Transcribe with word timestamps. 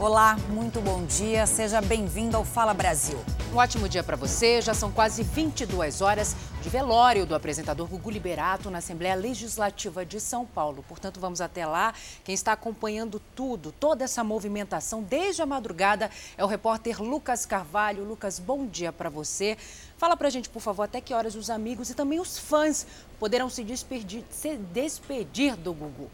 Olá, 0.00 0.34
muito 0.48 0.80
bom 0.80 1.04
dia. 1.04 1.46
Seja 1.46 1.82
bem-vindo 1.82 2.34
ao 2.34 2.42
Fala 2.42 2.72
Brasil. 2.72 3.22
Um 3.52 3.58
ótimo 3.58 3.86
dia 3.86 4.02
para 4.02 4.16
você. 4.16 4.62
Já 4.62 4.72
são 4.72 4.90
quase 4.90 5.22
22 5.22 6.00
horas 6.00 6.34
de 6.62 6.70
velório 6.70 7.26
do 7.26 7.34
apresentador 7.34 7.86
Gugu 7.86 8.08
Liberato 8.08 8.70
na 8.70 8.78
Assembleia 8.78 9.14
Legislativa 9.14 10.02
de 10.02 10.18
São 10.18 10.46
Paulo. 10.46 10.82
Portanto, 10.88 11.20
vamos 11.20 11.42
até 11.42 11.66
lá. 11.66 11.92
Quem 12.24 12.34
está 12.34 12.52
acompanhando 12.52 13.20
tudo, 13.36 13.72
toda 13.72 14.02
essa 14.02 14.24
movimentação 14.24 15.02
desde 15.02 15.42
a 15.42 15.46
madrugada 15.46 16.10
é 16.38 16.42
o 16.42 16.48
repórter 16.48 17.02
Lucas 17.02 17.44
Carvalho. 17.44 18.02
Lucas, 18.02 18.38
bom 18.38 18.66
dia 18.66 18.90
para 18.94 19.10
você. 19.10 19.58
Fala 19.98 20.16
pra 20.16 20.30
gente, 20.30 20.48
por 20.48 20.62
favor, 20.62 20.84
até 20.84 21.02
que 21.02 21.12
horas 21.12 21.34
os 21.34 21.50
amigos 21.50 21.90
e 21.90 21.94
também 21.94 22.18
os 22.18 22.38
fãs 22.38 22.86
poderão 23.18 23.50
se 23.50 23.62
despedir, 23.62 24.24
se 24.30 24.56
despedir 24.56 25.56
do 25.56 25.74
Gugu. 25.74 26.10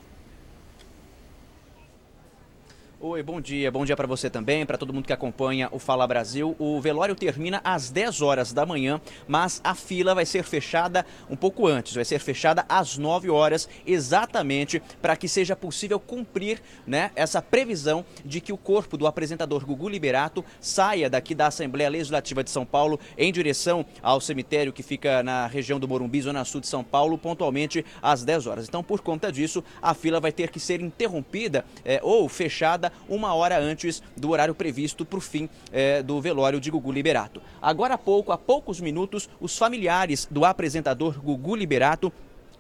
Oi, 2.99 3.23
bom 3.23 3.43
dia. 3.43 3.71
Bom 3.71 3.85
dia 3.85 3.95
para 3.95 4.07
você 4.07 4.31
também, 4.31 4.65
para 4.65 4.79
todo 4.79 4.91
mundo 4.91 5.05
que 5.05 5.13
acompanha 5.13 5.69
o 5.71 5.79
Fala 5.79 6.07
Brasil. 6.07 6.57
O 6.59 6.81
velório 6.81 7.15
termina 7.15 7.61
às 7.63 7.91
10 7.91 8.23
horas 8.23 8.55
da 8.55 8.65
manhã, 8.65 8.99
mas 9.29 9.61
a 9.63 9.75
fila 9.75 10.15
vai 10.15 10.25
ser 10.25 10.45
fechada 10.45 11.05
um 11.29 11.37
pouco 11.37 11.67
antes, 11.67 11.95
vai 11.95 12.07
ser 12.07 12.19
fechada 12.21 12.65
às 12.67 12.97
9 12.97 13.29
horas, 13.29 13.69
exatamente 13.87 14.81
para 15.03 15.15
que 15.15 15.29
seja 15.29 15.55
possível 15.55 16.01
cumprir 16.01 16.63
né, 16.87 17.11
essa 17.15 17.43
previsão 17.43 18.03
de 18.25 18.41
que 18.41 18.51
o 18.51 18.57
corpo 18.57 18.97
do 18.97 19.07
apresentador 19.07 19.67
Gugu 19.67 19.91
Liberato 19.91 20.43
saia 20.59 21.11
daqui 21.11 21.35
da 21.35 21.49
Assembleia 21.49 21.91
Legislativa 21.91 22.43
de 22.43 22.49
São 22.49 22.65
Paulo 22.65 22.99
em 23.19 23.31
direção 23.31 23.85
ao 24.03 24.23
cemitério 24.23 24.73
que 24.73 24.83
fica 24.83 25.23
na 25.23 25.47
região 25.47 25.79
do 25.79 25.87
Morumbi, 25.87 26.23
Zona 26.23 26.47
Sul 26.47 26.63
de 26.63 26.67
São 26.67 26.83
Paulo, 26.83 27.19
pontualmente 27.19 27.85
às 28.01 28.25
10 28.25 28.47
horas. 28.47 28.67
Então, 28.67 28.83
por 28.83 29.03
conta 29.03 29.31
disso, 29.31 29.63
a 29.83 29.93
fila 29.93 30.19
vai 30.19 30.33
ter 30.33 30.51
que 30.51 30.59
ser 30.59 30.81
interrompida 30.81 31.63
é, 31.85 32.01
ou 32.03 32.27
fechada 32.27 32.86
uma 33.09 33.35
hora 33.35 33.59
antes 33.59 34.03
do 34.17 34.31
horário 34.31 34.55
previsto 34.55 35.05
para 35.05 35.19
o 35.19 35.21
fim 35.21 35.49
é, 35.73 36.03
do 36.03 36.21
velório 36.21 36.61
de 36.61 36.71
Gugu 36.71 36.93
Liberato. 36.93 37.41
Agora 37.61 37.95
há 37.95 37.99
pouco, 37.99 38.33
há 38.33 38.39
poucos 38.39 38.81
minutos, 38.81 39.29
os 39.41 39.57
familiares 39.57 40.27
do 40.31 40.45
apresentador 40.45 41.21
Gugu 41.21 41.57
Liberato 41.57 42.13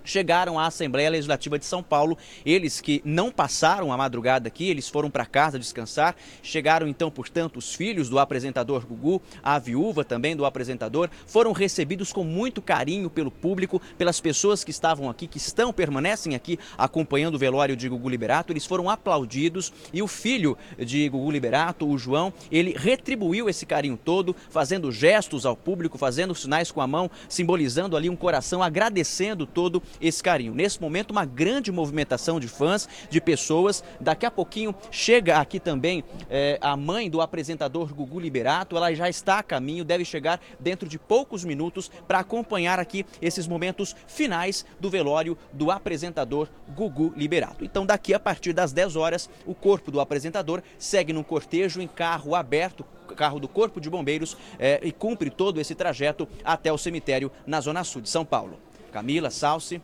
chegaram 0.07 0.59
à 0.59 0.67
Assembleia 0.67 1.11
Legislativa 1.11 1.59
de 1.59 1.67
São 1.67 1.83
Paulo. 1.83 2.17
Eles 2.45 2.81
que 2.81 3.03
não 3.05 3.31
passaram 3.31 3.93
a 3.93 3.97
madrugada 3.97 4.49
aqui, 4.49 4.71
eles 4.71 4.89
foram 4.89 5.11
para 5.11 5.27
casa 5.27 5.59
descansar. 5.59 6.17
Chegaram 6.43 6.89
então, 6.89 7.11
portanto, 7.11 7.59
os 7.59 7.75
filhos 7.75 8.09
do 8.09 8.19
apresentador 8.19 8.87
Gugu, 8.87 9.21
a 9.43 9.59
viúva 9.59 10.05
também 10.05 10.37
do 10.37 10.47
apresentador, 10.47 11.11
foram 11.27 11.53
recebidos 11.53 12.12
com 12.12 12.25
muito 12.25 12.62
carinho 12.62 13.11
pelo 13.11 13.31
público, 13.31 13.83
pelas 13.99 14.21
pessoas 14.21 14.65
que 14.65 14.71
estavam 14.71 15.11
aqui, 15.11 15.27
que 15.27 15.39
estão, 15.39 15.73
permanecem 15.73 16.34
aqui 16.34 16.59
acompanhando 16.79 17.34
o 17.34 17.39
velório 17.39 17.77
de 17.77 17.89
Gugu 17.89 18.09
Liberato. 18.09 18.53
Eles 18.53 18.65
foram 18.65 18.89
aplaudidos 18.89 19.73
e 19.93 20.03
o 20.03 20.07
filho 20.07 20.57
de 20.79 21.09
Gugu 21.09 21.31
Liberato, 21.31 21.89
o 21.89 21.99
João, 21.99 22.33
ele 22.51 22.75
retribuiu 22.77 23.49
esse 23.49 23.67
carinho 23.67 23.99
todo, 24.03 24.34
fazendo 24.51 24.93
gestos 24.93 25.45
ao 25.45 25.57
público, 25.57 25.99
fazendo 25.99 26.34
sinais 26.34 26.71
com 26.71 26.81
a 26.81 26.87
mão, 26.87 27.11
simbolizando 27.29 27.97
ali 27.97 28.09
um 28.09 28.17
coração, 28.17 28.62
agradecendo 28.62 29.47
todo 29.47 29.83
esse 30.01 30.23
carinho. 30.23 30.55
Nesse 30.55 30.81
momento, 30.81 31.11
uma 31.11 31.25
grande 31.25 31.71
movimentação 31.71 32.39
de 32.41 32.49
fãs, 32.49 32.89
de 33.11 33.21
pessoas. 33.21 33.83
Daqui 34.01 34.27
a 34.27 34.31
pouquinho 34.31 34.75
chega 34.91 35.39
aqui 35.39 35.59
também 35.59 36.05
é, 36.31 36.59
a 36.61 36.77
mãe 36.77 37.11
do 37.11 37.21
apresentador 37.21 37.93
Gugu 37.95 38.21
Liberato. 38.21 38.77
Ela 38.77 38.95
já 38.95 39.09
está 39.09 39.39
a 39.39 39.43
caminho, 39.43 39.85
deve 39.85 40.05
chegar 40.05 40.41
dentro 40.59 40.89
de 40.89 40.99
poucos 40.99 41.45
minutos 41.45 41.91
para 42.07 42.21
acompanhar 42.21 42.79
aqui 42.79 43.05
esses 43.21 43.47
momentos 43.47 43.95
finais 44.07 44.65
do 44.81 44.91
velório 44.91 45.37
do 45.53 45.71
apresentador 45.71 46.49
Gugu 46.75 47.13
Liberato. 47.17 47.65
Então, 47.65 47.87
daqui 47.87 48.15
a 48.15 48.21
partir 48.21 48.53
das 48.53 48.73
10 48.73 48.97
horas, 48.97 49.31
o 49.45 49.55
corpo 49.55 49.91
do 49.91 50.01
apresentador 50.01 50.63
segue 50.79 51.13
num 51.13 51.23
cortejo 51.23 51.81
em 51.81 51.89
carro 51.89 52.35
aberto, 52.35 52.85
carro 53.17 53.39
do 53.39 53.49
Corpo 53.49 53.81
de 53.81 53.89
Bombeiros, 53.89 54.37
é, 54.59 54.81
e 54.83 54.93
cumpre 54.93 55.31
todo 55.31 55.61
esse 55.61 55.75
trajeto 55.75 56.29
até 56.45 56.73
o 56.73 56.79
cemitério 56.79 57.31
na 57.47 57.61
Zona 57.61 57.85
Sul 57.85 58.03
de 58.03 58.09
São 58.09 58.25
Paulo. 58.25 58.59
Camila, 58.97 59.31
Salsi. 59.31 59.83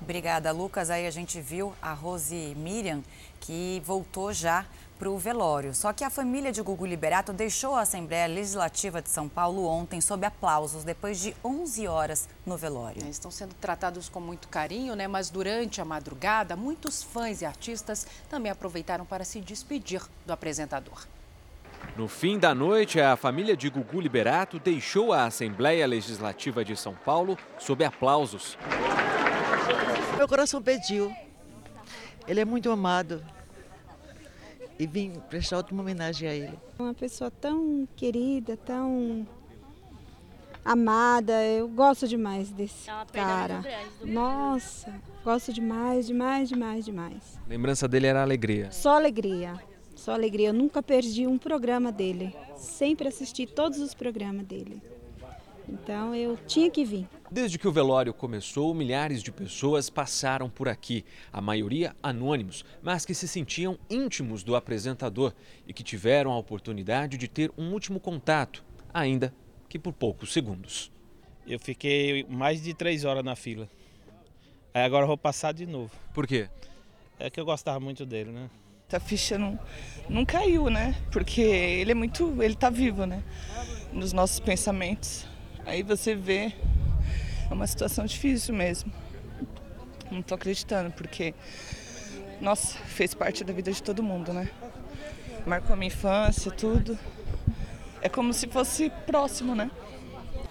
Obrigada, 0.00 0.52
Lucas. 0.52 0.88
Aí 0.88 1.04
a 1.04 1.10
gente 1.10 1.40
viu 1.40 1.74
a 1.82 1.92
Rose 1.92 2.54
Miriam, 2.56 3.02
que 3.40 3.82
voltou 3.84 4.32
já 4.32 4.64
para 5.00 5.10
o 5.10 5.18
velório. 5.18 5.74
Só 5.74 5.92
que 5.92 6.04
a 6.04 6.10
família 6.10 6.52
de 6.52 6.62
Gugu 6.62 6.86
Liberato 6.86 7.32
deixou 7.32 7.74
a 7.74 7.80
Assembleia 7.80 8.28
Legislativa 8.28 9.02
de 9.02 9.10
São 9.10 9.28
Paulo 9.28 9.66
ontem 9.66 10.00
sob 10.00 10.24
aplausos, 10.24 10.84
depois 10.84 11.18
de 11.18 11.34
11 11.44 11.88
horas 11.88 12.28
no 12.46 12.56
velório. 12.56 13.02
Eles 13.02 13.16
estão 13.16 13.32
sendo 13.32 13.52
tratados 13.54 14.08
com 14.08 14.20
muito 14.20 14.46
carinho, 14.46 14.94
né? 14.94 15.08
Mas 15.08 15.28
durante 15.28 15.80
a 15.80 15.84
madrugada, 15.84 16.54
muitos 16.54 17.02
fãs 17.02 17.42
e 17.42 17.44
artistas 17.44 18.06
também 18.28 18.52
aproveitaram 18.52 19.04
para 19.04 19.24
se 19.24 19.40
despedir 19.40 20.02
do 20.24 20.32
apresentador. 20.32 21.04
No 21.96 22.08
fim 22.08 22.38
da 22.38 22.54
noite, 22.54 23.00
a 23.00 23.16
família 23.16 23.56
de 23.56 23.68
Gugu 23.68 24.00
Liberato 24.00 24.58
deixou 24.58 25.12
a 25.12 25.24
Assembleia 25.24 25.86
Legislativa 25.86 26.64
de 26.64 26.76
São 26.76 26.94
Paulo 26.94 27.36
sob 27.58 27.84
aplausos. 27.84 28.56
Meu 30.16 30.28
coração 30.28 30.62
pediu. 30.62 31.12
Ele 32.26 32.40
é 32.40 32.44
muito 32.44 32.70
amado. 32.70 33.24
E 34.78 34.86
vim 34.86 35.12
prestar 35.28 35.58
última 35.58 35.82
homenagem 35.82 36.28
a 36.28 36.34
ele. 36.34 36.58
Uma 36.78 36.94
pessoa 36.94 37.30
tão 37.30 37.86
querida, 37.96 38.56
tão 38.56 39.26
amada. 40.64 41.44
Eu 41.44 41.68
gosto 41.68 42.08
demais 42.08 42.50
desse 42.50 42.88
é 42.88 43.04
cara. 43.12 43.62
Nossa, 44.02 44.94
gosto 45.22 45.52
demais, 45.52 46.06
demais, 46.06 46.48
demais, 46.48 46.84
demais. 46.84 47.38
Lembrança 47.46 47.86
dele 47.86 48.06
era 48.06 48.22
alegria. 48.22 48.70
Só 48.70 48.96
alegria. 48.96 49.54
Só 50.00 50.14
alegria. 50.14 50.48
Eu 50.48 50.54
nunca 50.54 50.82
perdi 50.82 51.26
um 51.26 51.36
programa 51.36 51.92
dele. 51.92 52.34
Sempre 52.56 53.08
assisti 53.08 53.46
todos 53.46 53.78
os 53.80 53.92
programas 53.92 54.46
dele. 54.46 54.80
Então 55.68 56.14
eu 56.14 56.38
tinha 56.46 56.70
que 56.70 56.86
vir. 56.86 57.06
Desde 57.30 57.58
que 57.58 57.68
o 57.68 57.72
velório 57.72 58.14
começou, 58.14 58.72
milhares 58.72 59.22
de 59.22 59.30
pessoas 59.30 59.90
passaram 59.90 60.48
por 60.48 60.70
aqui, 60.70 61.04
a 61.30 61.42
maioria 61.42 61.94
anônimos, 62.02 62.64
mas 62.82 63.04
que 63.04 63.12
se 63.12 63.28
sentiam 63.28 63.78
íntimos 63.90 64.42
do 64.42 64.56
apresentador 64.56 65.34
e 65.66 65.72
que 65.74 65.82
tiveram 65.82 66.32
a 66.32 66.38
oportunidade 66.38 67.18
de 67.18 67.28
ter 67.28 67.52
um 67.58 67.70
último 67.70 68.00
contato, 68.00 68.64
ainda 68.94 69.34
que 69.68 69.78
por 69.78 69.92
poucos 69.92 70.32
segundos. 70.32 70.90
Eu 71.46 71.58
fiquei 71.58 72.24
mais 72.24 72.62
de 72.62 72.72
três 72.72 73.04
horas 73.04 73.22
na 73.22 73.36
fila. 73.36 73.68
Aí 74.72 74.82
agora 74.82 75.02
eu 75.02 75.08
vou 75.08 75.18
passar 75.18 75.52
de 75.52 75.66
novo. 75.66 75.92
Por 76.14 76.26
quê? 76.26 76.48
É 77.18 77.28
que 77.28 77.38
eu 77.38 77.44
gostava 77.44 77.78
muito 77.78 78.06
dele, 78.06 78.30
né? 78.30 78.48
A 78.92 79.00
ficha 79.00 79.38
não, 79.38 79.58
não 80.08 80.24
caiu, 80.24 80.68
né? 80.68 80.94
Porque 81.10 81.40
ele 81.40 81.92
é 81.92 81.94
muito. 81.94 82.42
ele 82.42 82.54
tá 82.54 82.70
vivo, 82.70 83.06
né? 83.06 83.22
Nos 83.92 84.12
nossos 84.12 84.40
pensamentos. 84.40 85.26
Aí 85.64 85.82
você 85.82 86.14
vê. 86.14 86.52
É 87.50 87.54
uma 87.54 87.66
situação 87.66 88.04
difícil 88.04 88.54
mesmo. 88.54 88.92
Não 90.10 90.22
tô 90.22 90.34
acreditando, 90.34 90.90
porque. 90.90 91.34
Nossa, 92.40 92.78
fez 92.78 93.14
parte 93.14 93.44
da 93.44 93.52
vida 93.52 93.70
de 93.70 93.82
todo 93.82 94.02
mundo, 94.02 94.32
né? 94.32 94.48
Marcou 95.46 95.74
a 95.74 95.76
minha 95.76 95.88
infância, 95.88 96.50
tudo. 96.50 96.98
É 98.02 98.08
como 98.08 98.32
se 98.32 98.46
fosse 98.48 98.90
próximo, 99.06 99.54
né? 99.54 99.70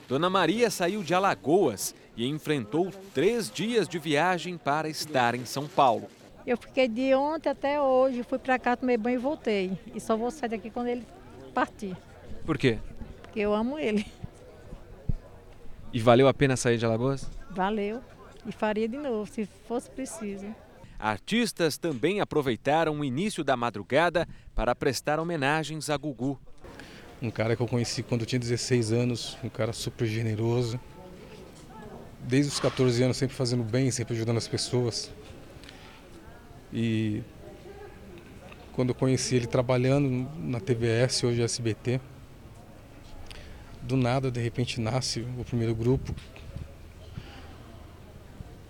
Dona 0.07 0.29
Maria 0.29 0.69
saiu 0.69 1.03
de 1.03 1.13
Alagoas 1.13 1.93
e 2.15 2.27
enfrentou 2.27 2.91
três 3.13 3.49
dias 3.49 3.87
de 3.87 3.99
viagem 3.99 4.57
para 4.57 4.89
estar 4.89 5.35
em 5.35 5.45
São 5.45 5.67
Paulo. 5.67 6.09
Eu 6.49 6.57
fiquei 6.57 6.87
de 6.87 7.13
ontem 7.13 7.47
até 7.47 7.79
hoje, 7.79 8.23
fui 8.23 8.39
para 8.39 8.57
cá, 8.57 8.75
tomei 8.75 8.97
banho 8.97 9.19
e 9.19 9.21
voltei. 9.21 9.77
E 9.93 9.99
só 9.99 10.17
vou 10.17 10.31
sair 10.31 10.49
daqui 10.49 10.71
quando 10.71 10.87
ele 10.87 11.05
partir. 11.53 11.95
Por 12.43 12.57
quê? 12.57 12.79
Porque 13.21 13.39
eu 13.39 13.53
amo 13.53 13.77
ele. 13.77 14.03
E 15.93 15.99
valeu 15.99 16.27
a 16.27 16.33
pena 16.33 16.57
sair 16.57 16.79
de 16.79 16.85
Alagoas? 16.87 17.29
Valeu. 17.51 18.01
E 18.47 18.51
faria 18.51 18.87
de 18.89 18.97
novo, 18.97 19.31
se 19.31 19.47
fosse 19.67 19.91
preciso. 19.91 20.47
Artistas 20.97 21.77
também 21.77 22.19
aproveitaram 22.19 22.99
o 22.99 23.05
início 23.05 23.43
da 23.43 23.55
madrugada 23.55 24.27
para 24.55 24.73
prestar 24.73 25.19
homenagens 25.19 25.87
a 25.87 25.97
Gugu. 25.97 26.39
Um 27.21 27.29
cara 27.29 27.55
que 27.55 27.61
eu 27.61 27.67
conheci 27.67 28.01
quando 28.01 28.21
eu 28.21 28.25
tinha 28.25 28.39
16 28.39 28.91
anos, 28.91 29.37
um 29.43 29.49
cara 29.49 29.71
super 29.71 30.07
generoso. 30.07 30.79
Desde 32.21 32.51
os 32.51 32.59
14 32.59 33.03
anos 33.03 33.17
sempre 33.17 33.35
fazendo 33.35 33.63
bem, 33.63 33.91
sempre 33.91 34.15
ajudando 34.15 34.37
as 34.37 34.47
pessoas. 34.47 35.11
E 36.71 37.23
quando 38.73 38.89
eu 38.89 38.95
conheci 38.95 39.35
ele 39.35 39.47
trabalhando 39.47 40.29
na 40.37 40.59
TVS, 40.59 41.23
hoje 41.23 41.41
é 41.41 41.45
SBT, 41.45 41.99
do 43.81 43.97
nada, 43.97 44.29
de 44.29 44.39
repente, 44.39 44.79
nasce 44.79 45.25
o 45.37 45.43
primeiro 45.43 45.73
grupo, 45.73 46.13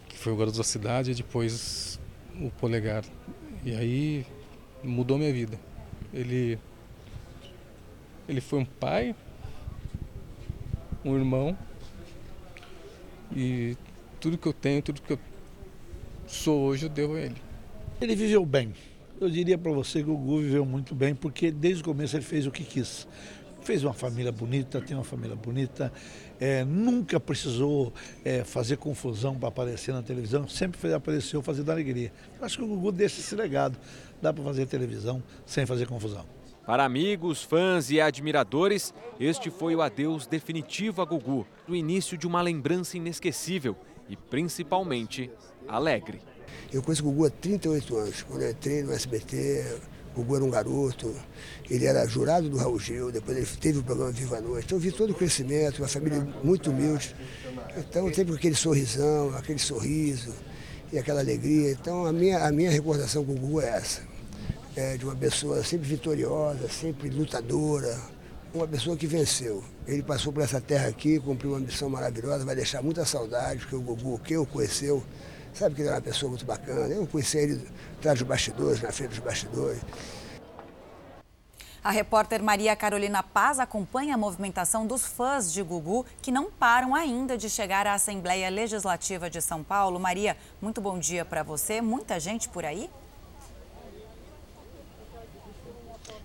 que 0.08 0.18
foi 0.18 0.32
o 0.32 0.36
Garoto 0.38 0.58
da 0.58 0.64
Cidade, 0.64 1.12
e 1.12 1.16
depois 1.16 2.00
o 2.40 2.50
Polegar. 2.52 3.04
E 3.64 3.76
aí 3.76 4.26
mudou 4.84 5.18
minha 5.18 5.34
vida. 5.34 5.60
Ele, 6.14 6.58
ele 8.28 8.40
foi 8.40 8.60
um 8.60 8.66
pai, 8.66 9.14
um 11.04 11.16
irmão, 11.16 11.58
e 13.36 13.76
tudo 14.20 14.38
que 14.38 14.48
eu 14.48 14.54
tenho, 14.54 14.82
tudo 14.82 15.02
que 15.02 15.14
eu 15.14 15.20
sou 16.26 16.62
hoje, 16.62 16.86
eu 16.86 16.90
devo 16.90 17.16
a 17.16 17.20
ele. 17.20 17.49
Ele 18.02 18.16
viveu 18.16 18.46
bem, 18.46 18.74
Eu 19.20 19.30
diria 19.30 19.58
para 19.58 19.74
você 19.74 20.02
que 20.02 20.10
o 20.10 20.16
Gugu 20.16 20.40
viveu 20.40 20.66
muito 20.66 20.96
bem, 20.96 21.14
porque 21.14 21.52
desde 21.52 21.82
o 21.82 21.86
começo 21.86 22.16
ele 22.16 22.24
fez 22.24 22.48
o 22.48 22.52
que 22.52 22.64
quis. 22.64 23.06
Fez 23.62 23.84
uma 23.84 23.94
família 23.94 24.32
bonita, 24.32 24.80
tem 24.80 24.96
uma 24.96 25.04
família 25.04 25.36
bonita, 25.36 25.92
é, 26.40 26.64
nunca 26.64 27.20
precisou 27.20 27.94
é, 28.24 28.46
fazer 28.46 28.78
confusão 28.78 29.38
para 29.38 29.50
aparecer 29.50 29.94
na 29.94 30.02
televisão, 30.02 30.48
sempre 30.48 30.94
apareceu 30.94 31.42
fazendo 31.42 31.70
alegria. 31.70 32.14
Eu 32.40 32.46
acho 32.46 32.58
que 32.58 32.64
o 32.64 32.68
Gugu 32.68 32.94
deixa 32.94 33.20
esse 33.20 33.36
legado. 33.36 33.78
Dá 34.22 34.32
para 34.32 34.46
fazer 34.46 34.66
televisão 34.66 35.22
sem 35.46 35.66
fazer 35.66 35.86
confusão. 35.86 36.26
Para 36.66 36.86
amigos, 36.86 37.44
fãs 37.44 37.92
e 37.92 38.00
admiradores, 38.00 38.94
este 39.20 39.50
foi 39.50 39.76
o 39.76 39.82
adeus 39.82 40.26
definitivo 40.26 41.02
a 41.02 41.06
Gugu, 41.06 41.46
o 41.68 41.76
início 41.76 42.18
de 42.18 42.26
uma 42.26 42.42
lembrança 42.42 42.96
inesquecível 42.96 43.76
e 44.08 44.16
principalmente 44.16 45.30
alegre. 45.68 46.22
Eu 46.72 46.84
conheço 46.84 47.02
o 47.02 47.06
Gugu 47.06 47.26
há 47.26 47.30
38 47.30 47.98
anos. 47.98 48.24
Quando 48.24 48.42
eu 48.44 48.52
entrei 48.52 48.84
no 48.84 48.94
SBT, 48.94 49.66
o 50.16 50.22
Gugu 50.22 50.36
era 50.36 50.46
um 50.46 50.50
garoto, 50.50 51.16
ele 51.70 51.86
era 51.86 52.06
jurado 52.08 52.50
do 52.50 52.58
Raul 52.58 52.80
Gil, 52.80 53.12
depois 53.12 53.38
ele 53.38 53.48
teve 53.60 53.80
o 53.80 53.84
programa 53.84 54.12
Viva 54.12 54.38
a 54.38 54.42
Noite. 54.42 54.66
Então 54.66 54.78
eu 54.78 54.82
vi 54.82 54.92
todo 54.92 55.12
o 55.12 55.14
crescimento, 55.16 55.80
uma 55.80 55.88
família 55.88 56.28
muito 56.44 56.72
humilde. 56.72 57.16
Então 57.78 58.14
sempre 58.14 58.36
aquele 58.36 58.56
sorrisão, 58.56 59.36
aquele 59.36 59.60
sorriso 59.60 60.34
e 60.92 60.98
aquela 60.98 61.22
alegria. 61.22 61.72
Então 61.72 62.06
a 62.06 62.12
minha, 62.12 62.46
a 62.46 62.52
minha 62.52 62.70
recordação 62.70 63.24
com 63.24 63.34
o 63.34 63.36
Gugu 63.36 63.62
é 63.62 63.70
essa. 63.70 64.02
É 64.76 64.98
de 64.98 65.06
uma 65.06 65.16
pessoa 65.16 65.64
sempre 65.64 65.88
vitoriosa, 65.88 66.70
sempre 66.70 67.10
lutadora, 67.10 68.00
uma 68.54 68.68
pessoa 68.68 68.96
que 68.96 69.08
venceu. 69.08 69.64
Ele 69.88 70.04
passou 70.04 70.32
por 70.34 70.44
essa 70.44 70.60
terra 70.60 70.88
aqui, 70.88 71.20
cumpriu 71.20 71.52
uma 71.52 71.60
missão 71.60 71.90
maravilhosa, 71.90 72.46
vai 72.46 72.56
deixar 72.56 72.82
muita 72.82 73.06
saudade, 73.06 73.62
porque 73.62 73.76
o 73.76 73.82
Gugu, 73.82 74.20
quem 74.20 74.38
o 74.38 74.46
conheceu, 74.46 75.04
sabe 75.60 75.76
que 75.76 75.82
ele 75.82 75.90
era 75.90 75.98
uma 75.98 76.02
pessoa 76.02 76.30
muito 76.30 76.46
bacana. 76.46 76.94
Eu 76.94 77.06
conheci 77.06 77.38
ele 77.38 77.70
atrás 77.98 78.20
dos 78.20 78.28
bastidores, 78.28 78.82
na 78.82 78.92
frente 78.92 79.10
dos 79.10 79.20
bastidores. 79.20 79.82
A 81.84 81.92
repórter 81.92 82.44
Maria 82.44 82.76
Carolina 82.76 83.24
Paz 83.24 83.58
acompanha 83.60 84.16
a 84.16 84.18
movimentação 84.18 84.86
dos 84.86 85.06
fãs 85.06 85.52
de 85.52 85.62
Gugu, 85.62 86.06
que 86.22 86.32
não 86.32 86.52
param 86.52 86.94
ainda 86.94 87.38
de 87.38 87.50
chegar 87.50 87.88
à 87.88 87.94
Assembleia 87.94 88.50
Legislativa 88.50 89.30
de 89.30 89.42
São 89.42 89.64
Paulo. 89.64 90.00
Maria, 90.00 90.36
muito 90.62 90.82
bom 90.82 91.00
dia 91.00 91.24
para 91.24 91.42
você. 91.42 91.80
Muita 91.80 92.20
gente 92.20 92.50
por 92.50 92.66
aí? 92.66 92.90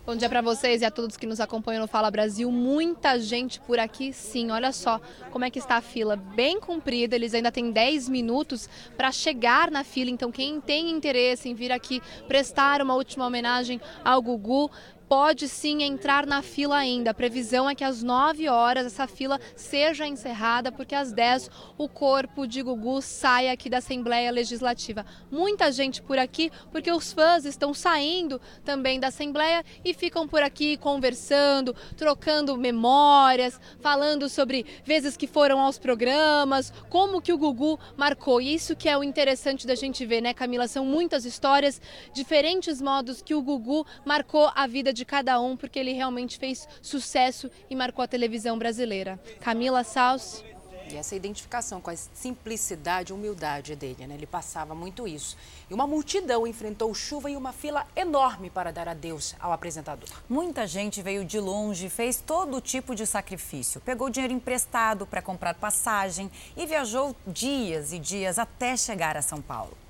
Bom 0.06 0.14
dia 0.14 0.28
para 0.28 0.42
vocês 0.42 0.82
e 0.82 0.84
a 0.84 0.90
todos 0.90 1.16
que 1.16 1.24
nos 1.24 1.40
acompanham 1.40 1.80
no 1.80 1.88
Fala 1.88 2.10
Brasil. 2.10 2.52
Muita 2.52 3.18
gente 3.18 3.58
por 3.58 3.78
aqui, 3.78 4.12
sim. 4.12 4.50
Olha 4.50 4.70
só 4.70 5.00
como 5.30 5.46
é 5.46 5.50
que 5.50 5.58
está 5.58 5.76
a 5.76 5.80
fila, 5.80 6.14
bem 6.14 6.60
comprida. 6.60 7.16
Eles 7.16 7.32
ainda 7.32 7.50
têm 7.50 7.70
10 7.70 8.10
minutos 8.10 8.68
para 8.98 9.10
chegar 9.10 9.70
na 9.70 9.82
fila. 9.82 10.10
Então, 10.10 10.30
quem 10.30 10.60
tem 10.60 10.90
interesse 10.90 11.48
em 11.48 11.54
vir 11.54 11.72
aqui 11.72 12.02
prestar 12.28 12.82
uma 12.82 12.94
última 12.94 13.26
homenagem 13.26 13.80
ao 14.04 14.20
Gugu, 14.20 14.70
pode 15.08 15.48
sim 15.48 15.82
entrar 15.82 16.26
na 16.26 16.42
fila 16.42 16.76
ainda. 16.76 17.10
A 17.10 17.14
previsão 17.14 17.68
é 17.68 17.74
que 17.74 17.84
às 17.84 18.02
9 18.02 18.48
horas 18.48 18.86
essa 18.86 19.06
fila 19.06 19.40
seja 19.54 20.06
encerrada, 20.06 20.72
porque 20.72 20.94
às 20.94 21.12
10 21.12 21.50
o 21.76 21.88
corpo 21.88 22.46
de 22.46 22.62
Gugu 22.62 23.02
sai 23.02 23.48
aqui 23.48 23.68
da 23.68 23.78
Assembleia 23.78 24.30
Legislativa. 24.30 25.04
Muita 25.30 25.70
gente 25.70 26.00
por 26.00 26.18
aqui, 26.18 26.50
porque 26.72 26.90
os 26.90 27.12
fãs 27.12 27.44
estão 27.44 27.74
saindo 27.74 28.40
também 28.64 28.98
da 28.98 29.08
Assembleia 29.08 29.64
e 29.84 29.92
ficam 29.92 30.26
por 30.26 30.42
aqui 30.42 30.76
conversando, 30.76 31.74
trocando 31.96 32.56
memórias, 32.56 33.60
falando 33.80 34.28
sobre 34.28 34.64
vezes 34.84 35.16
que 35.16 35.26
foram 35.26 35.60
aos 35.60 35.78
programas, 35.78 36.72
como 36.88 37.20
que 37.20 37.32
o 37.32 37.38
Gugu 37.38 37.78
marcou. 37.96 38.40
E 38.40 38.54
isso 38.54 38.76
que 38.76 38.88
é 38.88 38.96
o 38.96 39.04
interessante 39.04 39.66
da 39.66 39.74
gente 39.74 40.06
ver, 40.06 40.20
né, 40.20 40.32
Camila? 40.32 40.68
São 40.68 40.84
muitas 40.84 41.24
histórias, 41.24 41.80
diferentes 42.12 42.80
modos 42.80 43.20
que 43.20 43.34
o 43.34 43.42
Gugu 43.42 43.86
marcou 44.04 44.50
a 44.54 44.66
vida 44.66 44.93
de 44.94 45.04
cada 45.04 45.40
um, 45.40 45.56
porque 45.56 45.78
ele 45.78 45.92
realmente 45.92 46.38
fez 46.38 46.66
sucesso 46.80 47.50
e 47.68 47.76
marcou 47.76 48.02
a 48.02 48.08
televisão 48.08 48.58
brasileira. 48.58 49.20
Camila 49.40 49.84
Saus. 49.84 50.42
E 50.90 50.96
essa 50.96 51.16
identificação 51.16 51.80
com 51.80 51.90
a 51.90 51.96
simplicidade 51.96 53.10
e 53.10 53.14
humildade 53.14 53.74
dele, 53.74 54.06
né? 54.06 54.14
Ele 54.14 54.26
passava 54.26 54.74
muito 54.74 55.08
isso. 55.08 55.36
E 55.70 55.74
uma 55.74 55.86
multidão 55.86 56.46
enfrentou 56.46 56.92
chuva 56.94 57.30
e 57.30 57.36
uma 57.36 57.52
fila 57.52 57.86
enorme 57.96 58.50
para 58.50 58.70
dar 58.70 58.86
adeus 58.86 59.34
ao 59.40 59.52
apresentador. 59.52 60.08
Muita 60.28 60.66
gente 60.66 61.00
veio 61.00 61.24
de 61.24 61.40
longe, 61.40 61.88
fez 61.88 62.22
todo 62.24 62.60
tipo 62.60 62.94
de 62.94 63.06
sacrifício. 63.06 63.80
Pegou 63.80 64.10
dinheiro 64.10 64.34
emprestado 64.34 65.06
para 65.06 65.22
comprar 65.22 65.54
passagem 65.54 66.30
e 66.54 66.66
viajou 66.66 67.16
dias 67.26 67.92
e 67.92 67.98
dias 67.98 68.38
até 68.38 68.76
chegar 68.76 69.16
a 69.16 69.22
São 69.22 69.40
Paulo. 69.40 69.83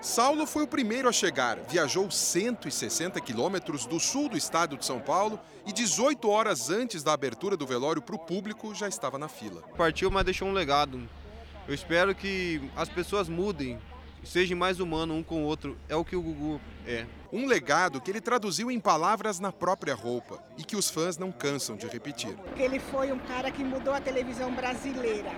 Saulo 0.00 0.46
foi 0.46 0.62
o 0.62 0.66
primeiro 0.66 1.10
a 1.10 1.12
chegar. 1.12 1.58
Viajou 1.68 2.10
160 2.10 3.20
quilômetros 3.20 3.84
do 3.84 4.00
sul 4.00 4.30
do 4.30 4.36
estado 4.36 4.78
de 4.78 4.86
São 4.86 4.98
Paulo 4.98 5.38
e 5.66 5.72
18 5.72 6.26
horas 6.26 6.70
antes 6.70 7.02
da 7.02 7.12
abertura 7.12 7.54
do 7.54 7.66
velório 7.66 8.00
para 8.00 8.16
o 8.16 8.18
público 8.18 8.74
já 8.74 8.88
estava 8.88 9.18
na 9.18 9.28
fila. 9.28 9.62
Partiu, 9.76 10.10
mas 10.10 10.24
deixou 10.24 10.48
um 10.48 10.52
legado. 10.52 11.06
Eu 11.68 11.74
espero 11.74 12.14
que 12.14 12.62
as 12.74 12.88
pessoas 12.88 13.28
mudem, 13.28 13.78
sejam 14.24 14.56
mais 14.56 14.80
humanos 14.80 15.14
um 15.18 15.22
com 15.22 15.42
o 15.42 15.46
outro. 15.46 15.76
É 15.86 15.94
o 15.94 16.04
que 16.04 16.16
o 16.16 16.22
Gugu 16.22 16.58
é. 16.86 17.04
Um 17.30 17.46
legado 17.46 18.00
que 18.00 18.10
ele 18.10 18.22
traduziu 18.22 18.70
em 18.70 18.80
palavras 18.80 19.38
na 19.38 19.52
própria 19.52 19.94
roupa 19.94 20.42
e 20.56 20.64
que 20.64 20.76
os 20.76 20.88
fãs 20.88 21.18
não 21.18 21.30
cansam 21.30 21.76
de 21.76 21.86
repetir. 21.86 22.34
Ele 22.56 22.80
foi 22.80 23.12
um 23.12 23.18
cara 23.18 23.50
que 23.50 23.62
mudou 23.62 23.92
a 23.92 24.00
televisão 24.00 24.50
brasileira 24.54 25.30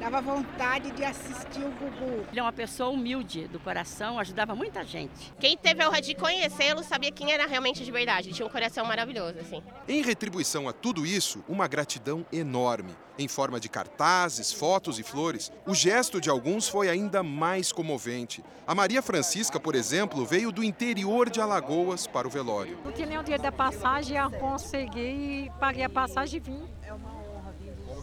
dava 0.00 0.20
vontade 0.20 0.90
de 0.90 1.04
assistir 1.04 1.60
o 1.60 1.70
Gugu. 1.70 2.26
Ele 2.30 2.40
é 2.40 2.42
uma 2.42 2.52
pessoa 2.52 2.90
humilde 2.90 3.48
do 3.48 3.58
coração, 3.58 4.18
ajudava 4.18 4.54
muita 4.54 4.84
gente. 4.84 5.32
Quem 5.38 5.56
teve 5.56 5.82
a 5.82 5.88
honra 5.88 6.00
de 6.00 6.14
conhecê-lo 6.14 6.82
sabia 6.82 7.10
quem 7.10 7.32
era 7.32 7.46
realmente 7.46 7.84
de 7.84 7.90
verdade. 7.90 8.28
Ele 8.28 8.34
tinha 8.34 8.46
um 8.46 8.50
coração 8.50 8.84
maravilhoso, 8.84 9.38
assim. 9.40 9.62
Em 9.88 10.02
retribuição 10.02 10.68
a 10.68 10.72
tudo 10.72 11.06
isso, 11.06 11.44
uma 11.48 11.66
gratidão 11.66 12.24
enorme. 12.32 12.94
Em 13.18 13.28
forma 13.28 13.58
de 13.58 13.68
cartazes, 13.68 14.52
fotos 14.52 14.98
e 14.98 15.02
flores, 15.02 15.50
o 15.66 15.74
gesto 15.74 16.20
de 16.20 16.28
alguns 16.28 16.68
foi 16.68 16.90
ainda 16.90 17.22
mais 17.22 17.72
comovente. 17.72 18.44
A 18.66 18.74
Maria 18.74 19.00
Francisca, 19.00 19.58
por 19.58 19.74
exemplo, 19.74 20.26
veio 20.26 20.52
do 20.52 20.62
interior 20.62 21.30
de 21.30 21.40
Alagoas 21.40 22.06
para 22.06 22.28
o 22.28 22.30
velório. 22.30 22.78
Não 22.84 22.92
tinha 22.92 23.06
nem 23.06 23.18
o 23.18 23.22
dinheiro 23.22 23.42
da 23.42 23.52
passagem, 23.52 24.18
eu 24.18 24.30
consegui, 24.32 25.50
paguei 25.58 25.84
a 25.84 25.88
passagem 25.88 26.36
e 26.36 26.40
vim 26.40 26.76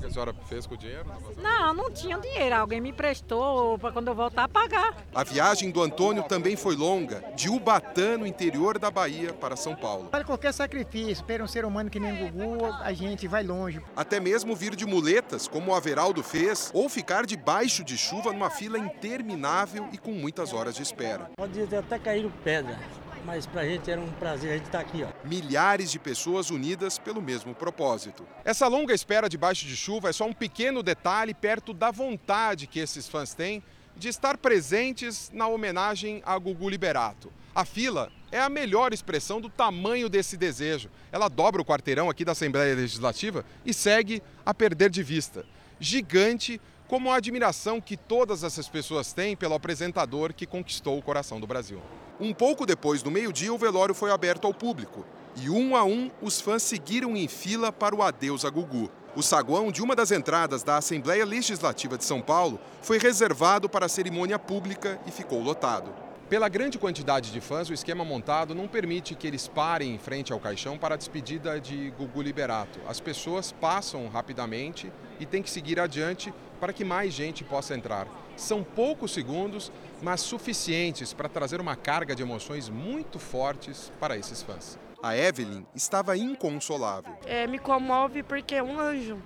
que 0.04 0.08
a 0.08 0.12
senhora 0.12 0.36
fez 0.48 0.68
com 0.68 0.76
o 0.76 0.78
dinheiro? 0.78 1.06
Não, 1.38 1.74
não 1.74 1.92
tinha 1.92 2.18
dinheiro. 2.20 2.56
Alguém 2.56 2.82
me 2.82 2.90
emprestou 2.90 3.80
para 3.80 3.92
quando 3.92 4.10
eu 4.10 4.16
voltar 4.16 4.48
pagar. 4.50 4.98
A 5.16 5.24
viagem 5.24 5.72
do 5.72 5.82
Antônio 5.82 6.24
também 6.24 6.56
foi 6.56 6.76
longa, 6.76 7.24
de 7.36 7.50
Ubatã, 7.50 8.18
no 8.18 8.28
interior 8.28 8.78
da 8.78 8.92
Bahia, 8.92 9.34
para 9.34 9.56
São 9.56 9.76
Paulo. 9.76 10.10
Vale 10.12 10.26
qualquer 10.26 10.54
sacrifício, 10.54 11.24
para 11.24 11.44
um 11.44 11.48
ser 11.48 11.64
humano 11.64 11.90
que 11.90 12.00
nem 12.00 12.28
o 12.28 12.32
Gugu, 12.32 12.66
a 12.66 12.92
gente 12.92 13.28
vai 13.28 13.44
longe. 13.44 13.82
Até 13.96 14.20
mesmo 14.20 14.56
vir 14.56 14.76
de 14.76 14.86
muletas, 15.04 15.50
como 15.50 15.72
o 15.72 15.76
Averaldo 15.76 16.24
fez, 16.24 16.72
ou 16.74 16.88
ficar 16.88 17.26
debaixo 17.26 17.84
de 17.84 17.98
chuva 17.98 18.32
numa 18.32 18.50
fila 18.50 18.80
interminável 18.80 19.90
e 19.92 19.98
com 19.98 20.14
muitas 20.14 20.54
horas 20.54 20.76
de 20.76 20.82
espera. 20.82 21.30
Pode 21.36 21.62
até 21.76 22.00
cair 22.00 22.32
pedra 22.42 22.80
mas 23.26 23.46
para 23.46 23.62
a 23.62 23.66
gente 23.66 23.90
era 23.90 24.00
um 24.00 24.12
prazer 24.12 24.52
a 24.52 24.58
gente 24.58 24.66
estar 24.66 24.84
tá 24.84 24.86
aqui. 24.86 25.04
Ó. 25.04 25.28
Milhares 25.28 25.92
de 25.92 26.00
pessoas 26.00 26.50
unidas 26.50 27.00
pelo 27.00 27.22
mesmo 27.22 27.56
propósito. 27.56 28.26
Essa 28.44 28.68
longa 28.68 28.94
espera 28.94 29.30
debaixo 29.30 29.66
de 29.66 29.76
chuva 29.76 30.10
é 30.10 30.14
só 30.14 30.26
um 30.26 30.34
pequeno 30.34 30.84
detalhe 30.84 31.34
perto 31.34 31.74
da 31.74 31.90
vontade 31.90 32.68
que 32.68 32.80
esses 32.80 33.08
fãs 33.08 33.34
têm 33.34 33.64
de 33.96 34.08
estar 34.08 34.38
presentes 34.38 35.32
na 35.34 35.48
homenagem 35.48 36.22
a 36.26 36.38
Gugu 36.38 36.70
Liberato. 36.70 37.32
A 37.56 37.64
fila 37.64 38.12
é 38.32 38.40
a 38.40 38.50
melhor 38.50 38.94
expressão 38.94 39.40
do 39.40 39.48
tamanho 39.48 40.10
desse 40.10 40.36
desejo. 40.36 40.90
Ela 41.12 41.30
dobra 41.30 41.62
o 41.62 41.66
quarteirão 41.66 42.10
aqui 42.10 42.26
da 42.26 42.32
Assembleia 42.32 42.76
Legislativa 42.76 43.46
e 43.66 43.74
segue 43.74 44.24
a 44.46 44.54
perder 44.54 44.90
de 44.90 45.04
vista. 45.04 45.46
Gigante 45.80 46.60
como 46.88 47.12
a 47.12 47.16
admiração 47.16 47.80
que 47.80 47.96
todas 47.96 48.44
essas 48.44 48.68
pessoas 48.68 49.14
têm 49.14 49.36
pelo 49.36 49.54
apresentador 49.54 50.34
que 50.34 50.46
conquistou 50.46 50.98
o 50.98 51.02
coração 51.02 51.40
do 51.40 51.48
Brasil. 51.48 51.82
Um 52.20 52.34
pouco 52.34 52.66
depois 52.66 53.02
do 53.02 53.12
meio-dia, 53.12 53.54
o 53.54 53.58
velório 53.58 53.96
foi 53.96 54.12
aberto 54.12 54.46
ao 54.46 54.54
público. 54.54 55.06
E 55.36 55.50
um 55.50 55.76
a 55.76 55.84
um, 55.84 56.12
os 56.22 56.40
fãs 56.40 56.62
seguiram 56.62 57.16
em 57.16 57.28
fila 57.28 57.72
para 57.72 57.96
o 57.96 58.04
adeus 58.04 58.46
a 58.46 58.50
Gugu. 58.50 58.92
O 59.16 59.22
saguão 59.22 59.72
de 59.72 59.84
uma 59.84 59.96
das 59.96 60.12
entradas 60.12 60.64
da 60.64 60.78
Assembleia 60.78 61.24
Legislativa 61.24 62.00
de 62.00 62.04
São 62.04 62.20
Paulo 62.20 62.60
foi 62.82 62.98
reservado 62.98 63.70
para 63.70 63.86
a 63.86 63.90
cerimônia 63.90 64.40
pública 64.40 65.00
e 65.06 65.12
ficou 65.12 65.40
lotado. 65.40 65.94
Pela 66.28 66.50
grande 66.50 66.80
quantidade 66.80 67.32
de 67.32 67.40
fãs, 67.40 67.70
o 67.70 67.74
esquema 67.76 68.04
montado 68.04 68.56
não 68.56 68.68
permite 68.68 69.14
que 69.14 69.28
eles 69.28 69.48
parem 69.48 69.94
em 69.94 70.00
frente 70.00 70.34
ao 70.34 70.40
caixão 70.40 70.80
para 70.80 70.96
a 70.96 70.98
despedida 70.98 71.62
de 71.62 71.92
Gugu 71.92 72.24
Liberato. 72.24 72.80
As 72.88 73.00
pessoas 73.00 73.52
passam 73.52 74.08
rapidamente 74.08 74.92
e 75.20 75.28
têm 75.28 75.44
que 75.44 75.52
seguir 75.52 75.80
adiante 75.80 76.34
para 76.60 76.74
que 76.74 76.84
mais 76.84 77.14
gente 77.14 77.44
possa 77.44 77.76
entrar. 77.76 78.08
São 78.36 78.64
poucos 78.64 79.12
segundos, 79.14 79.72
mas 80.02 80.22
suficientes 80.22 81.14
para 81.14 81.30
trazer 81.30 81.62
uma 81.62 81.76
carga 81.76 82.16
de 82.16 82.24
emoções 82.24 82.68
muito 82.68 83.20
fortes 83.20 83.92
para 84.00 84.18
esses 84.18 84.42
fãs. 84.42 84.80
A 85.04 85.18
Evelyn 85.18 85.66
estava 85.76 86.16
inconsolável. 86.16 87.14
É, 87.26 87.46
me 87.46 87.60
comove 87.60 88.24
porque 88.24 88.56
é 88.56 88.64
um 88.64 88.80
anjo, 88.80 89.22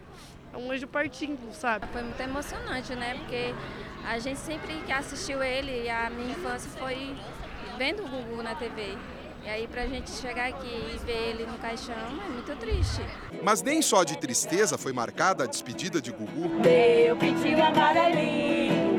é 0.51 0.57
um 0.57 0.72
anjo 0.72 0.88
partindo, 0.88 1.53
sabe? 1.53 1.86
Foi 1.93 2.01
muito 2.01 2.19
emocionante, 2.19 2.96
né? 2.96 3.13
Porque 3.13 3.53
a 4.03 4.17
gente 4.17 4.39
sempre 4.39 4.74
que 4.88 4.91
assistiu 4.91 5.43
ele, 5.43 5.88
a 5.88 6.10
minha 6.10 6.31
infância 6.31 6.67
foi 6.72 7.15
vendo 7.77 8.03
o 8.03 8.07
Gugu 8.07 8.41
na 8.41 8.55
TV. 8.55 8.98
E 9.46 9.50
aí 9.50 9.67
pra 9.67 9.86
gente 9.86 10.10
chegar 10.10 10.48
aqui 10.48 10.65
e 10.67 10.98
ver 11.05 11.29
ele 11.29 11.46
no 11.46 11.60
caixão 11.60 11.93
é 11.93 12.29
muito 12.29 12.55
triste. 12.55 13.01
Mas 13.43 13.62
nem 13.62 13.79
só 13.79 14.03
de 14.03 14.17
tristeza 14.17 14.79
foi 14.79 14.91
marcada 14.91 15.43
a 15.43 15.48
despedida 15.48 16.01
de 16.01 16.12
Gugu. 16.12 16.50
Meu 16.60 17.15
pitinho 17.17 17.63
amarelinho, 17.63 18.96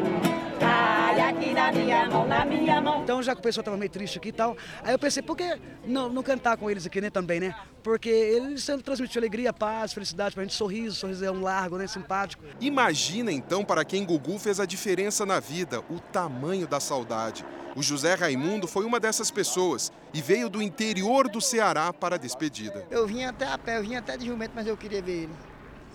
Aqui 1.29 1.53
na 1.53 1.71
minha 1.71 2.09
mão, 2.09 2.27
na 2.27 2.43
minha 2.43 2.81
mão. 2.81 3.03
Então, 3.03 3.23
já 3.23 3.35
que 3.35 3.41
o 3.41 3.43
pessoal 3.43 3.61
estava 3.61 3.77
meio 3.77 3.91
triste 3.91 4.17
aqui 4.17 4.31
e 4.31 4.33
tal, 4.33 4.57
aí 4.83 4.95
eu 4.95 4.99
pensei, 4.99 5.23
por 5.23 5.37
que 5.37 5.61
não, 5.85 6.09
não 6.09 6.23
cantar 6.23 6.57
com 6.57 6.71
eles 6.71 6.87
aqui, 6.87 7.03
né, 7.03 7.11
também, 7.11 7.39
né? 7.39 7.55
Porque 7.83 8.09
eles 8.09 8.65
sempre 8.65 8.83
transmitiram 8.83 9.21
alegria, 9.21 9.53
paz, 9.53 9.93
felicidade 9.93 10.35
pra 10.35 10.43
gente, 10.43 10.55
sorriso, 10.55 10.97
sorriso 10.97 11.23
é 11.23 11.31
um 11.31 11.43
largo, 11.43 11.77
né, 11.77 11.87
simpático. 11.87 12.43
Imagina 12.59 13.31
então 13.31 13.63
para 13.63 13.85
quem 13.85 14.07
Gugu 14.07 14.39
fez 14.39 14.59
a 14.59 14.65
diferença 14.65 15.27
na 15.27 15.39
vida, 15.39 15.81
o 15.91 16.01
tamanho 16.01 16.67
da 16.67 16.81
saudade. 16.81 17.45
O 17.77 17.83
José 17.83 18.15
Raimundo 18.15 18.67
foi 18.67 18.87
uma 18.87 18.99
dessas 18.99 19.31
pessoas 19.31 19.93
e 20.15 20.23
veio 20.23 20.49
do 20.49 20.63
interior 20.63 21.29
do 21.29 21.43
Ceará 21.43 21.93
para 21.93 22.15
a 22.15 22.19
despedida. 22.19 22.87
Eu 22.91 23.07
vim 23.07 23.25
até 23.25 23.47
a 23.47 23.59
pé, 23.59 23.77
eu 23.77 23.83
vim 23.83 23.97
até 23.97 24.17
de 24.17 24.25
jumento, 24.25 24.53
mas 24.55 24.67
eu 24.67 24.79
queria 24.79 25.03
ver 25.03 25.25
ele. 25.25 25.33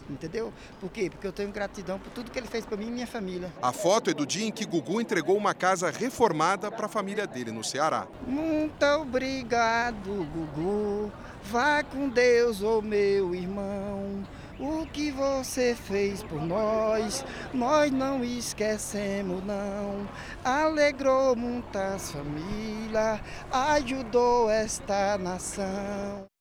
Entendeu? 0.09 0.53
Por 0.79 0.91
quê? 0.91 1.09
Porque 1.09 1.25
eu 1.25 1.31
tenho 1.31 1.51
gratidão 1.51 1.97
por 1.99 2.11
tudo 2.11 2.29
que 2.29 2.37
ele 2.37 2.47
fez 2.47 2.65
para 2.65 2.77
mim 2.77 2.87
e 2.87 2.91
minha 2.91 3.07
família. 3.07 3.51
A 3.61 3.71
foto 3.71 4.09
é 4.09 4.13
do 4.13 4.25
dia 4.25 4.45
em 4.45 4.51
que 4.51 4.65
Gugu 4.65 4.99
entregou 4.99 5.37
uma 5.37 5.53
casa 5.53 5.89
reformada 5.89 6.71
para 6.71 6.85
a 6.87 6.89
família 6.89 7.25
dele 7.25 7.51
no 7.51 7.63
Ceará. 7.63 8.07
Muito 8.27 8.85
obrigado, 8.85 10.27
Gugu. 10.33 11.11
Vai 11.43 11.83
com 11.83 12.09
Deus, 12.09 12.61
ô 12.61 12.81
meu 12.81 13.33
irmão. 13.33 14.23
O 14.59 14.85
que 14.85 15.11
você 15.11 15.75
fez 15.75 16.23
por 16.23 16.41
nós, 16.41 17.25
nós 17.53 17.91
não 17.91 18.23
esquecemos 18.23 19.43
não. 19.43 20.07
Alegrou 20.43 21.35
muitas 21.35 22.11
famílias, 22.11 23.19
ajudou 23.51 24.49
esta 24.49 25.17
nação. 25.17 26.32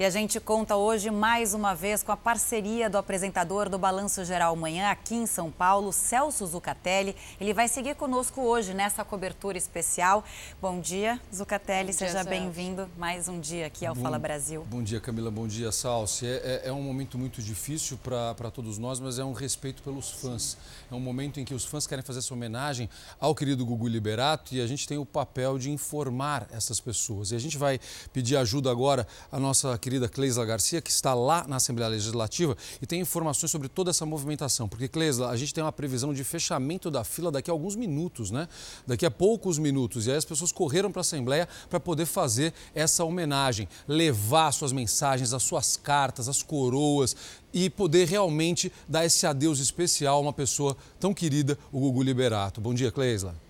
E 0.00 0.04
a 0.04 0.10
gente 0.10 0.38
conta 0.38 0.76
hoje 0.76 1.10
mais 1.10 1.54
uma 1.54 1.74
vez 1.74 2.04
com 2.04 2.12
a 2.12 2.16
parceria 2.16 2.88
do 2.88 2.96
apresentador 2.96 3.68
do 3.68 3.76
Balanço 3.76 4.24
Geral 4.24 4.54
Manhã 4.54 4.90
aqui 4.92 5.16
em 5.16 5.26
São 5.26 5.50
Paulo, 5.50 5.92
Celso 5.92 6.46
Zucatelli. 6.46 7.16
Ele 7.40 7.52
vai 7.52 7.66
seguir 7.66 7.96
conosco 7.96 8.40
hoje 8.42 8.72
nessa 8.72 9.04
cobertura 9.04 9.58
especial. 9.58 10.24
Bom 10.62 10.78
dia, 10.78 11.20
Zucatelli, 11.34 11.90
bom 11.90 11.98
dia, 11.98 12.06
seja 12.06 12.22
bem-vindo 12.22 12.88
mais 12.96 13.26
um 13.26 13.40
dia 13.40 13.66
aqui 13.66 13.84
ao 13.84 13.92
bom, 13.92 14.02
Fala 14.02 14.20
Brasil. 14.20 14.64
Bom 14.70 14.84
dia, 14.84 15.00
Camila, 15.00 15.32
bom 15.32 15.48
dia, 15.48 15.72
Salsi. 15.72 16.26
É, 16.28 16.62
é, 16.62 16.68
é 16.68 16.72
um 16.72 16.80
momento 16.80 17.18
muito 17.18 17.42
difícil 17.42 17.98
para 17.98 18.52
todos 18.52 18.78
nós, 18.78 19.00
mas 19.00 19.18
é 19.18 19.24
um 19.24 19.32
respeito 19.32 19.82
pelos 19.82 20.10
fãs. 20.10 20.56
É 20.88 20.94
um 20.94 21.00
momento 21.00 21.40
em 21.40 21.44
que 21.44 21.54
os 21.54 21.64
fãs 21.64 21.88
querem 21.88 22.04
fazer 22.04 22.20
essa 22.20 22.32
homenagem 22.32 22.88
ao 23.18 23.34
querido 23.34 23.66
Gugu 23.66 23.88
Liberato 23.88 24.54
e 24.54 24.60
a 24.60 24.66
gente 24.68 24.86
tem 24.86 24.96
o 24.96 25.04
papel 25.04 25.58
de 25.58 25.72
informar 25.72 26.46
essas 26.52 26.78
pessoas. 26.78 27.32
E 27.32 27.34
a 27.34 27.40
gente 27.40 27.58
vai 27.58 27.80
pedir 28.12 28.36
ajuda 28.36 28.70
agora 28.70 29.04
à 29.32 29.40
nossa 29.40 29.76
querida 29.88 30.06
Cleisla 30.06 30.44
Garcia, 30.44 30.82
que 30.82 30.90
está 30.90 31.14
lá 31.14 31.46
na 31.48 31.56
Assembleia 31.56 31.88
Legislativa 31.88 32.54
e 32.82 32.86
tem 32.86 33.00
informações 33.00 33.50
sobre 33.50 33.68
toda 33.68 33.88
essa 33.88 34.04
movimentação. 34.04 34.68
Porque, 34.68 34.86
Cleisla, 34.86 35.30
a 35.30 35.36
gente 35.36 35.54
tem 35.54 35.64
uma 35.64 35.72
previsão 35.72 36.12
de 36.12 36.22
fechamento 36.24 36.90
da 36.90 37.04
fila 37.04 37.30
daqui 37.30 37.50
a 37.50 37.54
alguns 37.54 37.74
minutos, 37.74 38.30
né? 38.30 38.46
Daqui 38.86 39.06
a 39.06 39.10
poucos 39.10 39.58
minutos. 39.58 40.06
E 40.06 40.10
aí 40.10 40.18
as 40.18 40.26
pessoas 40.26 40.52
correram 40.52 40.92
para 40.92 41.00
a 41.00 41.02
Assembleia 41.02 41.48
para 41.70 41.80
poder 41.80 42.04
fazer 42.04 42.52
essa 42.74 43.02
homenagem, 43.02 43.66
levar 43.86 44.52
suas 44.52 44.72
mensagens, 44.72 45.32
as 45.32 45.42
suas 45.42 45.74
cartas, 45.78 46.28
as 46.28 46.42
coroas 46.42 47.16
e 47.50 47.70
poder 47.70 48.06
realmente 48.06 48.70
dar 48.86 49.06
esse 49.06 49.26
adeus 49.26 49.58
especial 49.58 50.18
a 50.18 50.20
uma 50.20 50.32
pessoa 50.34 50.76
tão 51.00 51.14
querida, 51.14 51.58
o 51.72 51.80
Gugu 51.80 52.02
Liberato. 52.02 52.60
Bom 52.60 52.74
dia, 52.74 52.92
Cleisla. 52.92 53.47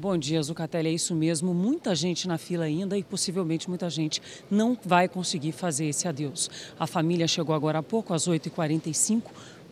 Bom 0.00 0.16
dia, 0.16 0.42
Zucatelli. 0.42 0.88
É 0.88 0.92
isso 0.92 1.14
mesmo. 1.14 1.52
Muita 1.52 1.94
gente 1.94 2.26
na 2.26 2.38
fila 2.38 2.64
ainda 2.64 2.96
e 2.96 3.02
possivelmente 3.02 3.68
muita 3.68 3.90
gente 3.90 4.22
não 4.50 4.74
vai 4.82 5.06
conseguir 5.06 5.52
fazer 5.52 5.84
esse 5.88 6.08
adeus. 6.08 6.48
A 6.78 6.86
família 6.86 7.28
chegou 7.28 7.54
agora 7.54 7.80
há 7.80 7.82
pouco, 7.82 8.14
às 8.14 8.26
8h45, 8.26 9.24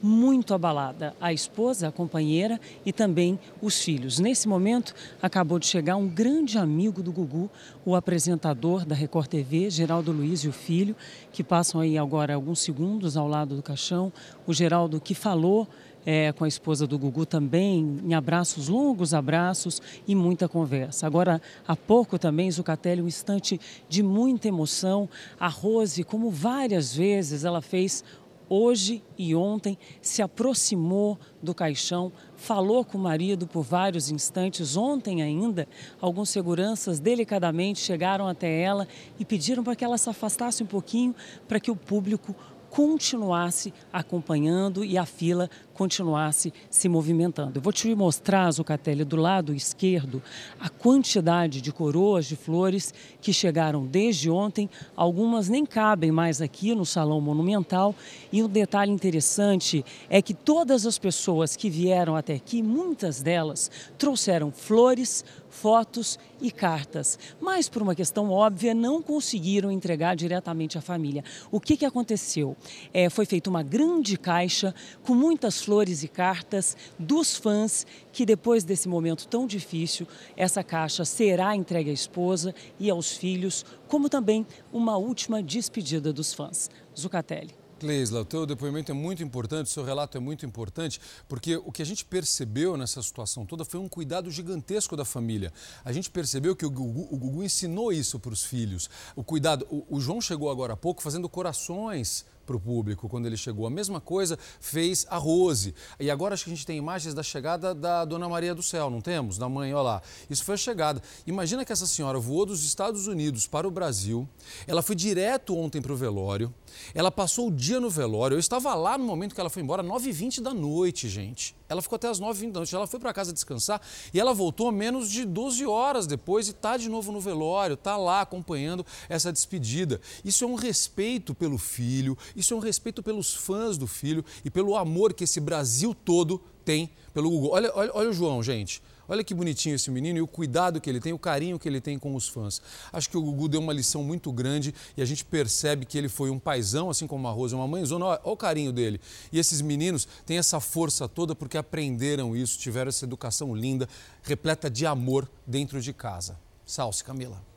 muito 0.03 0.53
abalada. 0.53 1.17
A 1.19 1.33
esposa, 1.33 1.89
a 1.89 1.93
companheira 1.93 2.61
e 2.85 2.93
também 2.93 3.39
os 3.63 3.83
filhos. 3.83 4.19
Nesse 4.19 4.47
momento, 4.47 4.95
acabou 5.23 5.59
de 5.59 5.65
chegar 5.65 5.97
um 5.97 6.07
grande 6.07 6.59
amigo 6.59 7.03
do 7.03 7.11
Gugu, 7.11 7.51
o 7.83 7.97
apresentador 7.97 8.85
da 8.85 8.95
Record 8.95 9.29
TV, 9.29 9.71
Geraldo 9.71 10.13
Luiz 10.13 10.41
e 10.41 10.49
o 10.49 10.53
filho, 10.53 10.95
que 11.33 11.43
passam 11.43 11.81
aí 11.81 11.97
agora 11.97 12.35
alguns 12.35 12.61
segundos 12.61 13.17
ao 13.17 13.27
lado 13.27 13.57
do 13.57 13.63
caixão. 13.63 14.13
O 14.47 14.53
Geraldo 14.53 15.01
que 15.01 15.15
falou 15.15 15.67
é, 16.11 16.33
com 16.33 16.45
a 16.45 16.49
esposa 16.49 16.87
do 16.87 16.99
Gugu 16.99 17.27
também, 17.27 17.99
em 18.03 18.15
abraços, 18.15 18.67
longos 18.67 19.13
abraços 19.13 19.83
e 20.07 20.15
muita 20.15 20.49
conversa. 20.49 21.07
Agora, 21.07 21.39
há 21.67 21.77
pouco 21.77 22.19
também, 22.19 22.51
Zucatelli, 22.51 23.03
um 23.03 23.07
instante 23.07 23.61
de 23.91 24.03
muita 24.03 24.49
emoção. 24.49 25.07
A 25.39 25.49
Rose, 25.49 26.03
como 26.03 26.31
várias 26.31 26.97
vezes 26.97 27.45
ela 27.45 27.61
fez 27.61 28.03
hoje 28.49 29.03
e 29.19 29.35
ontem, 29.35 29.77
se 30.01 30.23
aproximou 30.23 31.19
do 31.43 31.55
caixão, 31.55 32.11
falou 32.37 32.87
com 32.87 32.97
o 32.97 33.03
marido 33.03 33.47
por 33.47 33.63
vários 33.63 34.11
instantes. 34.11 34.79
Ontem 34.79 35.21
ainda, 35.21 35.69
alguns 36.01 36.31
seguranças 36.31 36.99
delicadamente 36.99 37.81
chegaram 37.81 38.27
até 38.27 38.63
ela 38.63 38.89
e 39.19 39.27
pediram 39.27 39.63
para 39.63 39.77
que 39.77 39.85
ela 39.85 39.99
se 39.99 40.09
afastasse 40.09 40.63
um 40.63 40.67
pouquinho 40.67 41.15
para 41.47 41.61
que 41.61 41.71
o 41.71 41.77
público 41.77 42.35
continuasse 42.79 43.75
acompanhando 43.93 44.85
e 44.85 44.97
a 44.97 45.05
fila 45.05 45.51
continuasse 45.75 46.53
se 46.71 46.89
movimentando. 46.89 47.59
Eu 47.59 47.61
vou 47.61 47.73
te 47.73 47.93
mostrar, 47.93 48.49
Zucatelli, 48.53 49.03
do 49.03 49.17
lado 49.17 49.53
esquerdo, 49.53 50.23
a 50.61 50.69
quantidade 50.69 51.61
de 51.61 51.73
coroas 51.73 52.27
de 52.27 52.37
flores 52.37 52.95
que 53.29 53.33
chegaram 53.35 53.85
desde 53.85 54.31
ontem. 54.31 54.71
Algumas 54.97 55.51
nem 55.51 55.67
cabem 55.67 56.11
mais 56.11 56.41
aqui 56.41 56.75
no 56.75 56.87
Salão 56.87 57.21
Monumental. 57.21 57.95
E 58.33 58.43
um 58.43 58.49
detalhe 58.49 58.91
interessante 58.91 59.85
é 60.09 60.23
que 60.23 60.33
todas 60.33 60.87
as 60.87 60.97
pessoas 60.99 61.55
que 61.55 61.69
vieram 61.69 62.17
até 62.17 62.37
aqui, 62.37 62.63
muitas 62.63 63.21
delas, 63.21 63.71
trouxeram 63.99 64.51
flores, 64.51 65.27
fotos 65.51 66.19
e 66.41 66.53
cartas, 66.53 67.19
mas 67.41 67.69
por 67.69 67.83
uma 67.83 67.95
questão 67.95 68.31
óbvia 68.31 68.73
não 68.73 69.03
conseguiram 69.03 69.73
entregar 69.73 70.15
diretamente 70.15 70.79
à 70.79 70.81
família. 70.81 71.25
O 71.51 71.59
que, 71.59 71.77
que 71.77 71.85
aconteceu? 71.85 72.57
É, 72.95 73.11
foi 73.11 73.27
feita 73.27 73.51
uma 73.51 73.63
grande 73.63 74.17
caixa 74.17 74.73
com 75.03 75.15
muitas 75.15 75.61
flores 75.61 76.05
e 76.05 76.09
cartas 76.09 76.77
dos 76.97 77.35
fãs 77.35 77.85
que 78.13 78.25
depois 78.25 78.63
desse 78.63 78.89
momento 78.89 79.27
tão 79.27 79.47
difícil, 79.47 80.07
essa 80.37 80.63
caixa 80.63 81.05
será 81.05 81.57
entregue 81.57 81.91
à 81.91 81.93
esposa 81.93 82.55
e 82.79 82.89
aos 82.89 83.17
filhos, 83.19 83.67
como 83.87 84.09
também 84.09 84.47
uma 84.73 84.97
última 84.97 85.43
despedida 85.43 86.13
dos 86.13 86.33
fãs. 86.33 86.71
Zucatelli. 86.99 87.55
Cleisla, 87.79 88.23
o 88.23 88.25
teu 88.25 88.45
depoimento 88.45 88.91
é 88.91 88.95
muito 88.95 89.23
importante, 89.23 89.67
o 89.67 89.71
seu 89.71 89.85
relato 89.85 90.17
é 90.17 90.21
muito 90.21 90.45
importante, 90.45 91.01
porque 91.29 91.57
o 91.57 91.71
que 91.71 91.81
a 91.81 91.87
gente 91.87 92.05
percebeu 92.05 92.77
nessa 92.77 93.01
situação 93.01 93.47
toda 93.47 93.65
foi 93.65 93.79
um 93.79 93.89
cuidado 93.89 94.31
gigantesco 94.31 94.97
da 94.97 95.05
família. 95.05 95.53
A 95.85 95.93
gente 95.93 96.11
percebeu 96.11 96.57
que 96.57 96.67
o 96.67 96.71
Gugu, 96.71 97.09
o 97.11 97.17
Gugu 97.17 97.45
ensinou 97.45 97.93
isso 97.93 98.19
para 98.19 98.33
os 98.33 98.43
filhos. 98.43 98.91
O 99.15 99.23
cuidado. 99.23 99.67
O, 99.71 99.97
o 99.97 100.01
João 100.01 100.21
chegou 100.21 100.51
agora 100.51 100.73
há 100.73 100.77
pouco 100.77 101.03
fazendo 101.03 101.29
corações 101.29 102.27
para 102.49 102.57
o 102.57 102.61
público 102.61 103.09
quando 103.09 103.27
ele 103.27 103.37
chegou. 103.37 103.67
A 103.67 103.71
mesma 103.71 104.01
coisa 104.01 104.39
fez 104.59 105.07
a 105.11 105.19
Rose. 105.19 105.75
E 106.01 106.11
agora 106.11 106.33
acho 106.33 106.45
que 106.45 106.51
a 106.51 106.55
gente 106.55 106.65
tem 106.67 106.79
imagens 106.79 107.13
da 107.15 107.23
chegada 107.23 107.75
da 107.75 108.07
Dona 108.07 108.27
Maria 108.29 108.55
do 108.55 108.63
Céu, 108.63 108.89
não 108.89 109.03
temos? 109.03 109.37
Da 109.37 109.49
mãe, 109.49 109.75
olha 109.75 109.83
lá. 109.83 110.03
Isso 110.31 110.43
foi 110.43 110.55
a 110.55 110.59
chegada. 110.59 111.03
Imagina 111.27 111.65
que 111.65 111.73
essa 111.73 111.87
senhora 111.87 112.19
voou 112.19 112.47
dos 112.47 112.65
Estados 112.65 113.07
Unidos 113.07 113.47
para 113.47 113.69
o 113.69 113.71
Brasil. 113.71 114.27
Ela 114.67 114.81
foi 114.81 114.97
direto 114.97 115.57
ontem 115.57 115.83
para 115.83 115.93
o 115.93 115.97
velório. 115.97 116.53
Ela 116.95 117.11
passou 117.11 117.49
o 117.49 117.51
dia 117.51 117.79
no 117.79 117.91
velório. 117.91 118.35
Eu 118.35 118.41
estava 118.41 118.75
lá 118.75 118.97
no 118.97 119.05
momento 119.05 119.35
que 119.35 119.41
ela 119.41 119.51
foi 119.51 119.63
embora, 119.63 119.83
9h20 119.83 120.41
da 120.41 120.55
noite, 120.55 121.09
gente. 121.09 121.55
Ela 121.69 121.83
ficou 121.83 121.97
até 121.97 122.09
as 122.09 122.19
9h20 122.19 122.53
da 122.53 122.61
noite. 122.61 122.75
Ela 122.75 122.87
foi 122.87 122.99
para 122.99 123.13
casa 123.13 123.33
descansar 123.33 123.81
e 124.13 124.19
ela 124.19 124.33
voltou 124.33 124.73
menos 124.73 125.11
de 125.11 125.25
12 125.27 125.67
horas 125.67 126.07
depois 126.07 126.49
e 126.49 126.53
está 126.53 126.77
de 126.77 126.89
novo 126.89 127.13
no 127.13 127.21
velório, 127.21 127.75
está 127.75 127.97
lá 127.97 128.23
acompanhando 128.23 128.87
essa 129.09 129.33
despedida. 129.33 130.01
Isso 130.25 130.45
é 130.45 130.47
um 130.47 130.55
respeito 130.55 131.35
pelo 131.35 131.59
filho, 131.59 132.17
isso 132.39 132.55
é 132.55 132.57
um 132.57 132.61
respeito 132.61 133.03
pelos 133.03 133.35
fãs 133.35 133.77
do 133.77 133.87
filho 133.87 134.25
e 134.45 134.51
pelo 134.51 134.77
amor 134.77 135.13
que 135.13 135.25
esse 135.25 135.41
Brasil 135.41 135.93
todo 135.93 136.41
tem 136.65 136.91
pelo 137.13 137.29
Google. 137.31 137.51
Olha, 137.51 137.73
olha, 137.75 137.91
olha 137.93 138.11
o 138.11 138.13
João, 138.13 138.43
gente. 138.43 138.81
Olha 139.09 139.25
que 139.25 139.35
bonitinho 139.35 139.75
esse 139.75 139.91
menino 139.91 140.19
e 140.19 140.23
o 140.23 140.27
cuidado 140.27 140.81
que 140.81 140.89
ele 140.89 141.01
tem, 141.01 141.15
o 141.15 141.19
carinho 141.19 141.59
que 141.59 141.67
ele 141.67 141.81
tem 141.81 141.99
com 141.99 142.15
os 142.15 142.29
fãs. 142.29 142.61
Acho 142.93 143.09
que 143.09 143.17
o 143.17 143.23
Gugu 143.23 143.49
deu 143.49 143.61
uma 143.61 143.73
lição 143.73 144.05
muito 144.05 144.31
grande 144.31 144.75
e 144.97 145.03
a 145.03 145.05
gente 145.07 145.25
percebe 145.25 145.87
que 145.87 145.97
ele 145.97 146.11
foi 146.11 146.31
um 146.31 146.39
paizão, 146.39 146.91
assim 146.91 147.07
como 147.07 147.27
a 147.27 147.31
Rosa, 147.31 147.57
uma 147.57 147.67
mãezona. 147.67 148.05
Olha, 148.05 148.21
olha 148.23 148.33
o 148.35 148.37
carinho 148.37 148.71
dele. 148.71 149.01
E 149.33 149.39
esses 149.39 149.63
meninos 149.63 150.07
têm 150.27 150.37
essa 150.37 150.61
força 150.61 151.09
toda 151.09 151.35
porque 151.35 151.57
aprenderam 151.57 152.37
isso, 152.37 152.59
tiveram 152.59 152.91
essa 152.91 153.05
educação 153.05 153.57
linda, 153.57 153.89
repleta 154.23 154.71
de 154.71 154.85
amor 154.85 155.29
dentro 155.47 155.81
de 155.81 155.93
casa. 155.95 156.39
Salve, 156.67 157.03
Camila. 157.03 157.48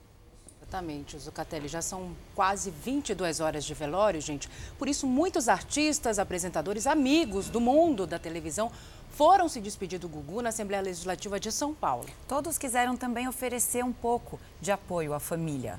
Exatamente, 0.71 1.19
Zucatelli. 1.19 1.67
Já 1.67 1.81
são 1.81 2.15
quase 2.33 2.71
22 2.71 3.41
horas 3.41 3.65
de 3.65 3.73
velório, 3.73 4.21
gente. 4.21 4.49
Por 4.79 4.87
isso, 4.87 5.05
muitos 5.05 5.49
artistas, 5.49 6.17
apresentadores, 6.17 6.87
amigos 6.87 7.49
do 7.49 7.59
mundo 7.59 8.07
da 8.07 8.17
televisão 8.17 8.71
foram 9.09 9.49
se 9.49 9.59
despedir 9.59 9.99
do 9.99 10.07
Gugu 10.07 10.41
na 10.41 10.47
Assembleia 10.47 10.81
Legislativa 10.81 11.37
de 11.37 11.51
São 11.51 11.73
Paulo. 11.73 12.05
Todos 12.25 12.57
quiseram 12.57 12.95
também 12.95 13.27
oferecer 13.27 13.83
um 13.83 13.91
pouco 13.91 14.39
de 14.61 14.71
apoio 14.71 15.13
à 15.13 15.19
família. 15.19 15.77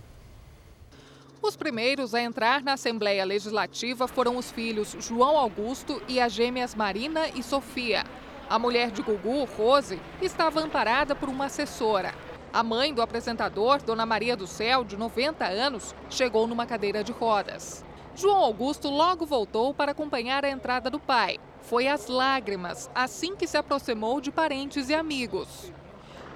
Os 1.40 1.56
primeiros 1.56 2.14
a 2.14 2.20
entrar 2.20 2.62
na 2.62 2.74
Assembleia 2.74 3.24
Legislativa 3.24 4.06
foram 4.06 4.36
os 4.36 4.50
filhos 4.50 4.94
João 5.00 5.38
Augusto 5.38 6.02
e 6.06 6.20
as 6.20 6.34
gêmeas 6.34 6.74
Marina 6.74 7.28
e 7.28 7.42
Sofia. 7.42 8.04
A 8.46 8.58
mulher 8.58 8.90
de 8.90 9.00
Gugu, 9.00 9.44
Rose, 9.56 9.98
estava 10.20 10.60
amparada 10.60 11.14
por 11.14 11.30
uma 11.30 11.46
assessora. 11.46 12.14
A 12.52 12.62
mãe 12.62 12.92
do 12.92 13.00
apresentador, 13.00 13.82
Dona 13.82 14.04
Maria 14.04 14.36
do 14.36 14.46
Céu, 14.46 14.84
de 14.84 14.94
90 14.94 15.42
anos, 15.46 15.94
chegou 16.10 16.46
numa 16.46 16.66
cadeira 16.66 17.02
de 17.02 17.10
rodas. 17.10 17.82
João 18.14 18.36
Augusto 18.36 18.90
logo 18.90 19.24
voltou 19.24 19.72
para 19.72 19.92
acompanhar 19.92 20.44
a 20.44 20.50
entrada 20.50 20.90
do 20.90 21.00
pai. 21.00 21.38
Foi 21.62 21.88
às 21.88 22.08
lágrimas 22.08 22.90
assim 22.94 23.34
que 23.34 23.46
se 23.46 23.56
aproximou 23.56 24.20
de 24.20 24.30
parentes 24.30 24.90
e 24.90 24.94
amigos. 24.94 25.72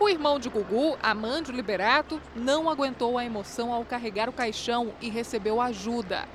O 0.00 0.08
irmão 0.08 0.38
de 0.38 0.48
Gugu, 0.48 0.96
Amândio 1.02 1.54
Liberato, 1.54 2.18
não 2.34 2.70
aguentou 2.70 3.18
a 3.18 3.24
emoção 3.24 3.70
ao 3.70 3.84
carregar 3.84 4.26
o 4.26 4.32
caixão 4.32 4.94
e 5.02 5.10
recebeu 5.10 5.60
ajuda. 5.60 6.26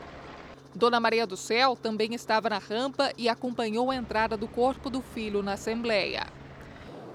Dona 0.75 0.99
Maria 0.99 1.25
do 1.25 1.35
Céu 1.35 1.75
também 1.75 2.13
estava 2.13 2.51
na 2.51 2.59
rampa 2.59 3.11
e 3.17 3.27
acompanhou 3.27 3.89
a 3.89 3.95
entrada 3.95 4.37
do 4.37 4.47
corpo 4.47 4.91
do 4.91 5.01
filho 5.01 5.41
na 5.41 5.53
Assembleia. 5.53 6.27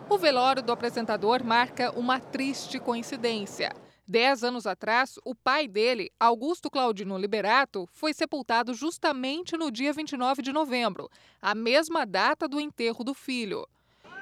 O 0.08 0.16
velório 0.16 0.62
do 0.62 0.70
apresentador 0.70 1.42
marca 1.42 1.90
uma 1.98 2.20
triste 2.20 2.78
coincidência. 2.78 3.72
Dez 4.06 4.44
anos 4.44 4.64
atrás, 4.64 5.18
o 5.24 5.34
pai 5.34 5.66
dele, 5.66 6.12
Augusto 6.18 6.70
Claudino 6.70 7.18
Liberato, 7.18 7.88
foi 7.92 8.14
sepultado 8.14 8.72
justamente 8.72 9.56
no 9.56 9.68
dia 9.68 9.92
29 9.92 10.42
de 10.42 10.52
novembro, 10.52 11.10
a 11.42 11.56
mesma 11.56 12.06
data 12.06 12.46
do 12.46 12.60
enterro 12.60 13.02
do 13.02 13.12
filho. 13.12 13.66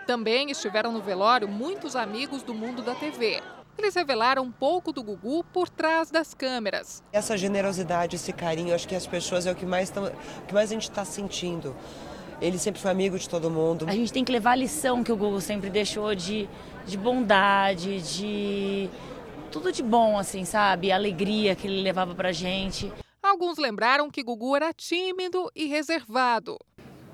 Também 0.06 0.50
estiveram 0.50 0.90
no 0.90 1.02
velório 1.02 1.46
muitos 1.46 1.94
amigos 1.94 2.42
do 2.42 2.54
mundo 2.54 2.80
da 2.80 2.94
TV. 2.94 3.42
Eles 3.76 3.94
revelaram 3.94 4.44
um 4.44 4.52
pouco 4.52 4.90
do 4.90 5.02
Gugu 5.02 5.44
por 5.52 5.68
trás 5.68 6.10
das 6.10 6.32
câmeras. 6.32 7.02
Essa 7.12 7.36
generosidade, 7.36 8.16
esse 8.16 8.32
carinho, 8.32 8.74
acho 8.74 8.88
que 8.88 8.94
as 8.94 9.06
pessoas 9.06 9.44
é 9.44 9.52
o 9.52 9.54
que 9.54 9.66
mais, 9.66 9.90
tão, 9.90 10.06
o 10.06 10.46
que 10.46 10.54
mais 10.54 10.70
a 10.70 10.74
gente 10.74 10.88
está 10.88 11.04
sentindo. 11.04 11.76
Ele 12.40 12.58
sempre 12.58 12.80
foi 12.80 12.90
amigo 12.90 13.18
de 13.18 13.28
todo 13.28 13.50
mundo. 13.50 13.86
A 13.88 13.92
gente 13.92 14.12
tem 14.12 14.24
que 14.24 14.32
levar 14.32 14.52
a 14.52 14.56
lição 14.56 15.02
que 15.02 15.12
o 15.12 15.16
Gugu 15.16 15.40
sempre 15.40 15.70
deixou 15.70 16.14
de, 16.14 16.48
de 16.86 16.96
bondade, 16.96 18.00
de 18.00 18.90
tudo 19.50 19.70
de 19.70 19.82
bom, 19.82 20.18
assim, 20.18 20.44
sabe? 20.44 20.90
A 20.90 20.96
alegria 20.96 21.54
que 21.54 21.66
ele 21.66 21.82
levava 21.82 22.14
pra 22.14 22.32
gente. 22.32 22.92
Alguns 23.22 23.56
lembraram 23.56 24.10
que 24.10 24.22
Gugu 24.22 24.56
era 24.56 24.72
tímido 24.72 25.50
e 25.54 25.66
reservado. 25.66 26.58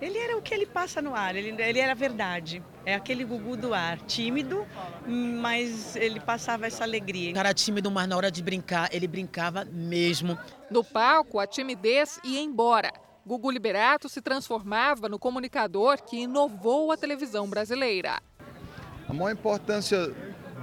Ele 0.01 0.17
era 0.17 0.37
o 0.37 0.41
que 0.41 0.55
ele 0.55 0.65
passa 0.65 1.03
no 1.03 1.15
ar, 1.15 1.37
ele, 1.37 1.51
ele 1.63 1.79
era 1.79 1.93
a 1.93 1.95
verdade. 1.95 2.63
É 2.87 2.95
aquele 2.95 3.23
Gugu 3.23 3.55
do 3.55 3.75
ar, 3.75 3.99
tímido, 3.99 4.67
mas 5.07 5.95
ele 5.95 6.19
passava 6.19 6.67
essa 6.67 6.83
alegria. 6.83 7.33
O 7.33 7.35
cara 7.35 7.53
tímido, 7.53 7.91
mas 7.91 8.09
na 8.09 8.17
hora 8.17 8.31
de 8.31 8.43
brincar, 8.43 8.89
ele 8.95 9.07
brincava 9.07 9.67
mesmo. 9.67 10.39
No 10.71 10.83
palco, 10.83 11.39
a 11.39 11.47
timidez 11.47 12.19
ia 12.25 12.41
embora. 12.41 12.91
Gugu 13.27 13.51
Liberato 13.51 14.09
se 14.09 14.21
transformava 14.21 15.09
no 15.09 15.19
comunicador 15.19 16.03
que 16.03 16.23
inovou 16.23 16.91
a 16.91 16.97
televisão 16.97 17.49
brasileira. 17.49 18.21
A 19.09 19.13
maior 19.13 19.33
importância 19.33 20.15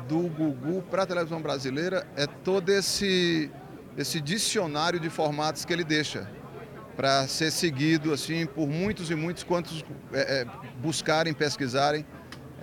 do 0.08 0.22
Gugu 0.30 0.82
para 0.90 1.04
a 1.04 1.06
televisão 1.06 1.42
brasileira 1.42 2.08
é 2.16 2.26
todo 2.26 2.70
esse, 2.70 3.52
esse 3.98 4.20
dicionário 4.20 5.00
de 5.00 5.10
formatos 5.10 5.66
que 5.66 5.74
ele 5.74 5.84
deixa 5.84 6.30
para 6.96 7.28
ser 7.28 7.52
seguido 7.52 8.12
assim 8.12 8.48
por 8.48 8.68
muitos 8.68 9.12
e 9.12 9.16
muitos 9.16 9.44
quantos 9.44 9.86
é, 10.12 10.42
é, 10.42 10.46
buscarem, 10.80 11.34
pesquisarem 11.34 12.06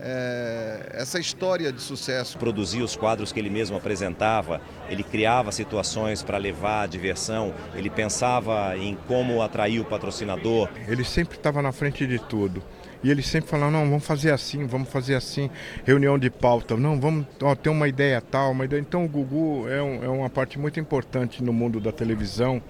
é, 0.01 0.91
essa 0.93 1.19
história 1.19 1.73
de 1.73 1.81
sucesso. 1.81 2.39
Produzia 2.39 2.85
os 2.85 2.97
quadros 2.97 3.33
que 3.33 3.39
ele 3.39 3.51
mesmo 3.51 3.77
apresentava, 3.77 4.61
ele 4.89 5.03
criava 5.03 5.53
situações 5.53 6.23
para 6.23 6.39
levar 6.39 6.83
a 6.83 6.87
diversão, 6.87 7.53
ele 7.75 7.91
pensava 7.91 8.77
em 8.77 8.97
como 9.07 9.43
atrair 9.43 9.81
o 9.81 9.85
patrocinador. 9.85 10.69
Ele 10.89 11.05
sempre 11.05 11.37
estava 11.37 11.63
na 11.63 11.73
frente 11.73 12.07
de 12.07 12.19
tudo. 12.19 12.63
E 13.05 13.11
ele 13.11 13.23
sempre 13.23 13.51
falava, 13.51 13.71
não, 13.71 13.85
vamos 13.85 14.07
fazer 14.07 14.33
assim, 14.33 14.67
vamos 14.67 14.89
fazer 14.89 15.15
assim, 15.15 15.51
reunião 15.85 16.19
de 16.19 16.31
pauta, 16.31 16.75
não, 16.75 16.99
vamos 16.99 17.27
ó, 17.43 17.55
ter 17.55 17.69
uma 17.69 17.87
ideia 17.87 18.19
tal, 18.19 18.53
uma 18.53 18.65
ideia. 18.65 18.81
Então 18.81 19.05
o 19.05 19.09
Gugu 19.09 19.69
é, 19.69 19.83
um, 19.83 20.05
é 20.05 20.09
uma 20.09 20.31
parte 20.31 20.59
muito 20.59 20.81
importante 20.81 21.45
no 21.45 21.53
mundo 21.53 21.81
da 21.81 21.93
televisão. 21.93 22.63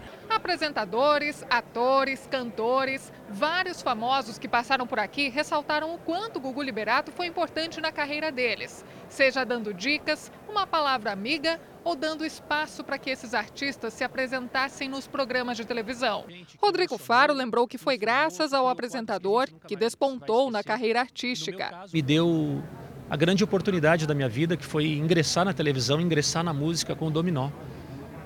Apresentadores, 0.44 1.42
atores, 1.48 2.28
cantores, 2.30 3.10
vários 3.30 3.80
famosos 3.80 4.38
que 4.38 4.46
passaram 4.46 4.86
por 4.86 4.98
aqui 4.98 5.30
ressaltaram 5.30 5.94
o 5.94 5.98
quanto 5.98 6.38
Gugu 6.38 6.62
Liberato 6.62 7.10
foi 7.10 7.28
importante 7.28 7.80
na 7.80 7.90
carreira 7.90 8.30
deles, 8.30 8.84
seja 9.08 9.42
dando 9.42 9.72
dicas, 9.72 10.30
uma 10.46 10.66
palavra 10.66 11.10
amiga 11.10 11.58
ou 11.82 11.96
dando 11.96 12.26
espaço 12.26 12.84
para 12.84 12.98
que 12.98 13.08
esses 13.08 13.32
artistas 13.32 13.94
se 13.94 14.04
apresentassem 14.04 14.86
nos 14.86 15.06
programas 15.06 15.56
de 15.56 15.64
televisão. 15.64 16.26
Rodrigo 16.60 16.98
Faro 16.98 17.32
lembrou 17.32 17.66
que 17.66 17.78
foi 17.78 17.96
graças 17.96 18.52
ao 18.52 18.68
apresentador 18.68 19.48
que 19.66 19.74
despontou 19.74 20.50
na 20.50 20.62
carreira 20.62 21.00
artística. 21.00 21.86
Me 21.90 22.02
deu 22.02 22.62
a 23.08 23.16
grande 23.16 23.42
oportunidade 23.42 24.06
da 24.06 24.14
minha 24.14 24.28
vida, 24.28 24.58
que 24.58 24.64
foi 24.66 24.88
ingressar 24.88 25.46
na 25.46 25.54
televisão, 25.54 25.98
ingressar 26.02 26.44
na 26.44 26.52
música 26.52 26.94
com 26.94 27.06
o 27.06 27.10
Dominó. 27.10 27.48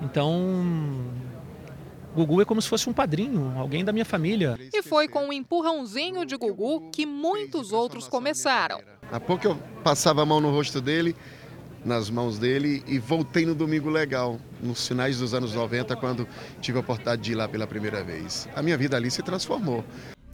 Então, 0.01 0.33
Gugu 2.15 2.41
é 2.41 2.45
como 2.45 2.61
se 2.61 2.67
fosse 2.67 2.89
um 2.89 2.93
padrinho, 2.93 3.53
alguém 3.57 3.85
da 3.85 3.91
minha 3.91 4.05
família. 4.05 4.57
E 4.73 4.81
foi 4.81 5.07
com 5.07 5.25
o 5.25 5.27
um 5.27 5.33
empurrãozinho 5.33 6.25
de 6.25 6.35
Gugu 6.35 6.89
que 6.91 7.05
muitos 7.05 7.71
outros 7.71 8.07
começaram. 8.07 8.81
Há 9.11 9.19
pouco 9.19 9.47
eu 9.47 9.55
passava 9.83 10.23
a 10.23 10.25
mão 10.25 10.41
no 10.41 10.51
rosto 10.51 10.81
dele, 10.81 11.15
nas 11.85 12.09
mãos 12.09 12.37
dele, 12.37 12.83
e 12.87 12.99
voltei 12.99 13.45
no 13.45 13.53
Domingo 13.55 13.89
Legal, 13.89 14.39
nos 14.61 14.87
finais 14.87 15.19
dos 15.19 15.33
anos 15.33 15.53
90, 15.53 15.95
quando 15.95 16.27
tive 16.59 16.77
a 16.77 16.81
oportunidade 16.81 17.21
de 17.21 17.31
ir 17.31 17.35
lá 17.35 17.47
pela 17.47 17.67
primeira 17.67 18.03
vez. 18.03 18.49
A 18.55 18.61
minha 18.61 18.77
vida 18.77 18.97
ali 18.97 19.09
se 19.09 19.21
transformou. 19.21 19.83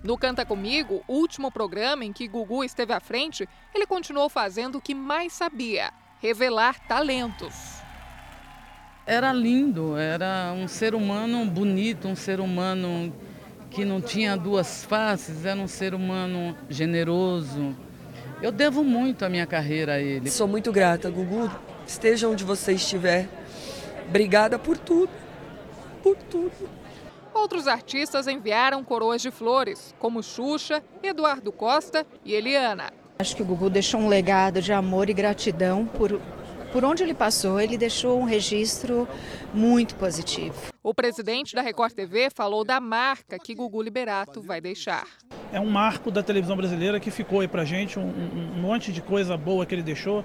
No 0.03 0.17
Canta 0.17 0.45
Comigo, 0.45 1.03
último 1.07 1.51
programa 1.51 2.05
em 2.05 2.13
que 2.13 2.27
Gugu 2.27 2.63
esteve 2.63 2.93
à 2.93 2.99
frente, 2.99 3.47
ele 3.73 3.85
continuou 3.85 4.29
fazendo 4.29 4.77
o 4.77 4.81
que 4.81 4.95
mais 4.95 5.33
sabia: 5.33 5.91
revelar 6.21 6.79
talentos. 6.87 7.84
Era 9.07 9.31
lindo, 9.31 9.95
era 9.97 10.51
um 10.55 10.67
ser 10.67 10.95
humano 10.95 11.45
bonito, 11.45 12.07
um 12.07 12.15
ser 12.15 12.39
humano 12.39 13.13
que 13.69 13.85
não 13.85 14.01
tinha 14.01 14.35
duas 14.35 14.83
faces, 14.83 15.45
era 15.45 15.59
um 15.59 15.67
ser 15.67 15.93
humano 15.93 16.57
generoso. 16.67 17.75
Eu 18.41 18.51
devo 18.51 18.83
muito 18.83 19.23
a 19.23 19.29
minha 19.29 19.45
carreira 19.45 19.93
a 19.93 19.99
ele. 19.99 20.31
Sou 20.31 20.47
muito 20.47 20.71
grata, 20.71 21.07
Gugu. 21.11 21.51
Esteja 21.85 22.27
onde 22.27 22.43
você 22.43 22.73
estiver. 22.73 23.29
Obrigada 24.07 24.57
por 24.57 24.75
tudo. 24.75 25.11
Por 26.01 26.15
tudo. 26.17 26.67
Outros 27.31 27.67
artistas 27.67 28.27
enviaram 28.27 28.83
coroas 28.83 29.21
de 29.21 29.29
flores, 29.29 29.93
como 29.99 30.23
Xuxa, 30.23 30.81
Eduardo 31.03 31.51
Costa 31.51 32.07
e 32.23 32.33
Eliana. 32.33 32.91
Acho 33.19 33.35
que 33.35 33.43
o 33.43 33.45
Gugu 33.45 33.69
deixou 33.69 33.99
um 33.99 34.07
legado 34.07 34.61
de 34.61 34.73
amor 34.73 35.11
e 35.11 35.13
gratidão 35.13 35.85
por 35.85 36.19
por 36.75 36.83
onde 36.83 37.03
ele 37.03 37.13
passou, 37.13 37.57
ele 37.57 37.77
deixou 37.77 38.19
um 38.19 38.25
registro 38.25 39.07
muito 39.53 39.95
positivo. 39.95 40.73
O 40.83 40.93
presidente 40.93 41.55
da 41.55 41.61
Record 41.61 41.93
TV 41.93 42.27
falou 42.29 42.65
da 42.65 42.81
marca 42.81 43.39
que 43.39 43.55
Gugu 43.55 43.81
Liberato 43.81 44.41
vai 44.41 44.59
deixar. 44.59 45.07
É 45.53 45.59
um 45.61 45.69
marco 45.69 46.11
da 46.11 46.21
televisão 46.21 46.57
brasileira 46.57 46.99
que 46.99 47.09
ficou 47.09 47.39
aí 47.39 47.47
pra 47.47 47.63
gente, 47.63 47.97
um, 47.97 48.03
um 48.03 48.61
monte 48.61 48.91
de 48.91 49.01
coisa 49.01 49.37
boa 49.37 49.65
que 49.65 49.73
ele 49.73 49.83
deixou. 49.83 50.21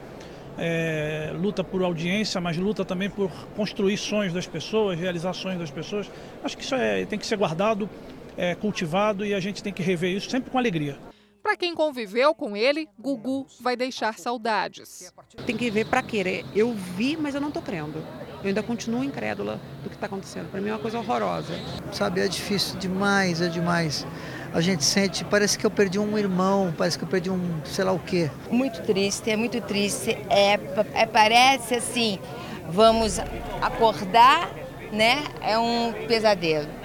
É, 0.58 1.30
luta 1.36 1.62
por 1.62 1.84
audiência, 1.84 2.40
mas 2.40 2.56
luta 2.56 2.84
também 2.84 3.08
por 3.08 3.30
construir 3.54 3.96
sonhos 3.96 4.32
das 4.32 4.48
pessoas, 4.48 4.98
realizações 4.98 5.56
das 5.56 5.70
pessoas. 5.70 6.10
Acho 6.42 6.56
que 6.56 6.64
isso 6.64 6.74
é, 6.74 7.06
tem 7.06 7.16
que 7.16 7.26
ser 7.28 7.36
guardado, 7.36 7.88
é, 8.36 8.56
cultivado 8.56 9.24
e 9.24 9.34
a 9.34 9.38
gente 9.38 9.62
tem 9.62 9.72
que 9.72 9.84
rever 9.84 10.16
isso 10.16 10.28
sempre 10.28 10.50
com 10.50 10.58
alegria. 10.58 10.98
Para 11.42 11.56
quem 11.56 11.74
conviveu 11.74 12.34
com 12.34 12.56
ele, 12.56 12.88
Gugu 12.98 13.46
vai 13.60 13.76
deixar 13.76 14.18
saudades. 14.18 15.12
Tem 15.46 15.56
que 15.56 15.70
ver 15.70 15.86
para 15.86 16.02
querer. 16.02 16.44
Eu 16.54 16.72
vi, 16.74 17.16
mas 17.16 17.34
eu 17.34 17.40
não 17.40 17.48
estou 17.48 17.62
crendo. 17.62 17.98
Eu 18.42 18.48
ainda 18.48 18.62
continuo 18.62 19.02
incrédula 19.02 19.60
do 19.82 19.88
que 19.88 19.96
está 19.96 20.06
acontecendo. 20.06 20.50
Para 20.50 20.60
mim 20.60 20.68
é 20.68 20.72
uma 20.72 20.78
coisa 20.78 20.98
horrorosa. 20.98 21.52
Sabe, 21.92 22.20
é 22.20 22.28
difícil 22.28 22.78
demais, 22.78 23.40
é 23.40 23.48
demais. 23.48 24.06
A 24.52 24.60
gente 24.60 24.84
sente, 24.84 25.24
parece 25.24 25.58
que 25.58 25.64
eu 25.64 25.70
perdi 25.70 25.98
um 25.98 26.18
irmão, 26.18 26.74
parece 26.76 26.98
que 26.98 27.04
eu 27.04 27.08
perdi 27.08 27.30
um 27.30 27.64
sei 27.64 27.84
lá 27.84 27.92
o 27.92 27.98
quê. 27.98 28.30
Muito 28.50 28.82
triste, 28.82 29.30
é 29.30 29.36
muito 29.36 29.60
triste. 29.60 30.10
É, 30.28 30.58
é 30.94 31.06
parece 31.06 31.74
assim, 31.74 32.18
vamos 32.68 33.18
acordar, 33.60 34.50
né? 34.92 35.24
É 35.40 35.58
um 35.58 35.92
pesadelo. 36.06 36.79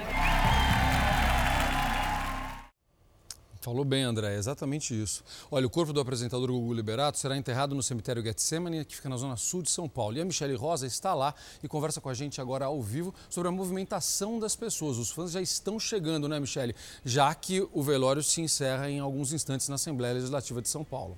Falou 3.66 3.84
bem, 3.84 4.04
André, 4.04 4.36
é 4.36 4.38
exatamente 4.38 4.94
isso. 4.94 5.24
Olha, 5.50 5.66
o 5.66 5.70
corpo 5.72 5.92
do 5.92 6.00
apresentador 6.00 6.52
Gugu 6.52 6.72
Liberato 6.72 7.18
será 7.18 7.36
enterrado 7.36 7.74
no 7.74 7.82
cemitério 7.82 8.22
Getsemane, 8.22 8.86
que 8.86 8.96
fica 8.96 9.10
na 9.10 9.18
zona 9.18 9.36
sul 9.36 9.64
de 9.64 9.72
São 9.72 9.90
Paulo. 9.90 10.16
E 10.16 10.22
a 10.22 10.26
Michele 10.26 10.54
Rosa 10.54 10.86
está 10.86 11.16
lá 11.16 11.34
e 11.64 11.68
conversa 11.68 12.00
com 12.00 12.08
a 12.08 12.14
gente 12.14 12.40
agora 12.40 12.66
ao 12.66 12.80
vivo 12.80 13.12
sobre 13.28 13.50
a 13.50 13.52
movimentação 13.52 14.38
das 14.38 14.56
pessoas. 14.56 15.00
Os 15.00 15.10
fãs 15.10 15.32
já 15.32 15.42
estão 15.42 15.80
chegando, 15.80 16.30
né, 16.30 16.40
Michele? 16.40 16.76
Já 17.04 17.34
que 17.34 17.68
o 17.74 17.82
velório 17.82 18.22
se 18.22 18.40
encerra 18.40 18.88
em 18.88 19.00
alguns 19.00 19.34
instantes 19.34 19.68
na 19.68 19.74
Assembleia 19.74 20.14
Legislativa 20.14 20.62
de 20.62 20.70
São 20.70 20.84
Paulo. 20.84 21.18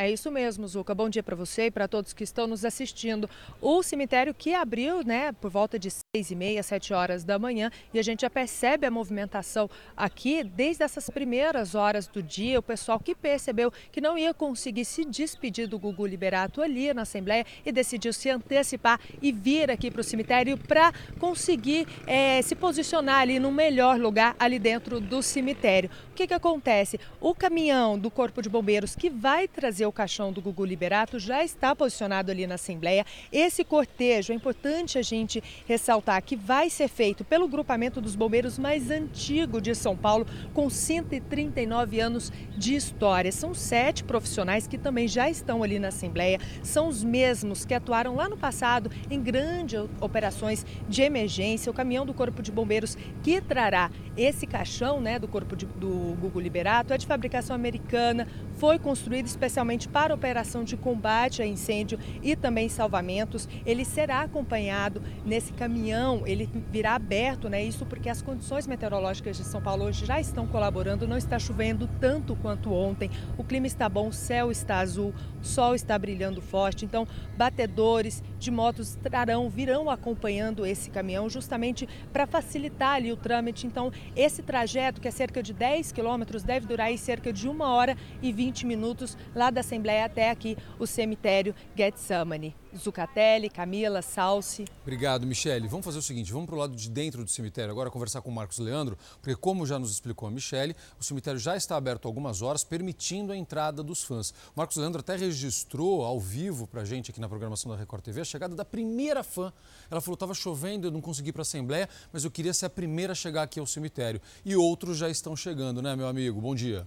É 0.00 0.08
isso 0.08 0.30
mesmo, 0.30 0.68
Zuca. 0.68 0.94
Bom 0.94 1.08
dia 1.08 1.24
para 1.24 1.34
você 1.34 1.66
e 1.66 1.70
para 1.72 1.88
todos 1.88 2.12
que 2.12 2.22
estão 2.22 2.46
nos 2.46 2.64
assistindo. 2.64 3.28
O 3.60 3.82
cemitério 3.82 4.32
que 4.32 4.54
abriu, 4.54 5.02
né, 5.02 5.32
por 5.32 5.50
volta 5.50 5.76
de 5.76 5.90
seis 5.90 6.30
e 6.30 6.36
meia, 6.36 6.62
sete 6.62 6.94
horas 6.94 7.24
da 7.24 7.36
manhã, 7.36 7.68
e 7.92 7.98
a 7.98 8.02
gente 8.04 8.20
já 8.20 8.30
percebe 8.30 8.86
a 8.86 8.92
movimentação 8.92 9.68
aqui 9.96 10.44
desde 10.44 10.84
essas 10.84 11.10
primeiras 11.10 11.74
horas 11.74 12.06
do 12.06 12.22
dia. 12.22 12.60
O 12.60 12.62
pessoal 12.62 13.00
que 13.00 13.12
percebeu 13.12 13.72
que 13.90 14.00
não 14.00 14.16
ia 14.16 14.32
conseguir 14.32 14.84
se 14.84 15.04
despedir 15.04 15.66
do 15.66 15.80
Gugu 15.80 16.06
Liberato 16.06 16.62
ali 16.62 16.94
na 16.94 17.02
Assembleia 17.02 17.44
e 17.66 17.72
decidiu 17.72 18.12
se 18.12 18.30
antecipar 18.30 19.00
e 19.20 19.32
vir 19.32 19.68
aqui 19.68 19.90
para 19.90 20.00
o 20.00 20.04
cemitério 20.04 20.56
para 20.56 20.92
conseguir 21.18 21.88
é, 22.06 22.40
se 22.42 22.54
posicionar 22.54 23.22
ali 23.22 23.40
no 23.40 23.50
melhor 23.50 23.98
lugar 23.98 24.36
ali 24.38 24.60
dentro 24.60 25.00
do 25.00 25.20
cemitério. 25.24 25.90
O 26.12 26.14
que, 26.14 26.28
que 26.28 26.34
acontece? 26.34 27.00
O 27.20 27.34
caminhão 27.34 27.98
do 27.98 28.12
Corpo 28.12 28.40
de 28.40 28.48
Bombeiros 28.48 28.94
que 28.94 29.10
vai 29.10 29.48
trazer 29.48 29.87
o 29.88 29.92
caixão 29.92 30.32
do 30.32 30.40
Gugu 30.40 30.64
Liberato 30.64 31.18
já 31.18 31.42
está 31.42 31.74
posicionado 31.74 32.30
ali 32.30 32.46
na 32.46 32.54
Assembleia. 32.54 33.04
Esse 33.32 33.64
cortejo, 33.64 34.32
é 34.32 34.36
importante 34.36 34.98
a 34.98 35.02
gente 35.02 35.42
ressaltar 35.66 36.22
que 36.22 36.36
vai 36.36 36.70
ser 36.70 36.88
feito 36.88 37.24
pelo 37.24 37.48
grupamento 37.48 38.00
dos 38.00 38.14
bombeiros 38.14 38.58
mais 38.58 38.90
antigo 38.90 39.60
de 39.60 39.74
São 39.74 39.96
Paulo, 39.96 40.26
com 40.52 40.68
139 40.68 42.00
anos 42.00 42.32
de 42.56 42.74
história. 42.74 43.32
São 43.32 43.54
sete 43.54 44.04
profissionais 44.04 44.66
que 44.66 44.78
também 44.78 45.08
já 45.08 45.28
estão 45.28 45.62
ali 45.62 45.78
na 45.78 45.88
Assembleia. 45.88 46.40
São 46.62 46.88
os 46.88 47.02
mesmos 47.02 47.64
que 47.64 47.74
atuaram 47.74 48.14
lá 48.14 48.28
no 48.28 48.36
passado 48.36 48.90
em 49.10 49.20
grandes 49.20 49.80
operações 50.00 50.64
de 50.88 51.02
emergência. 51.02 51.70
O 51.70 51.74
caminhão 51.74 52.04
do 52.04 52.14
Corpo 52.14 52.42
de 52.42 52.52
Bombeiros 52.52 52.96
que 53.22 53.40
trará 53.40 53.90
esse 54.16 54.46
caixão 54.46 55.00
né, 55.00 55.16
do 55.18 55.28
Corpo 55.28 55.54
de, 55.54 55.64
do 55.64 56.16
Gugu 56.20 56.40
Liberato 56.40 56.92
é 56.92 56.98
de 56.98 57.06
fabricação 57.06 57.54
americana, 57.54 58.26
foi 58.54 58.78
construído 58.78 59.26
especialmente 59.26 59.77
para 59.86 60.14
operação 60.14 60.64
de 60.64 60.76
combate 60.76 61.40
a 61.40 61.46
incêndio 61.46 61.98
e 62.22 62.34
também 62.34 62.68
salvamentos. 62.68 63.48
Ele 63.64 63.84
será 63.84 64.22
acompanhado 64.22 65.00
nesse 65.24 65.52
caminhão, 65.52 66.26
ele 66.26 66.48
virá 66.70 66.94
aberto, 66.94 67.48
né? 67.48 67.62
Isso 67.62 67.86
porque 67.86 68.08
as 68.08 68.20
condições 68.20 68.66
meteorológicas 68.66 69.36
de 69.36 69.44
São 69.44 69.62
Paulo 69.62 69.84
hoje 69.84 70.04
já 70.04 70.18
estão 70.18 70.46
colaborando, 70.46 71.06
não 71.06 71.16
está 71.16 71.38
chovendo 71.38 71.88
tanto 72.00 72.34
quanto 72.36 72.72
ontem. 72.72 73.10
O 73.36 73.44
clima 73.44 73.66
está 73.66 73.88
bom, 73.88 74.08
o 74.08 74.12
céu 74.12 74.50
está 74.50 74.78
azul, 74.78 75.14
o 75.40 75.44
sol 75.44 75.74
está 75.74 75.96
brilhando 75.96 76.40
forte. 76.40 76.84
Então, 76.84 77.06
batedores 77.36 78.22
de 78.38 78.50
motos 78.50 78.96
trarão, 78.96 79.48
virão 79.48 79.88
acompanhando 79.88 80.66
esse 80.66 80.90
caminhão 80.90 81.28
justamente 81.28 81.88
para 82.12 82.26
facilitar 82.26 82.94
ali 82.94 83.12
o 83.12 83.16
trâmite. 83.16 83.66
Então, 83.66 83.92
esse 84.16 84.42
trajeto, 84.42 85.00
que 85.00 85.06
é 85.06 85.10
cerca 85.12 85.42
de 85.42 85.52
10 85.52 85.92
quilômetros, 85.92 86.42
deve 86.42 86.66
durar 86.66 86.88
aí 86.88 86.98
cerca 86.98 87.32
de 87.32 87.48
uma 87.48 87.68
hora 87.68 87.96
e 88.20 88.32
20 88.32 88.48
20 88.48 88.66
minutos 88.66 89.16
lá 89.34 89.50
da 89.50 89.62
Assembleia 89.68 90.06
até 90.06 90.30
aqui 90.30 90.56
o 90.78 90.86
cemitério 90.86 91.54
Getsamane. 91.76 92.56
Zucatelli, 92.74 93.50
Camila, 93.50 94.00
Salsi. 94.00 94.64
Obrigado, 94.82 95.26
Michele. 95.26 95.68
Vamos 95.68 95.84
fazer 95.84 95.98
o 95.98 96.02
seguinte, 96.02 96.32
vamos 96.32 96.46
para 96.46 96.54
o 96.54 96.58
lado 96.58 96.74
de 96.74 96.88
dentro 96.88 97.22
do 97.22 97.30
cemitério 97.30 97.70
agora 97.70 97.90
conversar 97.90 98.22
com 98.22 98.30
o 98.30 98.32
Marcos 98.32 98.58
Leandro, 98.58 98.96
porque 99.20 99.36
como 99.36 99.66
já 99.66 99.78
nos 99.78 99.90
explicou 99.90 100.26
a 100.26 100.30
Michele, 100.30 100.74
o 100.98 101.04
cemitério 101.04 101.38
já 101.38 101.54
está 101.54 101.76
aberto 101.76 102.06
há 102.06 102.08
algumas 102.08 102.40
horas, 102.40 102.64
permitindo 102.64 103.30
a 103.30 103.36
entrada 103.36 103.82
dos 103.82 104.02
fãs. 104.02 104.30
O 104.30 104.34
Marcos 104.56 104.76
Leandro 104.78 105.00
até 105.00 105.16
registrou 105.16 106.02
ao 106.02 106.18
vivo 106.18 106.66
para 106.66 106.80
a 106.80 106.84
gente 106.84 107.10
aqui 107.10 107.20
na 107.20 107.28
programação 107.28 107.70
da 107.70 107.76
Record 107.76 108.02
TV 108.02 108.22
a 108.22 108.24
chegada 108.24 108.54
da 108.54 108.64
primeira 108.64 109.22
fã. 109.22 109.52
Ela 109.90 110.00
falou, 110.00 110.14
estava 110.14 110.32
chovendo, 110.32 110.86
eu 110.86 110.90
não 110.90 111.02
consegui 111.02 111.30
para 111.30 111.42
a 111.42 111.42
Assembleia, 111.42 111.88
mas 112.10 112.24
eu 112.24 112.30
queria 112.30 112.54
ser 112.54 112.66
a 112.66 112.70
primeira 112.70 113.12
a 113.12 113.16
chegar 113.16 113.42
aqui 113.42 113.60
ao 113.60 113.66
cemitério. 113.66 114.20
E 114.44 114.56
outros 114.56 114.96
já 114.96 115.10
estão 115.10 115.36
chegando, 115.36 115.82
né, 115.82 115.94
meu 115.94 116.06
amigo? 116.06 116.40
Bom 116.40 116.54
dia. 116.54 116.86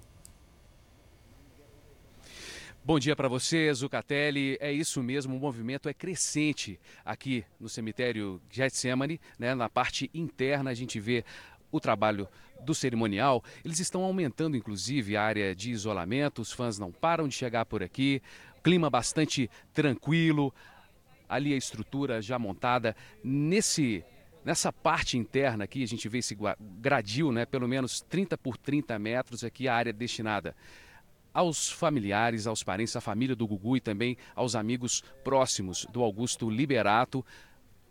Bom 2.83 2.97
dia 2.97 3.15
para 3.15 3.27
você, 3.27 3.71
Zucatelli. 3.71 4.57
É 4.59 4.71
isso 4.71 5.03
mesmo, 5.03 5.37
o 5.37 5.39
movimento 5.39 5.87
é 5.87 5.93
crescente 5.93 6.79
aqui 7.05 7.45
no 7.59 7.69
cemitério 7.69 8.41
Getsemane, 8.49 9.21
né? 9.37 9.53
Na 9.53 9.69
parte 9.69 10.09
interna 10.15 10.71
a 10.71 10.73
gente 10.73 10.99
vê 10.99 11.23
o 11.71 11.79
trabalho 11.79 12.27
do 12.65 12.73
cerimonial. 12.73 13.43
Eles 13.63 13.79
estão 13.79 14.03
aumentando, 14.03 14.57
inclusive, 14.57 15.15
a 15.15 15.21
área 15.21 15.53
de 15.53 15.69
isolamento. 15.69 16.41
Os 16.41 16.51
fãs 16.51 16.79
não 16.79 16.91
param 16.91 17.27
de 17.27 17.35
chegar 17.35 17.65
por 17.67 17.83
aqui. 17.83 18.19
Clima 18.63 18.89
bastante 18.89 19.47
tranquilo. 19.71 20.51
Ali 21.29 21.53
a 21.53 21.57
estrutura 21.57 22.19
já 22.19 22.39
montada. 22.39 22.95
Nesse 23.23 24.03
Nessa 24.43 24.73
parte 24.73 25.19
interna 25.19 25.65
aqui, 25.65 25.83
a 25.83 25.87
gente 25.87 26.09
vê 26.09 26.17
esse 26.17 26.35
gradil, 26.59 27.31
né, 27.31 27.45
pelo 27.45 27.67
menos 27.67 28.01
30 28.01 28.35
por 28.39 28.57
30 28.57 28.97
metros 28.97 29.43
aqui, 29.43 29.67
a 29.67 29.75
área 29.75 29.93
destinada 29.93 30.55
aos 31.33 31.71
familiares, 31.71 32.47
aos 32.47 32.63
parentes, 32.63 32.95
à 32.95 33.01
família 33.01 33.35
do 33.35 33.47
Gugu 33.47 33.77
e 33.77 33.81
também 33.81 34.17
aos 34.35 34.55
amigos 34.55 35.03
próximos 35.23 35.85
do 35.91 36.01
Augusto 36.03 36.49
Liberato. 36.49 37.25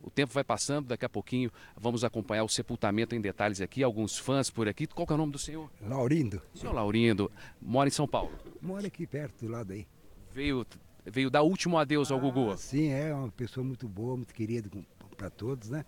O 0.02 0.10
tempo 0.10 0.32
vai 0.32 0.42
passando, 0.42 0.86
daqui 0.86 1.04
a 1.04 1.08
pouquinho 1.08 1.50
vamos 1.76 2.04
acompanhar 2.04 2.44
o 2.44 2.48
sepultamento 2.48 3.14
em 3.14 3.20
detalhes 3.20 3.60
aqui, 3.60 3.82
alguns 3.82 4.16
fãs 4.16 4.48
por 4.48 4.66
aqui. 4.66 4.86
Qual 4.86 5.06
é 5.10 5.12
o 5.12 5.16
nome 5.16 5.32
do 5.32 5.38
senhor? 5.38 5.70
Laurindo. 5.80 6.40
Senhor 6.54 6.72
Laurindo, 6.72 7.30
mora 7.60 7.88
em 7.88 7.92
São 7.92 8.08
Paulo? 8.08 8.32
Mora 8.62 8.86
aqui 8.86 9.06
perto, 9.06 9.44
do 9.44 9.52
lado 9.52 9.72
aí. 9.72 9.86
Veio, 10.32 10.66
veio 11.04 11.30
dar 11.30 11.42
último 11.42 11.76
adeus 11.76 12.10
ao 12.10 12.18
ah, 12.18 12.20
Gugu? 12.20 12.56
Sim, 12.56 12.88
é 12.88 13.14
uma 13.14 13.30
pessoa 13.30 13.62
muito 13.62 13.86
boa, 13.86 14.16
muito 14.16 14.32
querida 14.32 14.70
para 15.16 15.28
todos, 15.28 15.68
né? 15.68 15.84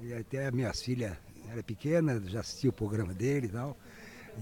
E 0.00 0.12
até 0.12 0.46
a 0.46 0.50
minha 0.50 0.72
filha 0.72 1.18
era 1.50 1.62
pequena, 1.62 2.20
já 2.26 2.40
assistia 2.40 2.70
o 2.70 2.72
programa 2.72 3.14
dele 3.14 3.46
e 3.46 3.50
tal. 3.50 3.76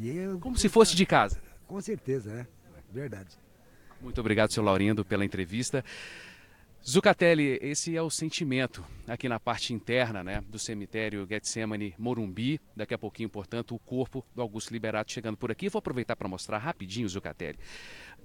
E 0.00 0.08
eu... 0.08 0.38
Como 0.38 0.56
se 0.56 0.68
fosse 0.68 0.96
de 0.96 1.04
casa? 1.04 1.40
Com 1.66 1.80
certeza, 1.80 2.32
né? 2.32 2.46
Verdade. 2.92 3.36
Muito 4.00 4.20
obrigado, 4.20 4.52
seu 4.52 4.62
Laurindo, 4.62 5.04
pela 5.04 5.24
entrevista. 5.24 5.84
Zucatelli, 6.88 7.58
esse 7.60 7.96
é 7.96 8.00
o 8.00 8.08
sentimento 8.08 8.84
aqui 9.08 9.28
na 9.28 9.40
parte 9.40 9.74
interna 9.74 10.22
né, 10.22 10.40
do 10.48 10.56
cemitério 10.56 11.26
Getsemane 11.28 11.92
Morumbi. 11.98 12.60
Daqui 12.76 12.94
a 12.94 12.98
pouquinho, 12.98 13.28
portanto, 13.28 13.74
o 13.74 13.78
corpo 13.80 14.24
do 14.32 14.40
Augusto 14.40 14.72
Liberato 14.72 15.10
chegando 15.10 15.36
por 15.36 15.50
aqui. 15.50 15.68
Vou 15.68 15.80
aproveitar 15.80 16.14
para 16.14 16.28
mostrar 16.28 16.58
rapidinho, 16.58 17.08
Zucatelli, 17.08 17.58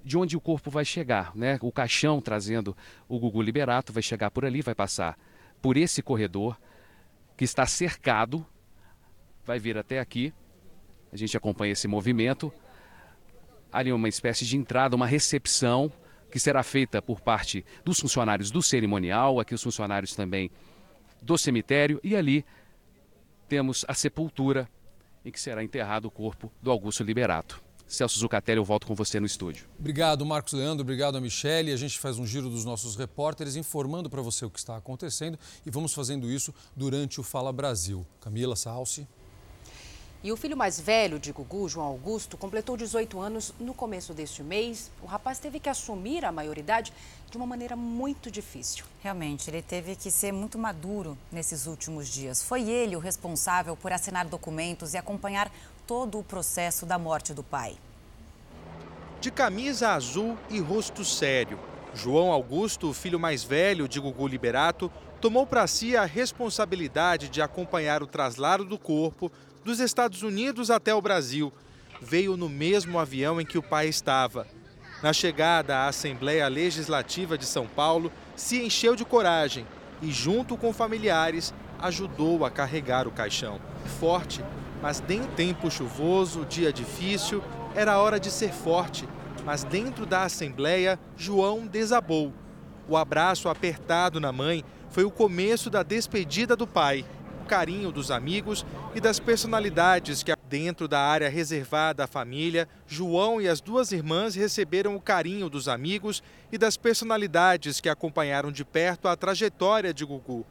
de 0.04 0.16
onde 0.16 0.36
o 0.36 0.40
corpo 0.40 0.70
vai 0.70 0.84
chegar. 0.84 1.34
Né? 1.34 1.58
O 1.60 1.72
caixão 1.72 2.20
trazendo 2.20 2.76
o 3.08 3.18
Gugu 3.18 3.42
Liberato 3.42 3.92
vai 3.92 4.02
chegar 4.02 4.30
por 4.30 4.44
ali, 4.44 4.62
vai 4.62 4.76
passar 4.76 5.18
por 5.60 5.76
esse 5.76 6.00
corredor 6.00 6.56
que 7.36 7.44
está 7.44 7.66
cercado, 7.66 8.46
vai 9.44 9.58
vir 9.58 9.76
até 9.76 9.98
aqui. 9.98 10.32
A 11.12 11.16
gente 11.16 11.36
acompanha 11.36 11.72
esse 11.72 11.88
movimento 11.88 12.52
ali 13.72 13.92
uma 13.92 14.08
espécie 14.08 14.44
de 14.44 14.56
entrada, 14.56 14.94
uma 14.94 15.06
recepção 15.06 15.90
que 16.30 16.38
será 16.38 16.62
feita 16.62 17.00
por 17.00 17.20
parte 17.20 17.64
dos 17.84 18.00
funcionários 18.00 18.50
do 18.50 18.62
cerimonial, 18.62 19.40
aqui 19.40 19.54
os 19.54 19.62
funcionários 19.62 20.14
também 20.14 20.50
do 21.20 21.36
cemitério, 21.38 22.00
e 22.02 22.16
ali 22.16 22.44
temos 23.48 23.84
a 23.86 23.94
sepultura 23.94 24.68
em 25.24 25.30
que 25.30 25.40
será 25.40 25.62
enterrado 25.62 26.06
o 26.06 26.10
corpo 26.10 26.50
do 26.60 26.70
Augusto 26.70 27.04
Liberato. 27.04 27.62
Celso 27.86 28.18
Zucatelli, 28.18 28.58
eu 28.58 28.64
volto 28.64 28.86
com 28.86 28.94
você 28.94 29.20
no 29.20 29.26
estúdio. 29.26 29.66
Obrigado, 29.78 30.24
Marcos 30.24 30.54
Leandro, 30.54 30.82
obrigado 30.82 31.18
a 31.18 31.20
Michele. 31.20 31.72
A 31.72 31.76
gente 31.76 31.98
faz 31.98 32.18
um 32.18 32.26
giro 32.26 32.48
dos 32.48 32.64
nossos 32.64 32.96
repórteres 32.96 33.54
informando 33.54 34.08
para 34.08 34.22
você 34.22 34.46
o 34.46 34.50
que 34.50 34.58
está 34.58 34.76
acontecendo 34.76 35.38
e 35.66 35.70
vamos 35.70 35.92
fazendo 35.92 36.30
isso 36.30 36.54
durante 36.74 37.20
o 37.20 37.22
Fala 37.22 37.52
Brasil. 37.52 38.06
Camila 38.18 38.56
Salsi. 38.56 39.06
E 40.24 40.30
o 40.30 40.36
filho 40.36 40.56
mais 40.56 40.78
velho 40.78 41.18
de 41.18 41.32
Gugu, 41.32 41.68
João 41.68 41.86
Augusto, 41.88 42.36
completou 42.36 42.76
18 42.76 43.18
anos 43.18 43.52
no 43.58 43.74
começo 43.74 44.14
deste 44.14 44.40
mês. 44.40 44.88
O 45.02 45.06
rapaz 45.06 45.40
teve 45.40 45.58
que 45.58 45.68
assumir 45.68 46.24
a 46.24 46.30
maioridade 46.30 46.92
de 47.28 47.36
uma 47.36 47.44
maneira 47.44 47.74
muito 47.74 48.30
difícil. 48.30 48.84
Realmente, 49.02 49.50
ele 49.50 49.60
teve 49.60 49.96
que 49.96 50.12
ser 50.12 50.30
muito 50.30 50.56
maduro 50.56 51.18
nesses 51.32 51.66
últimos 51.66 52.06
dias. 52.06 52.40
Foi 52.40 52.70
ele 52.70 52.94
o 52.94 53.00
responsável 53.00 53.76
por 53.76 53.92
assinar 53.92 54.24
documentos 54.24 54.94
e 54.94 54.96
acompanhar 54.96 55.50
todo 55.88 56.20
o 56.20 56.22
processo 56.22 56.86
da 56.86 57.00
morte 57.00 57.34
do 57.34 57.42
pai. 57.42 57.76
De 59.20 59.32
camisa 59.32 59.90
azul 59.90 60.38
e 60.48 60.60
rosto 60.60 61.04
sério, 61.04 61.58
João 61.92 62.30
Augusto, 62.30 62.90
o 62.90 62.94
filho 62.94 63.18
mais 63.18 63.42
velho 63.42 63.88
de 63.88 63.98
Gugu 63.98 64.28
Liberato, 64.28 64.88
tomou 65.20 65.44
para 65.44 65.66
si 65.66 65.96
a 65.96 66.04
responsabilidade 66.04 67.28
de 67.28 67.42
acompanhar 67.42 68.04
o 68.04 68.06
traslado 68.06 68.64
do 68.64 68.78
corpo 68.78 69.32
dos 69.64 69.80
Estados 69.80 70.22
Unidos 70.22 70.70
até 70.70 70.94
o 70.94 71.00
Brasil. 71.00 71.52
Veio 72.00 72.36
no 72.36 72.48
mesmo 72.48 72.98
avião 72.98 73.40
em 73.40 73.46
que 73.46 73.58
o 73.58 73.62
pai 73.62 73.88
estava. 73.88 74.46
Na 75.02 75.12
chegada 75.12 75.78
à 75.78 75.88
Assembleia 75.88 76.46
Legislativa 76.48 77.36
de 77.36 77.44
São 77.44 77.66
Paulo, 77.66 78.12
se 78.36 78.62
encheu 78.62 78.94
de 78.94 79.04
coragem 79.04 79.66
e, 80.00 80.10
junto 80.10 80.56
com 80.56 80.72
familiares, 80.72 81.52
ajudou 81.78 82.44
a 82.44 82.50
carregar 82.50 83.06
o 83.06 83.12
caixão. 83.12 83.60
Forte, 83.98 84.44
mas 84.80 85.02
em 85.08 85.22
tempo 85.24 85.70
chuvoso, 85.70 86.44
dia 86.44 86.72
difícil, 86.72 87.42
era 87.74 87.98
hora 87.98 88.18
de 88.18 88.30
ser 88.30 88.52
forte. 88.52 89.08
Mas 89.44 89.64
dentro 89.64 90.06
da 90.06 90.22
Assembleia, 90.22 90.98
João 91.16 91.66
desabou. 91.66 92.32
O 92.88 92.96
abraço 92.96 93.48
apertado 93.48 94.20
na 94.20 94.32
mãe 94.32 94.64
foi 94.90 95.04
o 95.04 95.10
começo 95.10 95.70
da 95.70 95.82
despedida 95.82 96.54
do 96.54 96.66
pai, 96.66 97.04
carinho 97.52 97.92
dos 97.92 98.10
amigos 98.10 98.64
e 98.94 99.00
das 99.00 99.20
personalidades 99.20 100.22
que, 100.22 100.32
dentro 100.48 100.88
da 100.88 101.00
área 101.00 101.28
reservada 101.28 102.04
à 102.04 102.06
família, 102.06 102.66
João 102.86 103.42
e 103.42 103.46
as 103.46 103.60
duas 103.60 103.92
irmãs 103.92 104.34
receberam 104.34 104.96
o 104.96 105.00
carinho 105.00 105.50
dos 105.50 105.68
amigos 105.68 106.22
e 106.50 106.56
das 106.56 106.78
personalidades 106.78 107.78
que 107.78 107.90
acompanharam 107.90 108.50
de 108.50 108.64
perto 108.64 109.06
a 109.06 109.14
trajetória 109.14 109.92
de 109.92 110.02
Gugu. 110.02 110.46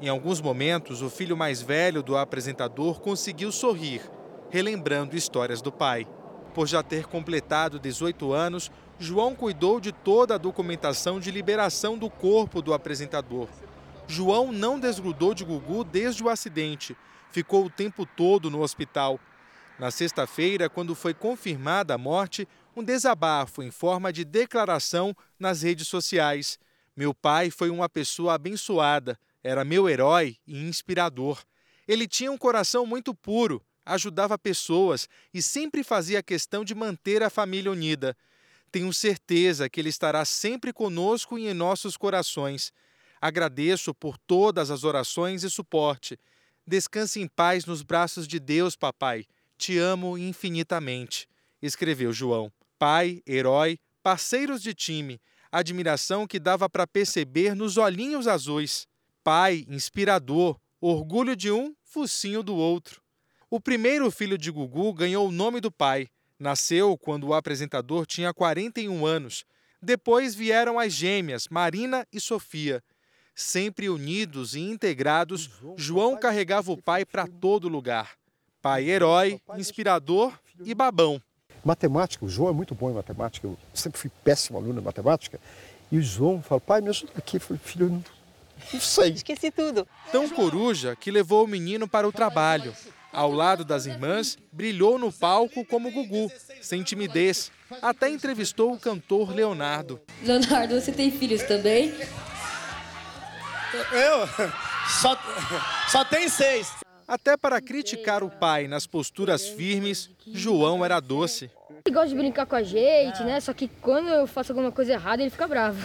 Em 0.00 0.08
alguns 0.08 0.40
momentos, 0.40 1.02
o 1.02 1.10
filho 1.10 1.36
mais 1.36 1.60
velho 1.60 2.02
do 2.02 2.16
apresentador 2.16 2.98
conseguiu 2.98 3.52
sorrir, 3.52 4.00
relembrando 4.48 5.14
histórias 5.14 5.60
do 5.60 5.70
pai. 5.70 6.08
Por 6.54 6.66
já 6.66 6.82
ter 6.82 7.04
completado 7.04 7.78
18 7.78 8.32
anos, 8.32 8.72
João 8.98 9.34
cuidou 9.34 9.78
de 9.78 9.92
toda 9.92 10.36
a 10.36 10.38
documentação 10.38 11.20
de 11.20 11.30
liberação 11.30 11.98
do 11.98 12.08
corpo 12.08 12.62
do 12.62 12.72
apresentador. 12.72 13.48
João 14.06 14.52
não 14.52 14.78
desgrudou 14.78 15.34
de 15.34 15.44
Gugu 15.44 15.84
desde 15.84 16.22
o 16.22 16.28
acidente. 16.28 16.96
Ficou 17.30 17.64
o 17.64 17.70
tempo 17.70 18.04
todo 18.04 18.50
no 18.50 18.60
hospital. 18.60 19.18
Na 19.78 19.90
sexta-feira, 19.90 20.68
quando 20.68 20.94
foi 20.94 21.14
confirmada 21.14 21.94
a 21.94 21.98
morte, 21.98 22.46
um 22.76 22.82
desabafo 22.82 23.62
em 23.62 23.70
forma 23.70 24.12
de 24.12 24.24
declaração 24.24 25.16
nas 25.38 25.62
redes 25.62 25.88
sociais. 25.88 26.58
Meu 26.96 27.14
pai 27.14 27.50
foi 27.50 27.70
uma 27.70 27.88
pessoa 27.88 28.34
abençoada, 28.34 29.18
era 29.42 29.64
meu 29.64 29.88
herói 29.88 30.36
e 30.46 30.62
inspirador. 30.62 31.42
Ele 31.88 32.06
tinha 32.06 32.30
um 32.30 32.38
coração 32.38 32.86
muito 32.86 33.14
puro, 33.14 33.62
ajudava 33.84 34.38
pessoas 34.38 35.08
e 35.32 35.40
sempre 35.40 35.82
fazia 35.82 36.22
questão 36.22 36.64
de 36.64 36.74
manter 36.74 37.22
a 37.22 37.30
família 37.30 37.72
unida. 37.72 38.16
Tenho 38.70 38.92
certeza 38.92 39.68
que 39.68 39.80
ele 39.80 39.88
estará 39.88 40.24
sempre 40.24 40.72
conosco 40.72 41.38
e 41.38 41.48
em 41.48 41.54
nossos 41.54 41.96
corações. 41.96 42.72
Agradeço 43.22 43.94
por 43.94 44.18
todas 44.18 44.68
as 44.68 44.82
orações 44.82 45.44
e 45.44 45.48
suporte. 45.48 46.18
Descanse 46.66 47.20
em 47.20 47.28
paz 47.28 47.64
nos 47.64 47.80
braços 47.80 48.26
de 48.26 48.40
Deus, 48.40 48.74
papai. 48.74 49.26
Te 49.56 49.78
amo 49.78 50.18
infinitamente. 50.18 51.28
Escreveu 51.62 52.12
João. 52.12 52.52
Pai, 52.80 53.22
herói, 53.24 53.78
parceiros 54.02 54.60
de 54.60 54.74
time, 54.74 55.20
admiração 55.52 56.26
que 56.26 56.40
dava 56.40 56.68
para 56.68 56.84
perceber 56.84 57.54
nos 57.54 57.76
olhinhos 57.76 58.26
azuis. 58.26 58.88
Pai, 59.22 59.64
inspirador, 59.68 60.58
orgulho 60.80 61.36
de 61.36 61.52
um, 61.52 61.76
focinho 61.84 62.42
do 62.42 62.56
outro. 62.56 63.00
O 63.48 63.60
primeiro 63.60 64.10
filho 64.10 64.36
de 64.36 64.50
Gugu 64.50 64.92
ganhou 64.92 65.28
o 65.28 65.32
nome 65.32 65.60
do 65.60 65.70
pai. 65.70 66.08
Nasceu 66.40 66.98
quando 66.98 67.28
o 67.28 67.34
apresentador 67.34 68.04
tinha 68.04 68.34
41 68.34 69.06
anos. 69.06 69.44
Depois 69.80 70.34
vieram 70.34 70.76
as 70.76 70.92
gêmeas, 70.92 71.46
Marina 71.48 72.04
e 72.12 72.18
Sofia. 72.18 72.82
Sempre 73.34 73.88
unidos 73.88 74.54
e 74.54 74.60
integrados, 74.60 75.50
João 75.76 76.16
carregava 76.16 76.70
o 76.70 76.76
pai 76.76 77.04
para 77.04 77.26
todo 77.26 77.68
lugar. 77.68 78.10
Pai 78.60 78.88
herói, 78.88 79.40
inspirador 79.56 80.32
e 80.64 80.74
babão. 80.74 81.20
Matemática, 81.64 82.24
o 82.24 82.28
João 82.28 82.50
é 82.50 82.52
muito 82.52 82.74
bom 82.74 82.90
em 82.90 82.94
matemática, 82.94 83.46
eu 83.46 83.56
sempre 83.72 83.98
fui 83.98 84.10
péssimo 84.22 84.58
aluno 84.58 84.80
em 84.80 84.84
matemática. 84.84 85.40
E 85.90 85.98
o 85.98 86.02
João 86.02 86.42
fala, 86.42 86.60
pai, 86.60 86.80
me 86.80 86.88
ajuda 86.88 87.12
aqui. 87.16 87.36
Eu 87.36 87.40
falei, 87.40 87.60
filho, 87.62 87.86
eu 87.86 87.90
não, 87.90 88.04
não 88.72 88.80
sei. 88.80 89.10
Esqueci 89.14 89.50
tudo. 89.50 89.86
Tão 90.10 90.28
coruja 90.28 90.96
que 90.96 91.10
levou 91.10 91.44
o 91.44 91.48
menino 91.48 91.86
para 91.88 92.08
o 92.08 92.12
trabalho. 92.12 92.74
Ao 93.12 93.30
lado 93.30 93.62
das 93.64 93.84
irmãs, 93.84 94.38
brilhou 94.50 94.98
no 94.98 95.12
palco 95.12 95.64
como 95.66 95.90
Gugu, 95.90 96.32
sem 96.62 96.82
timidez. 96.82 97.52
Até 97.82 98.08
entrevistou 98.08 98.72
o 98.72 98.78
cantor 98.78 99.34
Leonardo. 99.34 100.00
Leonardo, 100.22 100.80
você 100.80 100.90
tem 100.90 101.10
filhos 101.10 101.42
também? 101.42 101.92
Eu? 103.92 104.28
Só, 105.00 105.16
só 105.88 106.04
tem 106.04 106.28
seis. 106.28 106.72
Até 107.06 107.36
para 107.36 107.60
criticar 107.60 108.22
o 108.22 108.30
pai 108.30 108.68
nas 108.68 108.86
posturas 108.86 109.46
firmes, 109.48 110.10
João 110.26 110.84
era 110.84 111.00
doce. 111.00 111.50
Ele 111.84 111.94
gosta 111.94 112.08
de 112.08 112.14
brincar 112.14 112.46
com 112.46 112.56
a 112.56 112.62
gente, 112.62 113.22
né? 113.24 113.40
Só 113.40 113.52
que 113.52 113.68
quando 113.68 114.08
eu 114.08 114.26
faço 114.26 114.52
alguma 114.52 114.70
coisa 114.70 114.92
errada, 114.92 115.22
ele 115.22 115.30
fica 115.30 115.46
bravo. 115.46 115.80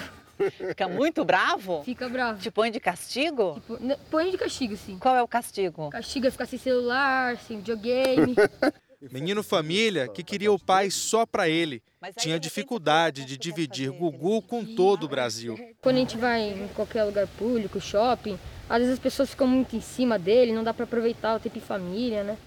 Fica 0.52 0.88
muito 0.88 1.26
bravo? 1.26 1.82
Fica 1.84 2.08
bravo. 2.08 2.40
Te 2.40 2.52
põe 2.52 2.70
de 2.72 2.80
castigo? 2.80 3.56
Tipo, 3.56 3.98
põe 4.12 4.30
de 4.30 4.38
castigo, 4.38 4.78
sim. 4.78 5.00
Qual 5.00 5.16
é 5.16 5.24
o 5.24 5.28
castigo? 5.28 5.90
Castigo 5.90 6.28
é 6.28 6.32
ficar 6.32 6.46
sem 6.46 6.60
celular, 6.60 7.38
sem 7.38 7.58
videogame. 7.58 8.36
Menino 9.00 9.44
família 9.44 10.08
que 10.08 10.24
queria 10.24 10.52
o 10.52 10.58
pai 10.58 10.90
só 10.90 11.24
para 11.24 11.48
ele. 11.48 11.84
Tinha 12.18 12.40
dificuldade 12.40 13.26
de 13.26 13.38
dividir 13.38 13.92
Gugu 13.92 14.42
com 14.42 14.66
todo 14.66 15.04
o 15.04 15.08
Brasil. 15.08 15.56
Quando 15.82 15.98
a 15.98 16.00
gente 16.00 16.18
vai 16.18 16.50
em 16.50 16.68
qualquer 16.70 17.04
lugar 17.04 17.28
público, 17.28 17.80
shopping, 17.80 18.40
às 18.68 18.80
vezes 18.80 18.94
as 18.96 19.00
pessoas 19.00 19.30
ficam 19.30 19.46
muito 19.46 19.76
em 19.76 19.82
cima 19.82 20.18
dele, 20.18 20.52
não 20.52 20.64
dá 20.64 20.74
para 20.74 20.86
aproveitar 20.86 21.36
o 21.36 21.40
tempo 21.40 21.60
em 21.60 21.62
família, 21.62 22.24
né? 22.24 22.38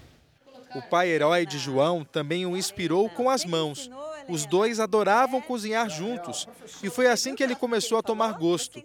O 0.75 0.81
pai 0.81 1.09
herói 1.09 1.45
de 1.45 1.57
João 1.57 2.03
também 2.03 2.45
o 2.45 2.57
inspirou 2.57 3.09
com 3.09 3.29
as 3.29 3.45
mãos. 3.45 3.89
Os 4.29 4.45
dois 4.45 4.79
adoravam 4.79 5.41
cozinhar 5.41 5.89
juntos 5.89 6.47
e 6.83 6.89
foi 6.89 7.07
assim 7.07 7.33
que 7.33 7.43
ele 7.43 7.55
começou 7.55 7.97
a 7.97 8.03
tomar 8.03 8.33
gosto. 8.33 8.81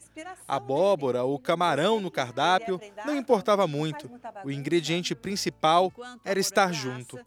A 0.46 0.56
abóbora 0.56 1.24
ou 1.24 1.38
camarão 1.38 2.00
no 2.00 2.10
cardápio 2.10 2.80
não 3.04 3.16
importava 3.16 3.66
muito. 3.66 4.10
O 4.44 4.50
ingrediente 4.50 5.14
principal 5.14 5.92
era 6.24 6.40
estar 6.40 6.72
junto. 6.72 7.18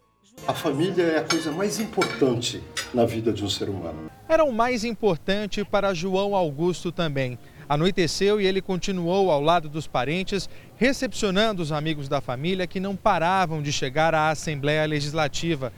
A 0.47 0.54
família 0.54 1.04
é 1.04 1.19
a 1.19 1.23
coisa 1.23 1.52
mais 1.52 1.80
importante 1.80 2.63
na 2.93 3.06
vida 3.06 3.32
de 3.32 3.43
um 3.43 3.49
ser 3.49 3.69
humano. 3.69 4.10
Era 4.28 4.43
o 4.43 4.52
mais 4.52 4.84
importante 4.84 5.63
para 5.63 5.93
João 5.93 6.36
Augusto 6.36 6.91
também. 6.91 7.38
Anoiteceu 7.67 8.41
e 8.41 8.47
ele 8.47 8.62
continuou 8.62 9.32
ao 9.32 9.41
lado 9.41 9.69
dos 9.69 9.86
parentes, 9.86 10.49
recepcionando 10.75 11.62
os 11.62 11.71
amigos 11.71 12.08
da 12.10 12.19
família 12.19 12.65
que 12.65 12.80
não 12.80 12.95
paravam 12.95 13.62
de 13.62 13.71
chegar 13.71 14.15
à 14.15 14.30
Assembleia 14.30 14.86
Legislativa. 14.88 15.71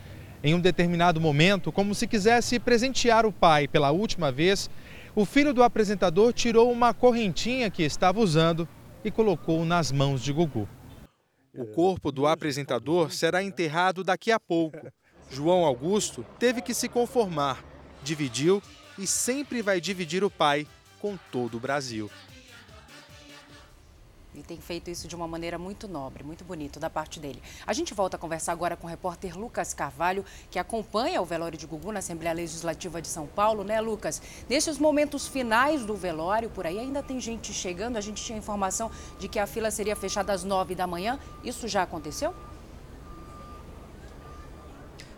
Em 0.44 0.56
um 0.56 0.60
determinado 0.60 1.20
momento, 1.20 1.72
como 1.72 1.94
se 1.94 2.08
quisesse 2.08 2.60
presentear 2.60 3.26
o 3.26 3.32
pai 3.32 3.68
pela 3.68 3.92
última 3.92 4.32
vez, 4.32 4.70
o 5.14 5.26
filho 5.26 5.54
do 5.54 5.64
apresentador 5.64 6.32
tirou 6.32 6.72
uma 6.72 6.94
correntinha 6.94 7.70
que 7.70 7.84
estava 7.84 8.20
usando 8.20 8.68
e 9.04 9.12
colocou 9.12 9.66
nas 9.66 9.92
mãos 9.92 10.22
de 10.22 10.32
Gugu. 10.32 10.68
O 11.54 11.66
corpo 11.66 12.12
do 12.12 12.26
apresentador 12.26 13.12
será 13.12 13.44
enterrado 13.44 14.04
daqui 14.04 14.32
a 14.32 14.40
pouco. 14.40 14.92
João 15.30 15.66
Augusto 15.66 16.26
teve 16.40 16.62
que 16.62 16.74
se 16.74 16.88
conformar, 16.88 17.64
dividiu 18.04 18.62
e 18.98 19.06
sempre 19.06 19.62
vai 19.62 19.82
dividir 19.82 20.24
o 20.24 20.30
pai 20.30 20.68
com 21.00 21.18
todo 21.32 21.58
o 21.58 21.60
Brasil. 21.60 22.10
E 24.34 24.42
tem 24.42 24.58
feito 24.58 24.90
isso 24.90 25.10
de 25.10 25.16
uma 25.16 25.28
maneira 25.28 25.58
muito 25.58 25.90
nobre, 25.90 26.24
muito 26.24 26.46
bonito 26.46 26.80
da 26.80 26.90
parte 26.90 27.20
dele. 27.20 27.42
A 27.68 27.74
gente 27.74 27.94
volta 27.94 28.16
a 28.16 28.20
conversar 28.20 28.54
agora 28.54 28.78
com 28.78 28.88
o 28.88 28.90
repórter 28.90 29.38
Lucas 29.38 29.74
Carvalho, 29.74 30.24
que 30.50 30.58
acompanha 30.58 31.22
o 31.22 31.26
velório 31.26 31.58
de 31.58 31.68
Gugu 31.68 31.92
na 31.92 32.00
Assembleia 32.00 32.34
Legislativa 32.34 33.02
de 33.02 33.10
São 33.10 33.28
Paulo, 33.28 33.64
né, 33.64 33.82
Lucas? 33.82 34.22
Nesses 34.48 34.78
momentos 34.78 35.28
finais 35.28 35.86
do 35.86 35.96
velório, 35.96 36.50
por 36.50 36.66
aí 36.66 36.80
ainda 36.80 37.04
tem 37.04 37.20
gente 37.20 37.54
chegando. 37.54 37.98
A 37.98 38.02
gente 38.02 38.24
tinha 38.24 38.38
informação 38.38 38.90
de 39.20 39.28
que 39.28 39.38
a 39.38 39.46
fila 39.46 39.70
seria 39.70 39.96
fechada 39.96 40.32
às 40.32 40.46
nove 40.46 40.76
da 40.76 40.88
manhã. 40.88 41.20
Isso 41.44 41.68
já 41.68 41.84
aconteceu? 41.84 42.34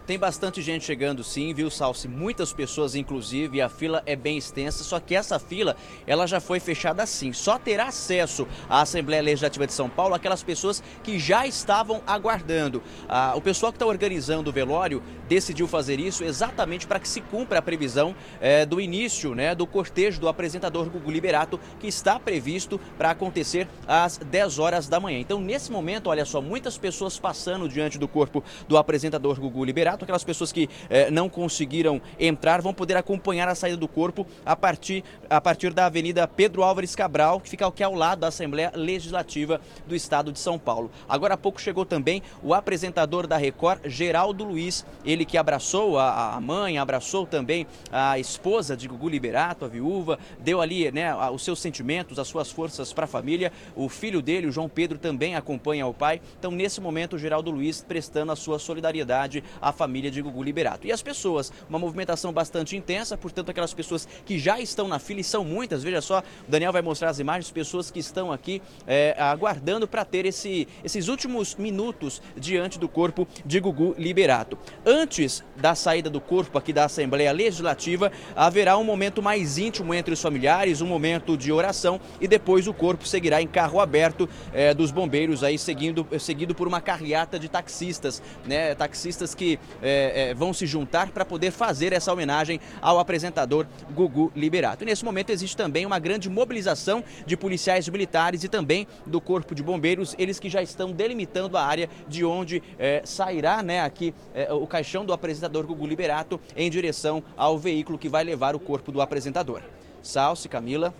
Tem 0.05 0.19
bastante 0.19 0.61
gente 0.61 0.83
chegando 0.83 1.23
sim, 1.23 1.53
viu, 1.53 1.69
Salsi? 1.69 2.09
Muitas 2.09 2.51
pessoas, 2.51 2.93
inclusive, 2.93 3.61
a 3.61 3.69
fila 3.69 4.03
é 4.05 4.17
bem 4.17 4.37
extensa, 4.37 4.83
só 4.83 4.99
que 4.99 5.15
essa 5.15 5.39
fila, 5.39 5.77
ela 6.05 6.27
já 6.27 6.41
foi 6.41 6.59
fechada 6.59 7.01
assim. 7.01 7.31
Só 7.31 7.57
terá 7.57 7.85
acesso 7.85 8.45
à 8.69 8.81
Assembleia 8.81 9.21
Legislativa 9.21 9.65
de 9.65 9.71
São 9.71 9.89
Paulo 9.89 10.13
aquelas 10.13 10.43
pessoas 10.43 10.83
que 11.01 11.17
já 11.17 11.47
estavam 11.47 12.01
aguardando. 12.05 12.83
Ah, 13.07 13.31
o 13.33 13.39
pessoal 13.39 13.71
que 13.71 13.77
está 13.77 13.85
organizando 13.85 14.49
o 14.49 14.53
velório 14.53 15.01
decidiu 15.29 15.69
fazer 15.69 16.01
isso 16.01 16.21
exatamente 16.25 16.85
para 16.85 16.99
que 16.99 17.07
se 17.07 17.21
cumpra 17.21 17.59
a 17.59 17.61
previsão 17.61 18.13
eh, 18.41 18.65
do 18.65 18.81
início 18.81 19.33
né, 19.33 19.55
do 19.55 19.65
cortejo 19.65 20.19
do 20.19 20.27
apresentador 20.27 20.89
Gugu 20.89 21.09
Liberato, 21.09 21.57
que 21.79 21.87
está 21.87 22.19
previsto 22.19 22.77
para 22.97 23.11
acontecer 23.11 23.69
às 23.87 24.17
10 24.17 24.59
horas 24.59 24.89
da 24.89 24.99
manhã. 24.99 25.19
Então, 25.19 25.39
nesse 25.39 25.71
momento, 25.71 26.07
olha 26.07 26.25
só, 26.25 26.41
muitas 26.41 26.77
pessoas 26.77 27.17
passando 27.17 27.69
diante 27.69 27.97
do 27.97 28.07
corpo 28.07 28.43
do 28.67 28.77
apresentador 28.77 29.39
Gugu 29.39 29.63
Liberato 29.63 29.92
Liberato. 29.93 30.03
Aquelas 30.03 30.23
pessoas 30.23 30.51
que 30.51 30.69
eh, 30.89 31.09
não 31.11 31.29
conseguiram 31.29 32.01
entrar 32.19 32.61
vão 32.61 32.73
poder 32.73 32.97
acompanhar 32.97 33.47
a 33.47 33.55
saída 33.55 33.77
do 33.77 33.87
corpo 33.87 34.25
a 34.45 34.55
partir, 34.55 35.03
a 35.29 35.39
partir 35.39 35.73
da 35.73 35.85
Avenida 35.85 36.27
Pedro 36.27 36.63
Álvares 36.63 36.95
Cabral, 36.95 37.39
que 37.39 37.49
fica 37.49 37.65
aqui 37.67 37.83
ao 37.83 37.93
lado 37.93 38.19
da 38.19 38.27
Assembleia 38.27 38.71
Legislativa 38.75 39.61
do 39.87 39.95
Estado 39.95 40.31
de 40.31 40.39
São 40.39 40.57
Paulo. 40.57 40.91
Agora 41.07 41.35
há 41.35 41.37
pouco 41.37 41.61
chegou 41.61 41.85
também 41.85 42.21
o 42.41 42.53
apresentador 42.53 43.27
da 43.27 43.37
Record, 43.37 43.81
Geraldo 43.85 44.43
Luiz, 44.43 44.85
ele 45.05 45.25
que 45.25 45.37
abraçou 45.37 45.97
a, 45.97 46.35
a 46.35 46.41
mãe, 46.41 46.77
abraçou 46.77 47.25
também 47.25 47.67
a 47.91 48.17
esposa 48.19 48.75
de 48.75 48.87
Gugu 48.87 49.09
Liberato, 49.09 49.65
a 49.65 49.67
viúva, 49.67 50.19
deu 50.39 50.61
ali 50.61 50.91
né, 50.91 51.13
os 51.31 51.43
seus 51.43 51.59
sentimentos, 51.59 52.19
as 52.19 52.27
suas 52.27 52.51
forças 52.51 52.91
para 52.91 53.05
a 53.05 53.07
família. 53.07 53.51
O 53.75 53.89
filho 53.89 54.21
dele, 54.21 54.47
o 54.47 54.51
João 54.51 54.69
Pedro, 54.69 54.97
também 54.97 55.35
acompanha 55.35 55.85
o 55.85 55.93
pai. 55.93 56.21
Então, 56.39 56.51
nesse 56.51 56.81
momento, 56.81 57.15
o 57.15 57.19
Geraldo 57.19 57.51
Luiz 57.51 57.81
prestando 57.81 58.31
a 58.31 58.35
sua 58.35 58.59
solidariedade 58.59 59.43
à 59.61 59.71
família 59.71 59.82
de 59.87 60.21
Gugu 60.21 60.43
Liberato. 60.43 60.87
E 60.87 60.91
as 60.91 61.01
pessoas, 61.01 61.51
uma 61.69 61.79
movimentação 61.79 62.31
bastante 62.31 62.75
intensa, 62.75 63.17
portanto, 63.17 63.49
aquelas 63.49 63.73
pessoas 63.73 64.07
que 64.25 64.39
já 64.39 64.59
estão 64.59 64.87
na 64.87 64.99
fila, 64.99 65.21
e 65.21 65.23
são 65.23 65.43
muitas, 65.43 65.83
veja 65.83 66.01
só, 66.01 66.19
o 66.19 66.51
Daniel 66.51 66.71
vai 66.71 66.81
mostrar 66.81 67.09
as 67.09 67.19
imagens, 67.19 67.51
pessoas 67.51 67.91
que 67.91 67.99
estão 67.99 68.31
aqui 68.31 68.61
é, 68.87 69.15
aguardando 69.17 69.87
para 69.87 70.03
ter 70.05 70.25
esse, 70.25 70.67
esses 70.83 71.07
últimos 71.07 71.55
minutos 71.55 72.21
diante 72.35 72.79
do 72.79 72.87
corpo 72.87 73.27
de 73.45 73.59
Gugu 73.59 73.95
Liberato. 73.97 74.57
Antes 74.85 75.43
da 75.55 75.75
saída 75.75 76.09
do 76.09 76.19
corpo 76.19 76.57
aqui 76.57 76.73
da 76.73 76.85
Assembleia 76.85 77.31
Legislativa, 77.31 78.11
haverá 78.35 78.77
um 78.77 78.83
momento 78.83 79.21
mais 79.21 79.57
íntimo 79.57 79.93
entre 79.93 80.13
os 80.13 80.21
familiares, 80.21 80.81
um 80.81 80.87
momento 80.87 81.37
de 81.37 81.51
oração 81.51 81.99
e 82.19 82.27
depois 82.27 82.67
o 82.67 82.73
corpo 82.73 83.07
seguirá 83.07 83.41
em 83.41 83.47
carro 83.47 83.79
aberto 83.79 84.27
é, 84.53 84.73
dos 84.73 84.91
bombeiros 84.91 85.43
aí 85.43 85.57
seguindo, 85.57 86.07
seguido 86.19 86.55
por 86.55 86.67
uma 86.67 86.81
carreata 86.81 87.39
de 87.39 87.49
taxistas, 87.49 88.21
né? 88.45 88.75
Taxistas 88.75 89.35
que 89.35 89.59
é, 89.81 90.29
é, 90.29 90.33
vão 90.33 90.53
se 90.53 90.65
juntar 90.65 91.11
para 91.11 91.25
poder 91.25 91.51
fazer 91.51 91.93
essa 91.93 92.11
homenagem 92.11 92.59
ao 92.81 92.99
apresentador 92.99 93.65
Gugu 93.91 94.31
Liberato. 94.35 94.83
E 94.83 94.85
nesse 94.85 95.05
momento 95.05 95.29
existe 95.29 95.55
também 95.55 95.85
uma 95.85 95.99
grande 95.99 96.29
mobilização 96.29 97.03
de 97.25 97.37
policiais 97.37 97.87
militares 97.87 98.43
e 98.43 98.49
também 98.49 98.87
do 99.05 99.19
Corpo 99.19 99.55
de 99.55 99.63
Bombeiros, 99.63 100.15
eles 100.17 100.39
que 100.39 100.49
já 100.49 100.61
estão 100.61 100.91
delimitando 100.91 101.57
a 101.57 101.63
área 101.63 101.89
de 102.07 102.23
onde 102.25 102.61
é, 102.77 103.01
sairá 103.05 103.63
né, 103.63 103.81
aqui 103.81 104.13
é, 104.33 104.51
o 104.51 104.67
caixão 104.67 105.05
do 105.05 105.13
apresentador 105.13 105.65
Gugu 105.65 105.87
Liberato 105.87 106.39
em 106.55 106.69
direção 106.69 107.23
ao 107.35 107.57
veículo 107.57 107.97
que 107.97 108.09
vai 108.09 108.23
levar 108.23 108.55
o 108.55 108.59
corpo 108.59 108.91
do 108.91 109.01
apresentador. 109.01 109.61
Salce, 110.01 110.49
Camila. 110.49 110.93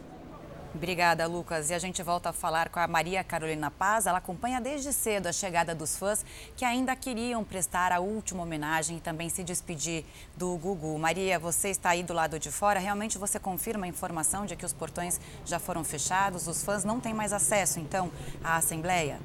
Obrigada, 0.76 1.28
Lucas. 1.28 1.70
E 1.70 1.74
a 1.74 1.80
gente 1.80 2.02
volta 2.02 2.30
a 2.30 2.34
falar 2.34 2.70
com 2.70 2.80
a 2.80 2.88
Maria 2.88 3.24
Carolina 3.24 3.70
Paz. 3.70 4.08
Ela 4.08 4.18
acompanha 4.18 4.60
desde 4.60 4.92
cedo 4.92 5.28
a 5.28 5.32
chegada 5.32 5.76
dos 5.76 5.96
fãs 5.96 6.26
que 6.58 6.66
ainda 6.66 6.96
queriam 6.96 7.44
prestar 7.44 7.92
a 7.92 8.00
última 8.00 8.42
homenagem 8.42 8.98
e 8.98 9.00
também 9.00 9.30
se 9.30 9.44
despedir 9.44 10.04
do 10.36 10.58
Gugu. 10.58 10.98
Maria, 10.98 11.38
você 11.38 11.70
está 11.70 11.92
aí 11.92 12.02
do 12.02 12.14
lado 12.14 12.40
de 12.40 12.50
fora. 12.50 12.80
Realmente 12.80 13.20
você 13.20 13.40
confirma 13.40 13.86
a 13.86 13.90
informação 13.90 14.48
de 14.48 14.56
que 14.56 14.66
os 14.66 14.74
portões 14.74 15.22
já 15.46 15.60
foram 15.60 15.84
fechados? 15.84 16.48
Os 16.48 16.64
fãs 16.64 16.84
não 16.84 17.00
têm 17.00 17.14
mais 17.14 17.34
acesso, 17.34 17.80
então, 17.80 18.12
à 18.44 18.58
Assembleia? 18.58 19.20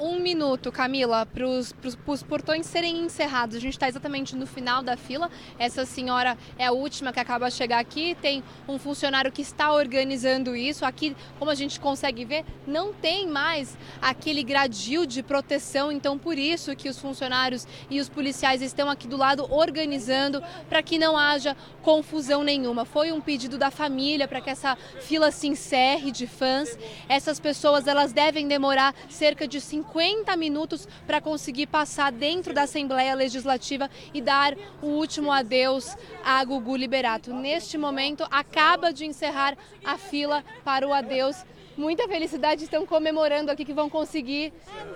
Um 0.00 0.20
minuto, 0.20 0.70
Camila, 0.70 1.26
para 1.26 1.46
os 1.46 2.22
portões 2.22 2.66
serem 2.66 2.98
encerrados. 3.00 3.56
A 3.56 3.60
gente 3.60 3.72
está 3.72 3.88
exatamente 3.88 4.36
no 4.36 4.46
final 4.46 4.82
da 4.82 4.96
fila. 4.96 5.30
Essa 5.58 5.84
senhora 5.84 6.38
é 6.56 6.66
a 6.66 6.72
última 6.72 7.12
que 7.12 7.18
acaba 7.18 7.48
de 7.48 7.54
chegar 7.54 7.78
aqui. 7.78 8.16
Tem 8.20 8.42
um 8.68 8.78
funcionário 8.78 9.32
que 9.32 9.42
está 9.42 9.72
organizando 9.72 10.54
isso. 10.54 10.84
Aqui, 10.84 11.16
como 11.38 11.50
a 11.50 11.54
gente 11.54 11.80
consegue 11.80 12.24
ver, 12.24 12.44
não 12.66 12.92
tem 12.92 13.26
mais 13.26 13.76
aquele 14.00 14.42
gradil 14.42 15.04
de 15.04 15.22
proteção. 15.22 15.90
Então, 15.90 16.16
por 16.16 16.38
isso 16.38 16.76
que 16.76 16.88
os 16.88 16.98
funcionários 16.98 17.66
e 17.90 18.00
os 18.00 18.08
policiais 18.08 18.62
estão 18.62 18.88
aqui 18.88 19.08
do 19.08 19.16
lado 19.16 19.46
organizando 19.50 20.42
para 20.68 20.82
que 20.82 20.98
não 20.98 21.16
haja 21.16 21.56
confusão 21.82 22.44
nenhuma. 22.44 22.84
Foi 22.84 23.10
um 23.10 23.20
pedido 23.20 23.58
da 23.58 23.70
família 23.70 24.28
para 24.28 24.40
que 24.40 24.50
essa 24.50 24.76
fila 25.00 25.30
se 25.30 25.48
encerre 25.48 26.12
de 26.12 26.26
fãs. 26.26 26.78
Essas 27.08 27.40
pessoas 27.40 27.86
elas 27.86 28.12
devem 28.12 28.46
demorar 28.46 28.94
cerca 29.08 29.48
de 29.48 29.60
50 29.60 29.87
50 29.92 30.36
minutos 30.36 30.86
para 31.06 31.20
conseguir 31.20 31.66
passar 31.66 32.12
dentro 32.12 32.52
da 32.52 32.62
Assembleia 32.62 33.14
Legislativa 33.14 33.90
e 34.12 34.20
dar 34.20 34.54
o 34.82 34.86
último 34.86 35.32
adeus 35.32 35.96
a 36.24 36.44
Gugu 36.44 36.76
Liberato. 36.76 37.32
Neste 37.32 37.78
momento, 37.78 38.26
acaba 38.30 38.92
de 38.92 39.06
encerrar 39.06 39.56
a 39.84 39.96
fila 39.96 40.44
para 40.64 40.86
o 40.86 40.92
adeus. 40.92 41.36
Muita 41.76 42.06
felicidade, 42.08 42.64
estão 42.64 42.84
comemorando 42.84 43.50
aqui 43.50 43.64
que 43.64 43.72
vão 43.72 43.88
conseguir 43.88 44.52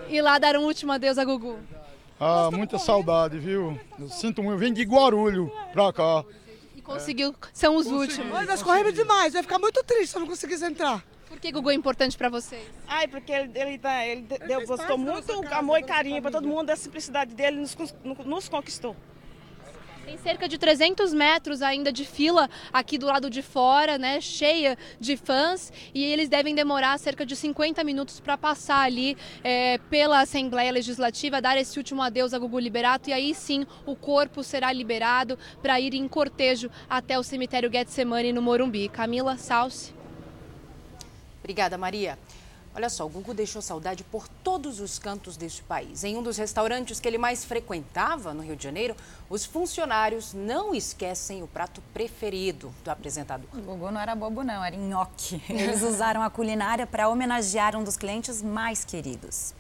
ir 0.09 0.21
lá 0.21 0.39
dar 0.39 0.57
um 0.57 0.65
último 0.65 0.93
adeus 0.93 1.17
a 1.17 1.25
Gugu. 1.25 1.59
Ah, 2.21 2.51
muita 2.53 2.79
saudade, 2.79 3.39
viu? 3.39 3.79
Eu 3.99 4.09
sinto 4.09 4.43
muito, 4.43 4.55
eu 4.55 4.59
vim 4.59 4.73
de 4.73 4.83
Guarulho 4.83 5.51
pra 5.73 5.93
cá. 5.93 6.25
E 6.77 6.83
conseguiu, 6.83 7.35
são 7.53 7.77
os 7.77 7.87
últimos. 7.87 8.31
Mas 8.31 8.47
nós 8.47 8.63
corremos 8.63 8.95
demais, 8.95 9.33
vai 9.33 9.43
ficar 9.43 9.59
muito 9.59 9.83
triste 9.85 10.09
se 10.09 10.17
eu 10.17 10.21
não 10.21 10.29
conseguisse 10.29 10.65
entrar. 10.65 11.05
Por 11.33 11.41
que 11.41 11.51
Gugu 11.51 11.71
é 11.71 11.75
importante 11.75 12.19
para 12.19 12.29
vocês? 12.29 12.63
Ai, 12.87 13.09
porque 13.09 13.33
ele, 13.33 13.59
ele, 13.59 13.79
tá, 13.79 14.07
ele 14.07 14.21
deu, 14.47 14.67
gostou 14.67 14.99
muito 14.99 15.33
amor 15.51 15.79
e 15.79 15.83
carinho 15.83 16.21
para 16.21 16.31
todo 16.31 16.47
mundo, 16.47 16.69
a 16.69 16.77
simplicidade 16.77 17.35
dele 17.35 17.57
nos, 17.57 17.75
nos 18.27 18.51
conquistou. 18.51 18.95
Tem 20.05 20.19
cerca 20.19 20.47
de 20.47 20.59
300 20.59 21.15
metros 21.15 21.63
ainda 21.63 21.91
de 21.91 22.05
fila 22.05 22.51
aqui 22.71 22.99
do 22.99 23.07
lado 23.07 23.31
de 23.31 23.41
fora, 23.41 23.97
né, 23.97 24.21
cheia 24.21 24.77
de 25.01 25.17
fãs, 25.17 25.73
e 25.95 26.05
eles 26.05 26.29
devem 26.29 26.55
demorar 26.55 26.99
cerca 26.99 27.25
de 27.25 27.35
50 27.35 27.83
minutos 27.83 28.21
para 28.21 28.37
passar 28.37 28.83
ali 28.83 29.17
é, 29.43 29.79
pela 29.89 30.21
Assembleia 30.21 30.71
Legislativa, 30.71 31.41
dar 31.41 31.57
esse 31.57 31.79
último 31.79 32.03
adeus 32.03 32.35
a 32.35 32.39
Gugu 32.39 32.59
Liberato, 32.59 33.09
e 33.09 33.13
aí 33.15 33.35
sim 33.35 33.65
o 33.87 33.97
corpo 33.97 34.43
será 34.43 34.71
liberado 34.71 35.39
para 35.63 35.81
ir 35.81 35.95
em 35.95 36.07
cortejo 36.07 36.71
até 36.91 37.19
o 37.19 37.23
cemitério 37.23 37.73
Getsemane 37.73 38.35
no 38.35 38.43
Morumbi. 38.43 38.91
Camila 38.91 39.39
Salsi. 39.39 40.02
Obrigada, 41.43 41.77
Maria. 41.77 42.17
Olha 42.75 42.89
só, 42.89 43.05
o 43.05 43.09
Gugu 43.09 43.35
deixou 43.35 43.61
saudade 43.61 44.03
por 44.03 44.27
todos 44.27 44.81
os 44.81 44.99
cantos 44.99 45.37
deste 45.37 45.63
país. 45.63 46.05
Em 46.05 46.17
um 46.17 46.23
dos 46.23 46.39
restaurantes 46.39 46.99
que 46.99 47.07
ele 47.07 47.19
mais 47.19 47.45
frequentava, 47.45 48.33
no 48.33 48.43
Rio 48.43 48.57
de 48.57 48.63
Janeiro, 48.63 48.97
os 49.29 49.45
funcionários 49.45 50.33
não 50.33 50.75
esquecem 50.75 51.43
o 51.43 51.47
prato 51.47 51.83
preferido 51.93 52.75
do 52.83 52.91
apresentador. 52.91 53.47
O 53.53 53.61
Gugu 53.61 53.91
não 53.91 54.01
era 54.01 54.15
bobo, 54.15 54.43
não, 54.43 54.65
era 54.65 54.75
nhoque. 54.75 55.43
Eles 55.53 55.83
usaram 55.83 56.23
a 56.23 56.31
culinária 56.31 56.87
para 56.87 57.11
homenagear 57.11 57.77
um 57.77 57.85
dos 57.85 57.99
clientes 57.99 58.41
mais 58.41 58.87
queridos. 58.87 59.53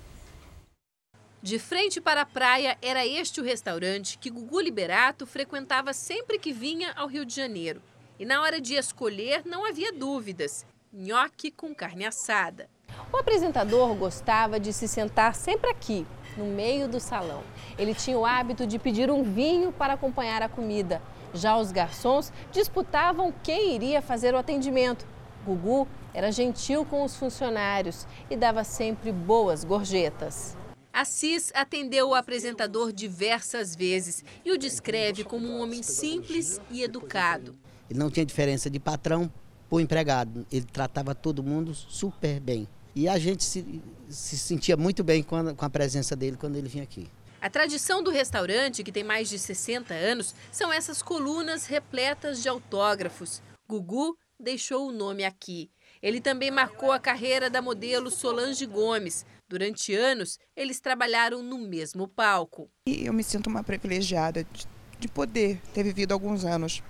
De 1.42 1.58
frente 1.58 2.00
para 2.00 2.22
a 2.22 2.26
praia, 2.26 2.78
era 2.80 3.04
este 3.04 3.40
o 3.42 3.44
restaurante 3.44 4.16
que 4.16 4.30
Gugu 4.30 4.60
Liberato 4.60 5.26
frequentava 5.26 5.92
sempre 5.92 6.38
que 6.38 6.52
vinha 6.52 6.92
ao 6.92 7.08
Rio 7.08 7.26
de 7.26 7.34
Janeiro. 7.34 7.82
E 8.18 8.24
na 8.24 8.40
hora 8.40 8.58
de 8.58 8.74
escolher, 8.74 9.42
não 9.44 9.66
havia 9.66 9.92
dúvidas 9.92 10.64
nhoque 10.92 11.50
com 11.50 11.74
carne 11.74 12.04
assada. 12.04 12.68
O 13.10 13.16
apresentador 13.16 13.94
gostava 13.94 14.60
de 14.60 14.72
se 14.72 14.86
sentar 14.86 15.34
sempre 15.34 15.70
aqui, 15.70 16.06
no 16.36 16.44
meio 16.44 16.86
do 16.86 17.00
salão. 17.00 17.42
Ele 17.78 17.94
tinha 17.94 18.18
o 18.18 18.26
hábito 18.26 18.66
de 18.66 18.78
pedir 18.78 19.10
um 19.10 19.22
vinho 19.22 19.72
para 19.72 19.94
acompanhar 19.94 20.42
a 20.42 20.48
comida. 20.48 21.00
Já 21.32 21.56
os 21.56 21.72
garçons 21.72 22.30
disputavam 22.50 23.32
quem 23.42 23.74
iria 23.74 24.02
fazer 24.02 24.34
o 24.34 24.38
atendimento. 24.38 25.06
Gugu 25.46 25.88
era 26.12 26.30
gentil 26.30 26.84
com 26.84 27.02
os 27.02 27.16
funcionários 27.16 28.06
e 28.30 28.36
dava 28.36 28.62
sempre 28.62 29.10
boas 29.10 29.64
gorjetas. 29.64 30.56
Assis 30.92 31.50
atendeu 31.54 32.10
o 32.10 32.14
apresentador 32.14 32.92
diversas 32.92 33.74
vezes 33.74 34.22
e 34.44 34.52
o 34.52 34.58
descreve 34.58 35.24
como 35.24 35.46
um 35.48 35.62
homem 35.62 35.82
simples 35.82 36.60
e 36.70 36.82
educado. 36.82 37.56
Ele 37.88 37.98
não 37.98 38.10
tinha 38.10 38.26
diferença 38.26 38.68
de 38.68 38.78
patrão 38.78 39.32
o 39.76 39.80
empregado. 39.80 40.46
Ele 40.52 40.66
tratava 40.66 41.14
todo 41.14 41.42
mundo 41.42 41.74
super 41.74 42.38
bem. 42.38 42.68
E 42.94 43.08
a 43.08 43.18
gente 43.18 43.42
se, 43.42 43.82
se 44.08 44.36
sentia 44.36 44.76
muito 44.76 45.02
bem 45.02 45.22
com 45.22 45.34
a, 45.34 45.54
com 45.54 45.64
a 45.64 45.70
presença 45.70 46.14
dele 46.14 46.36
quando 46.36 46.56
ele 46.56 46.68
vinha 46.68 46.84
aqui. 46.84 47.08
A 47.40 47.48
tradição 47.48 48.02
do 48.02 48.10
restaurante, 48.10 48.84
que 48.84 48.92
tem 48.92 49.02
mais 49.02 49.30
de 49.30 49.38
60 49.38 49.94
anos, 49.94 50.34
são 50.52 50.70
essas 50.70 51.02
colunas 51.02 51.64
repletas 51.64 52.42
de 52.42 52.48
autógrafos. 52.48 53.42
Gugu 53.66 54.14
deixou 54.38 54.88
o 54.88 54.92
nome 54.92 55.24
aqui. 55.24 55.70
Ele 56.02 56.20
também 56.20 56.50
marcou 56.50 56.92
a 56.92 56.98
carreira 56.98 57.48
da 57.48 57.62
modelo 57.62 58.10
Solange 58.10 58.66
Gomes. 58.66 59.24
Durante 59.48 59.94
anos, 59.94 60.38
eles 60.54 60.80
trabalharam 60.80 61.42
no 61.42 61.58
mesmo 61.58 62.06
palco. 62.06 62.70
E 62.86 63.06
eu 63.06 63.12
me 63.12 63.22
sinto 63.22 63.48
uma 63.48 63.64
privilegiada 63.64 64.44
de, 64.44 64.66
de 64.98 65.08
poder 65.08 65.60
ter 65.72 65.82
vivido 65.82 66.12
alguns 66.12 66.44
anos 66.44 66.82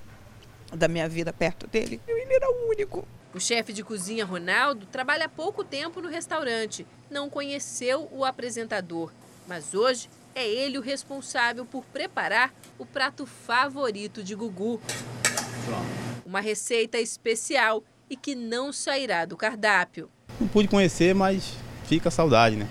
da 0.76 0.88
minha 0.88 1.08
vida 1.08 1.32
perto 1.32 1.66
dele. 1.66 2.00
Ele 2.06 2.34
era 2.34 2.50
o 2.50 2.70
único. 2.70 3.06
O 3.34 3.40
chefe 3.40 3.72
de 3.72 3.82
cozinha 3.82 4.24
Ronaldo 4.24 4.86
trabalha 4.86 5.26
há 5.26 5.28
pouco 5.28 5.64
tempo 5.64 6.00
no 6.00 6.08
restaurante. 6.08 6.86
Não 7.10 7.30
conheceu 7.30 8.08
o 8.12 8.24
apresentador, 8.24 9.10
mas 9.46 9.74
hoje 9.74 10.08
é 10.34 10.46
ele 10.46 10.78
o 10.78 10.82
responsável 10.82 11.64
por 11.64 11.84
preparar 11.84 12.52
o 12.78 12.84
prato 12.84 13.26
favorito 13.26 14.22
de 14.22 14.34
Gugu. 14.34 14.80
Uma 16.24 16.40
receita 16.40 16.98
especial 16.98 17.82
e 18.08 18.16
que 18.16 18.34
não 18.34 18.72
sairá 18.72 19.24
do 19.24 19.36
cardápio. 19.36 20.10
Não 20.40 20.48
pude 20.48 20.68
conhecer, 20.68 21.14
mas 21.14 21.54
fica 21.86 22.08
a 22.08 22.12
saudade, 22.12 22.56
né? 22.56 22.68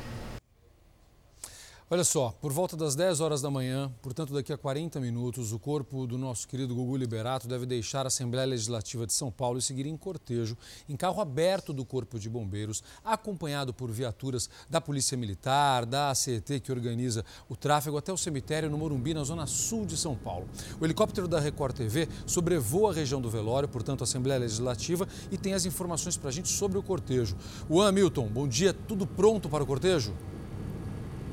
Olha 1.93 2.05
só, 2.05 2.33
por 2.39 2.53
volta 2.53 2.77
das 2.77 2.95
10 2.95 3.19
horas 3.19 3.41
da 3.41 3.51
manhã, 3.51 3.91
portanto 4.01 4.33
daqui 4.33 4.53
a 4.53 4.57
40 4.57 4.97
minutos, 5.01 5.51
o 5.51 5.59
corpo 5.59 6.07
do 6.07 6.17
nosso 6.17 6.47
querido 6.47 6.73
Gugu 6.73 6.95
Liberato 6.95 7.49
deve 7.49 7.65
deixar 7.65 8.05
a 8.05 8.07
Assembleia 8.07 8.47
Legislativa 8.47 9.05
de 9.05 9.11
São 9.11 9.29
Paulo 9.29 9.59
e 9.59 9.61
seguir 9.61 9.85
em 9.85 9.97
cortejo, 9.97 10.57
em 10.87 10.95
carro 10.95 11.19
aberto 11.19 11.73
do 11.73 11.83
Corpo 11.83 12.17
de 12.17 12.29
Bombeiros, 12.29 12.81
acompanhado 13.03 13.73
por 13.73 13.91
viaturas 13.91 14.49
da 14.69 14.79
Polícia 14.79 15.17
Militar, 15.17 15.85
da 15.85 16.11
ACT, 16.11 16.61
que 16.61 16.71
organiza 16.71 17.25
o 17.49 17.57
tráfego, 17.57 17.97
até 17.97 18.13
o 18.13 18.17
cemitério 18.17 18.69
no 18.69 18.77
Morumbi, 18.77 19.13
na 19.13 19.25
zona 19.25 19.45
sul 19.45 19.85
de 19.85 19.97
São 19.97 20.15
Paulo. 20.15 20.47
O 20.79 20.85
helicóptero 20.85 21.27
da 21.27 21.41
Record 21.41 21.75
TV 21.75 22.07
sobrevoa 22.25 22.91
a 22.91 22.93
região 22.93 23.19
do 23.19 23.29
velório, 23.29 23.67
portanto 23.67 23.99
a 23.99 24.03
Assembleia 24.05 24.39
Legislativa, 24.39 25.05
e 25.29 25.37
tem 25.37 25.53
as 25.53 25.65
informações 25.65 26.15
para 26.15 26.29
a 26.29 26.31
gente 26.31 26.47
sobre 26.47 26.77
o 26.77 26.83
cortejo. 26.83 27.35
O 27.67 27.81
Hamilton, 27.81 28.29
bom 28.29 28.47
dia, 28.47 28.73
tudo 28.73 29.05
pronto 29.05 29.49
para 29.49 29.65
o 29.65 29.67
cortejo? 29.67 30.15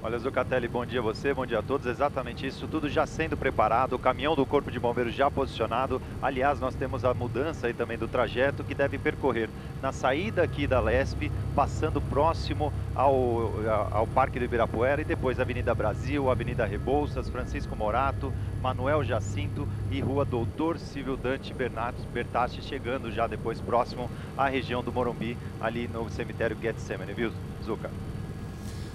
Olha, 0.01 0.17
Zucatelli, 0.17 0.69
bom 0.69 0.87
dia 0.87 1.01
a 1.01 1.03
você, 1.03 1.35
bom 1.35 1.45
dia 1.45 1.59
a 1.59 1.63
todos. 1.63 1.85
Exatamente 1.89 2.47
isso, 2.47 2.69
tudo 2.69 2.89
já 2.89 3.05
sendo 3.05 3.37
preparado, 3.37 3.95
o 3.95 3.99
caminhão 3.99 4.37
do 4.37 4.47
Corpo 4.47 4.71
de 4.71 4.79
Bombeiros 4.79 5.13
já 5.13 5.29
posicionado. 5.29 6.01
Aliás, 6.23 6.61
nós 6.61 6.77
temos 6.77 7.05
a 7.05 7.13
mudança 7.13 7.67
aí 7.67 7.75
também 7.75 7.99
do 7.99 8.07
trajeto 8.07 8.63
que 8.63 8.77
deve 8.77 8.97
percorrer 8.97 9.51
na 9.83 9.91
saída 9.91 10.45
aqui 10.45 10.69
da 10.69 10.79
Lesp, 10.79 11.33
passando 11.53 12.01
próximo 12.01 12.73
ao, 12.95 13.53
ao 13.91 14.07
Parque 14.07 14.39
do 14.39 14.45
Ibirapuera 14.45 15.01
e 15.01 15.05
depois 15.05 15.41
Avenida 15.41 15.75
Brasil, 15.75 16.31
Avenida 16.31 16.65
Rebouças, 16.65 17.29
Francisco 17.29 17.75
Morato, 17.75 18.33
Manuel 18.63 19.03
Jacinto 19.03 19.67
e 19.91 20.01
Rua 20.01 20.25
Doutor 20.25 20.79
Cível 20.79 21.17
Dante 21.17 21.53
Bertasti, 21.53 22.63
chegando 22.63 23.11
já 23.11 23.27
depois 23.27 23.61
próximo 23.61 24.09
à 24.37 24.49
região 24.49 24.81
do 24.81 24.93
Morumbi, 24.93 25.37
ali 25.61 25.89
no 25.89 26.09
cemitério 26.09 26.57
Getsemane, 26.63 27.13
viu, 27.15 27.33
Zuca? 27.65 27.91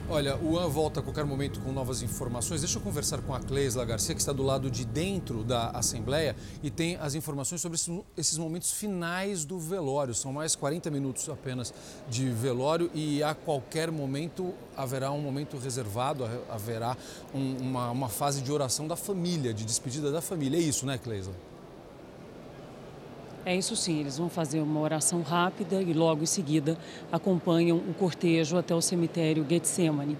Olha, 0.10 0.36
o 0.38 0.60
AN 0.60 0.68
volta 0.68 1.00
a 1.00 1.04
qualquer 1.04 1.24
momento 1.24 1.62
com 1.62 1.72
novas 1.72 2.02
informações. 2.02 2.60
Deixa 2.60 2.78
eu 2.78 2.82
conversar 2.82 3.22
com 3.22 3.34
a 3.34 3.40
Cleisla 3.40 3.86
Garcia, 3.86 4.14
que 4.14 4.20
está 4.20 4.34
do 4.34 4.44
lado 4.44 4.70
de 4.70 4.84
dentro 4.84 5.46
da 5.46 5.70
Assembleia 5.70 6.36
e 6.62 6.70
tem 6.70 6.98
as 6.98 7.16
informações 7.16 7.62
sobre 7.62 7.80
esses 8.18 8.38
momentos 8.38 8.74
finais 8.74 9.46
do 9.46 9.58
velório. 9.58 10.14
São 10.14 10.34
mais 10.34 10.58
40 10.58 10.92
minutos 10.92 11.30
apenas 11.30 11.74
de 12.10 12.30
velório 12.30 12.92
e 12.94 13.24
a 13.24 13.34
qualquer 13.34 13.90
momento 13.92 14.54
haverá 14.76 15.10
um 15.10 15.22
momento 15.22 15.58
reservado, 15.58 16.26
haverá 16.50 16.98
um, 17.34 17.56
uma, 17.62 17.90
uma 17.90 18.10
fase 18.10 18.42
de 18.42 18.52
oração 18.52 18.88
da 18.88 18.98
família, 18.98 19.54
de 19.54 19.64
despedida 19.64 20.12
da 20.12 20.22
família. 20.22 20.58
É 20.58 20.62
isso, 20.62 20.86
né, 20.86 20.98
Cleisla? 20.98 21.53
É 23.46 23.54
isso 23.54 23.76
sim, 23.76 24.00
eles 24.00 24.18
vão 24.18 24.30
fazer 24.30 24.62
uma 24.62 24.80
oração 24.80 25.22
rápida 25.22 25.82
e 25.82 25.92
logo 25.92 26.24
em 26.24 26.26
seguida 26.26 26.78
acompanham 27.12 27.76
o 27.78 27.94
cortejo 27.94 28.58
até 28.58 28.74
o 28.74 28.82
cemitério 28.82 29.46
Getsemane. 29.48 30.18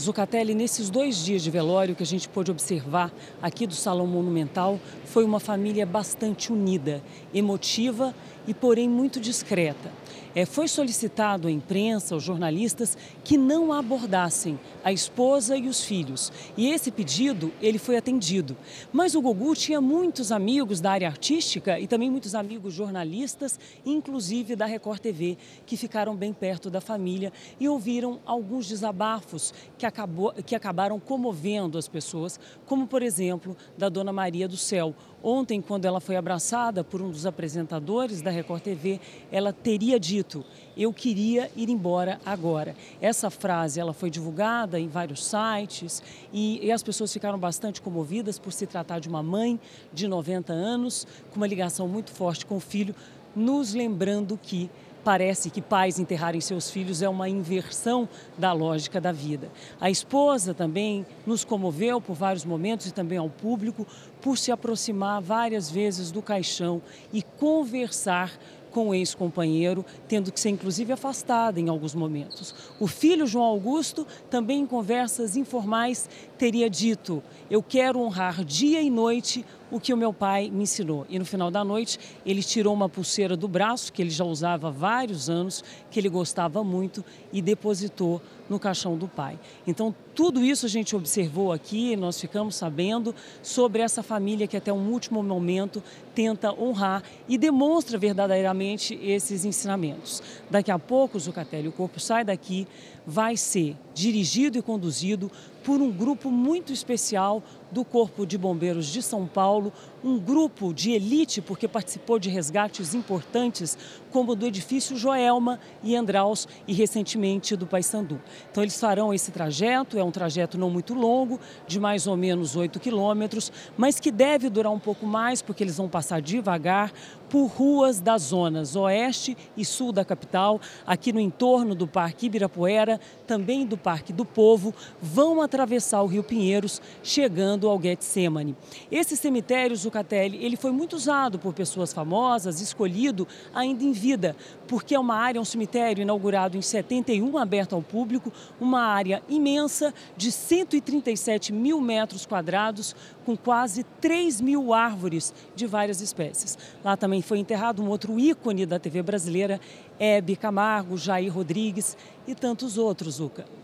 Zucatelli, 0.00 0.54
nesses 0.54 0.88
dois 0.88 1.22
dias 1.22 1.42
de 1.42 1.50
velório 1.50 1.94
que 1.94 2.02
a 2.02 2.06
gente 2.06 2.26
pôde 2.26 2.50
observar 2.50 3.12
aqui 3.42 3.66
do 3.66 3.74
Salão 3.74 4.06
Monumental, 4.06 4.80
foi 5.04 5.24
uma 5.24 5.38
família 5.38 5.84
bastante 5.84 6.50
unida, 6.50 7.02
emotiva 7.34 8.14
e, 8.48 8.54
porém, 8.54 8.88
muito 8.88 9.20
discreta 9.20 9.92
é, 10.34 10.44
foi 10.44 10.68
solicitado 10.68 11.48
à 11.48 11.50
imprensa, 11.50 12.14
aos 12.14 12.22
jornalistas, 12.22 12.96
que 13.22 13.36
não 13.36 13.72
abordassem 13.72 14.58
a 14.82 14.92
esposa 14.92 15.56
e 15.56 15.68
os 15.68 15.84
filhos. 15.84 16.32
E 16.56 16.68
esse 16.70 16.90
pedido, 16.90 17.52
ele 17.60 17.78
foi 17.78 17.96
atendido. 17.96 18.56
Mas 18.92 19.14
o 19.14 19.22
Gugu 19.22 19.54
tinha 19.54 19.80
muitos 19.80 20.32
amigos 20.32 20.80
da 20.80 20.90
área 20.90 21.08
artística 21.08 21.78
e 21.78 21.86
também 21.86 22.10
muitos 22.10 22.34
amigos 22.34 22.74
jornalistas, 22.74 23.58
inclusive 23.84 24.56
da 24.56 24.66
Record 24.66 25.00
TV, 25.00 25.38
que 25.64 25.76
ficaram 25.76 26.14
bem 26.16 26.32
perto 26.32 26.68
da 26.68 26.80
família 26.80 27.32
e 27.60 27.68
ouviram 27.68 28.20
alguns 28.26 28.68
desabafos 28.68 29.54
que, 29.78 29.86
acabou, 29.86 30.32
que 30.44 30.54
acabaram 30.54 30.98
comovendo 30.98 31.78
as 31.78 31.88
pessoas, 31.88 32.38
como, 32.66 32.86
por 32.86 33.02
exemplo, 33.02 33.56
da 33.78 33.88
Dona 33.88 34.12
Maria 34.12 34.48
do 34.48 34.56
Céu, 34.56 34.94
Ontem, 35.26 35.62
quando 35.62 35.86
ela 35.86 36.00
foi 36.00 36.16
abraçada 36.16 36.84
por 36.84 37.00
um 37.00 37.10
dos 37.10 37.24
apresentadores 37.24 38.20
da 38.20 38.30
Record 38.30 38.60
TV, 38.60 39.00
ela 39.32 39.54
teria 39.54 39.98
dito: 39.98 40.44
"Eu 40.76 40.92
queria 40.92 41.50
ir 41.56 41.70
embora 41.70 42.20
agora". 42.26 42.76
Essa 43.00 43.30
frase 43.30 43.80
ela 43.80 43.94
foi 43.94 44.10
divulgada 44.10 44.78
em 44.78 44.86
vários 44.86 45.24
sites 45.24 46.02
e, 46.30 46.60
e 46.66 46.70
as 46.70 46.82
pessoas 46.82 47.10
ficaram 47.10 47.38
bastante 47.38 47.80
comovidas 47.80 48.38
por 48.38 48.52
se 48.52 48.66
tratar 48.66 48.98
de 48.98 49.08
uma 49.08 49.22
mãe 49.22 49.58
de 49.94 50.06
90 50.06 50.52
anos 50.52 51.06
com 51.30 51.36
uma 51.36 51.46
ligação 51.46 51.88
muito 51.88 52.10
forte 52.10 52.44
com 52.44 52.58
o 52.58 52.60
filho, 52.60 52.94
nos 53.34 53.72
lembrando 53.72 54.38
que 54.40 54.70
Parece 55.04 55.50
que 55.50 55.60
pais 55.60 55.98
enterrarem 55.98 56.40
seus 56.40 56.70
filhos 56.70 57.02
é 57.02 57.08
uma 57.08 57.28
inversão 57.28 58.08
da 58.38 58.52
lógica 58.54 58.98
da 58.98 59.12
vida. 59.12 59.52
A 59.78 59.90
esposa 59.90 60.54
também 60.54 61.04
nos 61.26 61.44
comoveu 61.44 62.00
por 62.00 62.14
vários 62.14 62.44
momentos 62.44 62.86
e 62.86 62.92
também 62.92 63.18
ao 63.18 63.28
público 63.28 63.86
por 64.22 64.38
se 64.38 64.50
aproximar 64.50 65.20
várias 65.20 65.70
vezes 65.70 66.10
do 66.10 66.22
caixão 66.22 66.80
e 67.12 67.22
conversar 67.22 68.32
com 68.74 68.88
o 68.88 68.94
ex-companheiro, 68.94 69.84
tendo 70.08 70.32
que 70.32 70.40
ser 70.40 70.48
inclusive 70.48 70.92
afastada 70.92 71.60
em 71.60 71.68
alguns 71.68 71.94
momentos. 71.94 72.52
O 72.80 72.88
filho 72.88 73.24
João 73.24 73.44
Augusto, 73.44 74.04
também 74.28 74.62
em 74.62 74.66
conversas 74.66 75.36
informais, 75.36 76.10
teria 76.36 76.68
dito: 76.68 77.22
Eu 77.48 77.62
quero 77.62 78.00
honrar 78.00 78.44
dia 78.44 78.82
e 78.82 78.90
noite 78.90 79.46
o 79.74 79.80
que 79.80 79.92
o 79.92 79.96
meu 79.96 80.12
pai 80.12 80.48
me 80.50 80.62
ensinou. 80.62 81.04
E 81.08 81.18
no 81.18 81.24
final 81.24 81.50
da 81.50 81.64
noite, 81.64 81.98
ele 82.24 82.44
tirou 82.44 82.72
uma 82.72 82.88
pulseira 82.88 83.36
do 83.36 83.48
braço, 83.48 83.92
que 83.92 84.00
ele 84.00 84.10
já 84.10 84.24
usava 84.24 84.68
há 84.68 84.70
vários 84.70 85.28
anos, 85.28 85.64
que 85.90 85.98
ele 85.98 86.08
gostava 86.08 86.62
muito, 86.62 87.04
e 87.32 87.42
depositou 87.42 88.22
no 88.48 88.60
caixão 88.60 88.96
do 88.96 89.08
pai. 89.08 89.36
Então, 89.66 89.92
tudo 90.14 90.44
isso 90.44 90.64
a 90.64 90.68
gente 90.68 90.94
observou 90.94 91.50
aqui, 91.50 91.96
nós 91.96 92.20
ficamos 92.20 92.54
sabendo 92.54 93.12
sobre 93.42 93.82
essa 93.82 94.00
família 94.00 94.46
que 94.46 94.56
até 94.56 94.72
um 94.72 94.92
último 94.92 95.20
momento 95.24 95.82
tenta 96.14 96.52
honrar 96.52 97.02
e 97.28 97.36
demonstra 97.36 97.98
verdadeiramente 97.98 98.94
esses 99.02 99.44
ensinamentos. 99.44 100.22
Daqui 100.48 100.70
a 100.70 100.78
pouco, 100.78 101.18
Zucatelli, 101.18 101.66
o 101.66 101.72
corpo 101.72 101.98
sai 101.98 102.22
daqui, 102.24 102.68
vai 103.04 103.36
ser 103.36 103.76
dirigido 103.92 104.56
e 104.56 104.62
conduzido 104.62 105.32
por 105.64 105.80
um 105.80 105.90
grupo 105.90 106.30
muito 106.30 106.72
especial 106.72 107.42
do 107.74 107.84
Corpo 107.84 108.24
de 108.24 108.38
Bombeiros 108.38 108.86
de 108.86 109.02
São 109.02 109.26
Paulo, 109.26 109.72
um 110.04 110.18
grupo 110.18 110.74
de 110.74 110.90
elite, 110.90 111.40
porque 111.40 111.66
participou 111.66 112.18
de 112.18 112.28
resgates 112.28 112.94
importantes, 112.94 113.78
como 114.12 114.36
do 114.36 114.46
edifício 114.46 114.96
Joelma 114.96 115.58
e 115.82 115.96
Andraus 115.96 116.46
e 116.68 116.74
recentemente 116.74 117.56
do 117.56 117.66
Paysandu. 117.66 118.20
Então, 118.50 118.62
eles 118.62 118.78
farão 118.78 119.14
esse 119.14 119.32
trajeto, 119.32 119.98
é 119.98 120.04
um 120.04 120.10
trajeto 120.10 120.58
não 120.58 120.68
muito 120.68 120.92
longo, 120.92 121.40
de 121.66 121.80
mais 121.80 122.06
ou 122.06 122.16
menos 122.16 122.54
8 122.54 122.78
quilômetros, 122.78 123.50
mas 123.78 123.98
que 123.98 124.12
deve 124.12 124.50
durar 124.50 124.70
um 124.70 124.78
pouco 124.78 125.06
mais, 125.06 125.40
porque 125.40 125.64
eles 125.64 125.78
vão 125.78 125.88
passar 125.88 126.20
devagar 126.20 126.92
por 127.30 127.46
ruas 127.46 127.98
das 127.98 128.22
zonas 128.22 128.76
oeste 128.76 129.36
e 129.56 129.64
sul 129.64 129.90
da 129.90 130.04
capital, 130.04 130.60
aqui 130.86 131.12
no 131.12 131.18
entorno 131.18 131.74
do 131.74 131.88
Parque 131.88 132.26
Ibirapuera, 132.26 133.00
também 133.26 133.66
do 133.66 133.76
Parque 133.76 134.12
do 134.12 134.24
Povo, 134.24 134.72
vão 135.00 135.40
atravessar 135.40 136.02
o 136.02 136.06
Rio 136.06 136.22
Pinheiros, 136.22 136.80
chegando 137.02 137.68
ao 137.68 137.80
Getsemane. 137.80 138.54
Esse 138.92 139.16
cemitério, 139.16 139.76
Zucatelli, 139.94 140.44
ele 140.44 140.56
foi 140.56 140.72
muito 140.72 140.96
usado 140.96 141.38
por 141.38 141.54
pessoas 141.54 141.92
famosas, 141.92 142.60
escolhido 142.60 143.28
ainda 143.54 143.84
em 143.84 143.92
vida, 143.92 144.34
porque 144.66 144.92
é 144.92 144.98
uma 144.98 145.14
área, 145.14 145.40
um 145.40 145.44
cemitério 145.44 146.02
inaugurado 146.02 146.56
em 146.56 146.62
71, 146.62 147.38
aberto 147.38 147.76
ao 147.76 147.82
público, 147.82 148.32
uma 148.60 148.80
área 148.80 149.22
imensa 149.28 149.94
de 150.16 150.32
137 150.32 151.52
mil 151.52 151.80
metros 151.80 152.26
quadrados, 152.26 152.96
com 153.24 153.36
quase 153.36 153.84
3 154.00 154.40
mil 154.40 154.74
árvores 154.74 155.32
de 155.54 155.64
várias 155.64 156.00
espécies. 156.00 156.58
Lá 156.82 156.96
também 156.96 157.22
foi 157.22 157.38
enterrado 157.38 157.80
um 157.80 157.88
outro 157.88 158.18
ícone 158.18 158.66
da 158.66 158.80
TV 158.80 159.00
brasileira, 159.00 159.60
Hebe 159.96 160.34
Camargo, 160.34 160.98
Jair 160.98 161.32
Rodrigues 161.32 161.96
e 162.26 162.34
tantos 162.34 162.76
outros, 162.76 163.14
Zuca. 163.14 163.63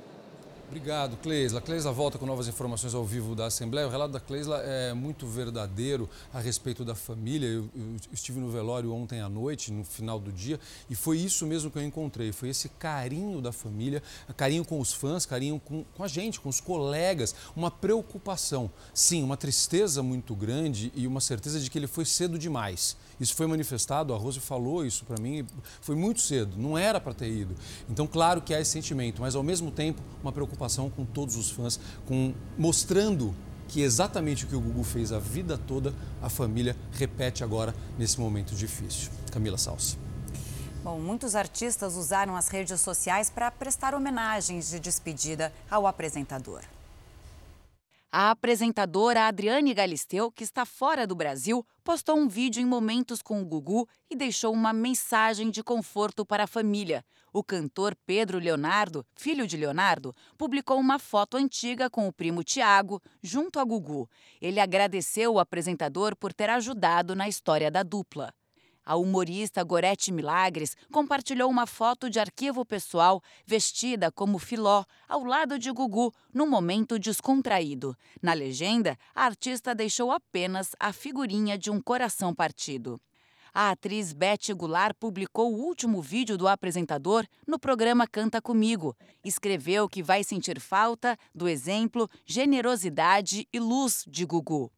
Obrigado, 0.71 1.17
Cleisla. 1.17 1.61
Cleisla 1.61 1.91
volta 1.91 2.17
com 2.17 2.25
novas 2.25 2.47
informações 2.47 2.95
ao 2.95 3.05
vivo 3.05 3.35
da 3.35 3.47
Assembleia. 3.47 3.89
O 3.89 3.91
relato 3.91 4.13
da 4.13 4.21
Cleisla 4.21 4.59
é 4.59 4.95
muito 4.95 5.27
verdadeiro 5.27 6.09
a 6.33 6.39
respeito 6.39 6.85
da 6.85 6.95
família. 6.95 7.49
Eu, 7.49 7.69
eu, 7.75 7.97
estive 8.13 8.39
no 8.39 8.49
velório 8.49 8.95
ontem 8.95 9.21
à 9.21 9.29
noite, 9.29 9.73
no 9.73 9.83
final 9.83 10.21
do 10.21 10.31
dia, 10.31 10.61
e 10.89 10.95
foi 10.95 11.19
isso 11.19 11.45
mesmo 11.45 11.73
que 11.73 11.79
eu 11.79 11.83
encontrei. 11.83 12.31
Foi 12.31 12.51
esse 12.51 12.69
carinho 12.69 13.41
da 13.41 13.51
família, 13.51 14.01
carinho 14.37 14.65
com 14.65 14.79
os 14.79 14.93
fãs, 14.93 15.27
carinho 15.27 15.59
com, 15.59 15.85
com 15.97 16.05
a 16.05 16.09
gente, 16.09 16.39
com 16.39 16.49
os 16.49 16.61
colegas, 16.61 17.35
uma 17.57 17.69
preocupação. 17.69 18.71
Sim, 18.95 19.25
uma 19.25 19.37
tristeza 19.37 20.05
muito 20.05 20.37
grande 20.37 20.93
e 20.95 21.05
uma 21.05 21.21
certeza 21.21 21.59
de 21.59 21.69
que 21.69 21.81
ele 21.81 21.89
foi 21.89 22.05
cedo 22.05 22.39
demais. 22.39 22.97
Isso 23.19 23.35
foi 23.35 23.49
manifestado, 23.49 24.15
a 24.15 24.17
Rose 24.17 24.39
falou 24.39 24.87
isso 24.87 25.05
para 25.05 25.21
mim, 25.21 25.45
foi 25.81 25.97
muito 25.97 26.21
cedo, 26.21 26.57
não 26.57 26.79
era 26.79 27.01
para 27.01 27.13
ter 27.13 27.29
ido. 27.29 27.57
Então, 27.89 28.07
claro 28.07 28.41
que 28.41 28.55
há 28.55 28.61
esse 28.61 28.71
sentimento, 28.71 29.21
mas 29.21 29.35
ao 29.35 29.43
mesmo 29.43 29.73
tempo 29.73 30.01
uma 30.23 30.31
preocupação 30.31 30.60
com 30.91 31.05
todos 31.05 31.37
os 31.37 31.51
fãs, 31.51 31.79
com 32.07 32.35
mostrando 32.59 33.35
que 33.69 33.83
exatamente 33.83 34.45
o 34.45 34.49
que 34.49 34.57
o 34.57 34.61
Gugu 34.61 34.83
fez 34.83 35.13
a 35.13 35.19
vida 35.19 35.57
toda, 35.57 35.95
a 36.21 36.29
família 36.29 36.77
repete 36.93 37.45
agora 37.45 37.75
nesse 37.97 38.19
momento 38.19 38.55
difícil. 38.55 39.11
Camila 39.31 39.57
Salsi. 39.57 39.97
Bom, 40.83 40.99
muitos 40.99 41.35
artistas 41.35 41.95
usaram 41.95 42.35
as 42.35 42.49
redes 42.49 42.81
sociais 42.81 43.31
para 43.31 43.51
prestar 43.51 43.95
homenagens 43.95 44.71
de 44.71 44.81
despedida 44.81 45.53
ao 45.71 45.87
apresentador. 45.87 46.63
A 48.13 48.33
apresentadora 48.33 49.29
Adriane 49.29 49.73
Galisteu, 49.73 50.33
que 50.33 50.43
está 50.43 50.67
fora 50.67 51.07
do 51.07 51.15
Brasil, 51.15 51.65
postou 51.85 52.19
um 52.19 52.27
vídeo 52.27 52.61
em 52.61 52.65
momentos 52.65 53.23
com 53.23 53.41
o 53.41 53.45
Gugu 53.45 53.89
e 54.11 54.17
deixou 54.17 54.53
uma 54.53 54.73
mensagem 54.73 55.49
de 55.49 55.63
conforto 55.63 56.27
para 56.27 56.43
a 56.43 56.49
família. 56.49 57.05
O 57.33 57.45
cantor 57.45 57.97
Pedro 58.05 58.41
Leonardo, 58.41 59.07
filho 59.15 59.47
de 59.47 59.57
Leonardo, 59.57 60.13
publicou 60.37 60.81
uma 60.81 60.99
foto 60.99 61.37
antiga 61.37 61.89
com 61.89 62.09
o 62.09 62.13
primo 62.13 62.43
Tiago, 62.43 63.01
junto 63.23 63.61
a 63.61 63.65
Gugu. 63.65 64.11
Ele 64.41 64.59
agradeceu 64.59 65.35
o 65.35 65.39
apresentador 65.39 66.17
por 66.17 66.33
ter 66.33 66.51
ajudado 66.51 67.15
na 67.15 67.29
história 67.29 67.71
da 67.71 67.85
dupla. 67.85 68.35
A 68.85 68.97
humorista 68.97 69.63
Gorete 69.63 70.11
Milagres 70.11 70.77
compartilhou 70.91 71.51
uma 71.51 71.67
foto 71.67 72.09
de 72.09 72.19
arquivo 72.19 72.65
pessoal 72.65 73.23
vestida 73.47 74.11
como 74.11 74.39
filó, 74.39 74.85
ao 75.09 75.23
lado 75.25 75.59
de 75.59 75.71
Gugu, 75.71 76.13
num 76.33 76.49
momento 76.49 76.99
descontraído. 76.99 77.97
Na 78.23 78.33
legenda, 78.33 78.97
a 79.15 79.25
artista 79.25 79.75
deixou 79.75 80.11
apenas 80.11 80.75
a 80.81 80.93
figurinha 80.93 81.59
de 81.59 81.71
um 81.71 81.81
coração 81.81 82.35
partido. 82.35 83.01
A 83.53 83.71
atriz 83.71 84.13
Beth 84.13 84.55
Goulart 84.55 84.97
publicou 84.99 85.53
o 85.53 85.59
último 85.59 86.01
vídeo 86.01 86.39
do 86.39 86.47
apresentador 86.47 87.27
no 87.47 87.59
programa 87.59 88.07
Canta 88.07 88.41
Comigo. 88.41 88.97
Escreveu 89.25 89.89
que 89.89 90.03
vai 90.03 90.23
sentir 90.23 90.61
falta 90.61 91.19
do 91.35 91.49
exemplo, 91.49 92.09
generosidade 92.25 93.49
e 93.53 93.59
luz 93.59 94.05
de 94.07 94.25
Gugu. 94.25 94.71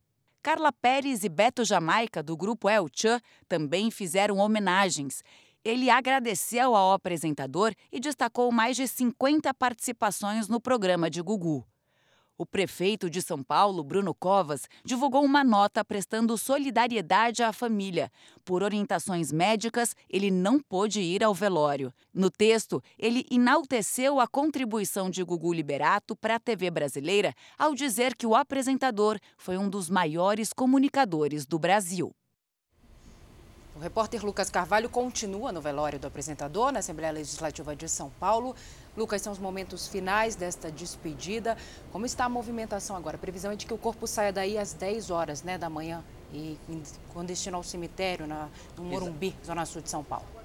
Carla 0.43 0.73
Pérez 0.73 1.23
e 1.23 1.29
Beto 1.29 1.65
Jamaica, 1.65 2.21
do 2.21 2.37
grupo 2.37 2.69
El 2.69 2.89
Chan, 2.93 3.21
também 3.49 3.93
fizeram 3.93 4.39
homenagens. 4.39 5.23
Ele 5.65 5.89
agradeceu 5.89 6.75
ao 6.75 6.93
apresentador 6.93 7.73
e 7.93 8.01
destacou 8.01 8.51
mais 8.51 8.77
de 8.77 8.89
50 8.89 9.55
participações 9.55 10.49
no 10.49 10.61
programa 10.61 11.09
de 11.09 11.23
Gugu. 11.23 11.65
O 12.39 12.47
prefeito 12.47 13.11
de 13.11 13.21
São 13.21 13.43
Paulo, 13.43 13.85
Bruno 13.85 14.15
Covas, 14.15 14.63
divulgou 14.85 15.23
uma 15.23 15.45
nota 15.45 15.85
prestando 15.85 16.39
solidariedade 16.39 17.43
à 17.43 17.53
família. 17.53 18.11
Por 18.45 18.63
orientações 18.63 19.31
médicas, 19.31 19.95
ele 20.09 20.31
não 20.31 20.59
pôde 20.59 21.01
ir 21.01 21.23
ao 21.23 21.35
velório. 21.35 21.93
No 22.13 22.31
texto, 22.31 22.83
ele 22.99 23.27
enalteceu 23.31 24.19
a 24.19 24.27
contribuição 24.27 25.11
de 25.11 25.23
Gugu 25.23 25.53
Liberato 25.53 26.17
para 26.17 26.37
a 26.37 26.41
TV 26.41 26.71
brasileira 26.71 27.35
ao 27.59 27.75
dizer 27.75 28.17
que 28.17 28.27
o 28.27 28.35
apresentador 28.35 29.19
foi 29.37 29.59
um 29.59 29.69
dos 29.69 29.91
maiores 29.91 30.53
comunicadores 30.53 31.45
do 31.45 31.59
Brasil. 31.59 32.15
O 33.75 33.79
repórter 33.79 34.25
Lucas 34.25 34.51
Carvalho 34.51 34.89
continua 34.89 35.51
no 35.51 35.61
velório 35.61 35.99
do 35.99 36.07
apresentador 36.07 36.71
na 36.71 36.81
Assembleia 36.81 37.11
Legislativa 37.11 37.75
de 37.75 37.89
São 37.89 38.11
Paulo. 38.21 38.55
Lucas, 38.97 39.23
são 39.23 39.33
os 39.33 39.39
momentos 39.39 39.89
finais 39.89 40.37
desta 40.37 40.71
despedida. 40.71 41.57
Como 41.91 42.05
está 42.05 42.27
a 42.27 42.29
movimentação 42.29 42.95
agora? 42.95 43.17
A 43.17 43.19
previsão 43.19 43.51
é 43.51 43.57
de 43.57 43.65
que 43.65 43.73
o 43.73 43.79
corpo 43.79 44.07
saia 44.07 44.33
daí 44.33 44.59
às 44.59 44.75
10 44.75 45.11
horas 45.11 45.43
né, 45.43 45.57
da 45.57 45.71
manhã 45.71 46.05
e 46.33 46.59
com 47.13 47.25
destino 47.25 47.57
ao 47.57 47.63
cemitério 47.63 48.27
na, 48.27 48.49
no 48.77 48.85
Morumbi, 48.85 49.35
Zona 49.45 49.65
Sul 49.65 49.83
de 49.83 49.89
São 49.91 50.05
Paulo. 50.05 50.42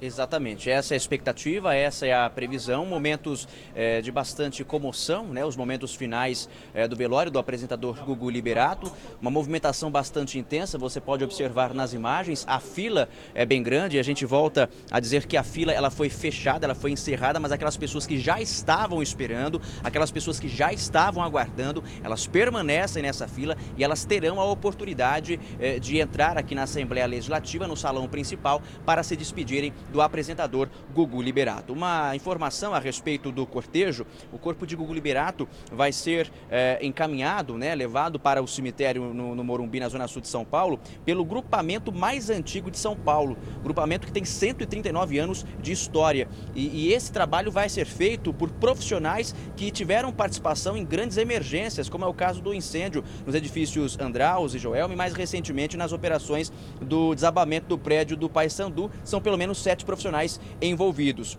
Exatamente, 0.00 0.68
essa 0.68 0.92
é 0.92 0.94
a 0.94 0.98
expectativa, 0.98 1.74
essa 1.74 2.06
é 2.06 2.12
a 2.12 2.28
previsão. 2.28 2.84
Momentos 2.84 3.48
é, 3.74 4.02
de 4.02 4.12
bastante 4.12 4.62
comoção, 4.62 5.28
né? 5.28 5.42
os 5.42 5.56
momentos 5.56 5.94
finais 5.94 6.50
é, 6.74 6.86
do 6.86 6.94
velório 6.94 7.32
do 7.32 7.38
apresentador 7.38 8.04
Gugu 8.04 8.28
Liberato. 8.28 8.92
Uma 9.22 9.30
movimentação 9.30 9.90
bastante 9.90 10.38
intensa, 10.38 10.76
você 10.76 11.00
pode 11.00 11.24
observar 11.24 11.72
nas 11.72 11.94
imagens. 11.94 12.44
A 12.46 12.60
fila 12.60 13.08
é 13.34 13.46
bem 13.46 13.62
grande, 13.62 13.98
a 13.98 14.02
gente 14.02 14.26
volta 14.26 14.68
a 14.90 15.00
dizer 15.00 15.24
que 15.24 15.34
a 15.34 15.42
fila 15.42 15.72
ela 15.72 15.90
foi 15.90 16.10
fechada, 16.10 16.66
ela 16.66 16.74
foi 16.74 16.90
encerrada, 16.90 17.40
mas 17.40 17.50
aquelas 17.50 17.78
pessoas 17.78 18.06
que 18.06 18.18
já 18.18 18.38
estavam 18.38 19.02
esperando, 19.02 19.62
aquelas 19.82 20.10
pessoas 20.10 20.38
que 20.38 20.46
já 20.48 20.74
estavam 20.74 21.22
aguardando, 21.22 21.82
elas 22.04 22.26
permanecem 22.26 23.02
nessa 23.02 23.26
fila 23.26 23.56
e 23.78 23.82
elas 23.82 24.04
terão 24.04 24.42
a 24.42 24.44
oportunidade 24.44 25.40
é, 25.58 25.78
de 25.78 25.98
entrar 25.98 26.36
aqui 26.36 26.54
na 26.54 26.64
Assembleia 26.64 27.06
Legislativa, 27.06 27.66
no 27.66 27.78
salão 27.78 28.06
principal, 28.06 28.60
para 28.84 29.02
se 29.02 29.16
despedirem 29.16 29.72
do 29.92 30.00
apresentador 30.00 30.68
Gugu 30.94 31.22
Liberato. 31.22 31.72
Uma 31.72 32.14
informação 32.14 32.74
a 32.74 32.78
respeito 32.78 33.30
do 33.30 33.46
cortejo: 33.46 34.06
o 34.32 34.38
corpo 34.38 34.66
de 34.66 34.76
Gugu 34.76 34.92
Liberato 34.92 35.48
vai 35.72 35.92
ser 35.92 36.30
é, 36.50 36.78
encaminhado, 36.82 37.56
né, 37.56 37.74
levado 37.74 38.18
para 38.18 38.42
o 38.42 38.48
cemitério 38.48 39.12
no, 39.12 39.34
no, 39.34 39.44
Morumbi, 39.44 39.80
na 39.80 39.88
Zona 39.88 40.08
Sul 40.08 40.22
de 40.22 40.28
São 40.28 40.44
Paulo, 40.44 40.80
pelo 41.04 41.24
grupamento 41.24 41.92
mais 41.92 42.30
antigo 42.30 42.70
de 42.70 42.78
São 42.78 42.96
Paulo. 42.96 43.36
Grupamento 43.62 44.06
que 44.06 44.12
tem 44.12 44.24
139 44.24 45.18
anos 45.18 45.44
de 45.60 45.72
história. 45.72 46.28
E, 46.54 46.86
e 46.86 46.92
esse 46.92 47.12
trabalho 47.12 47.50
vai 47.50 47.68
ser 47.68 47.86
feito 47.86 48.32
por 48.32 48.50
profissionais 48.50 49.34
que 49.56 49.70
tiveram 49.70 50.12
participação 50.12 50.76
em 50.76 50.84
grandes 50.84 51.16
emergências, 51.16 51.88
como 51.88 52.04
é 52.04 52.08
o 52.08 52.14
caso 52.14 52.40
do 52.40 52.54
incêndio 52.54 53.04
nos 53.24 53.34
edifícios 53.34 53.98
Andraus 53.98 54.54
e 54.54 54.58
Joelme, 54.58 54.96
mais 54.96 55.14
recentemente 55.14 55.76
nas 55.76 55.92
operações 55.92 56.52
do 56.80 57.14
desabamento 57.14 57.66
do 57.68 57.78
prédio 57.78 58.16
do 58.16 58.28
Paysandu. 58.28 58.90
São 59.04 59.20
pelo 59.20 59.36
menos 59.36 59.58
sete 59.62 59.75
profissionais 59.84 60.40
envolvidos. 60.60 61.38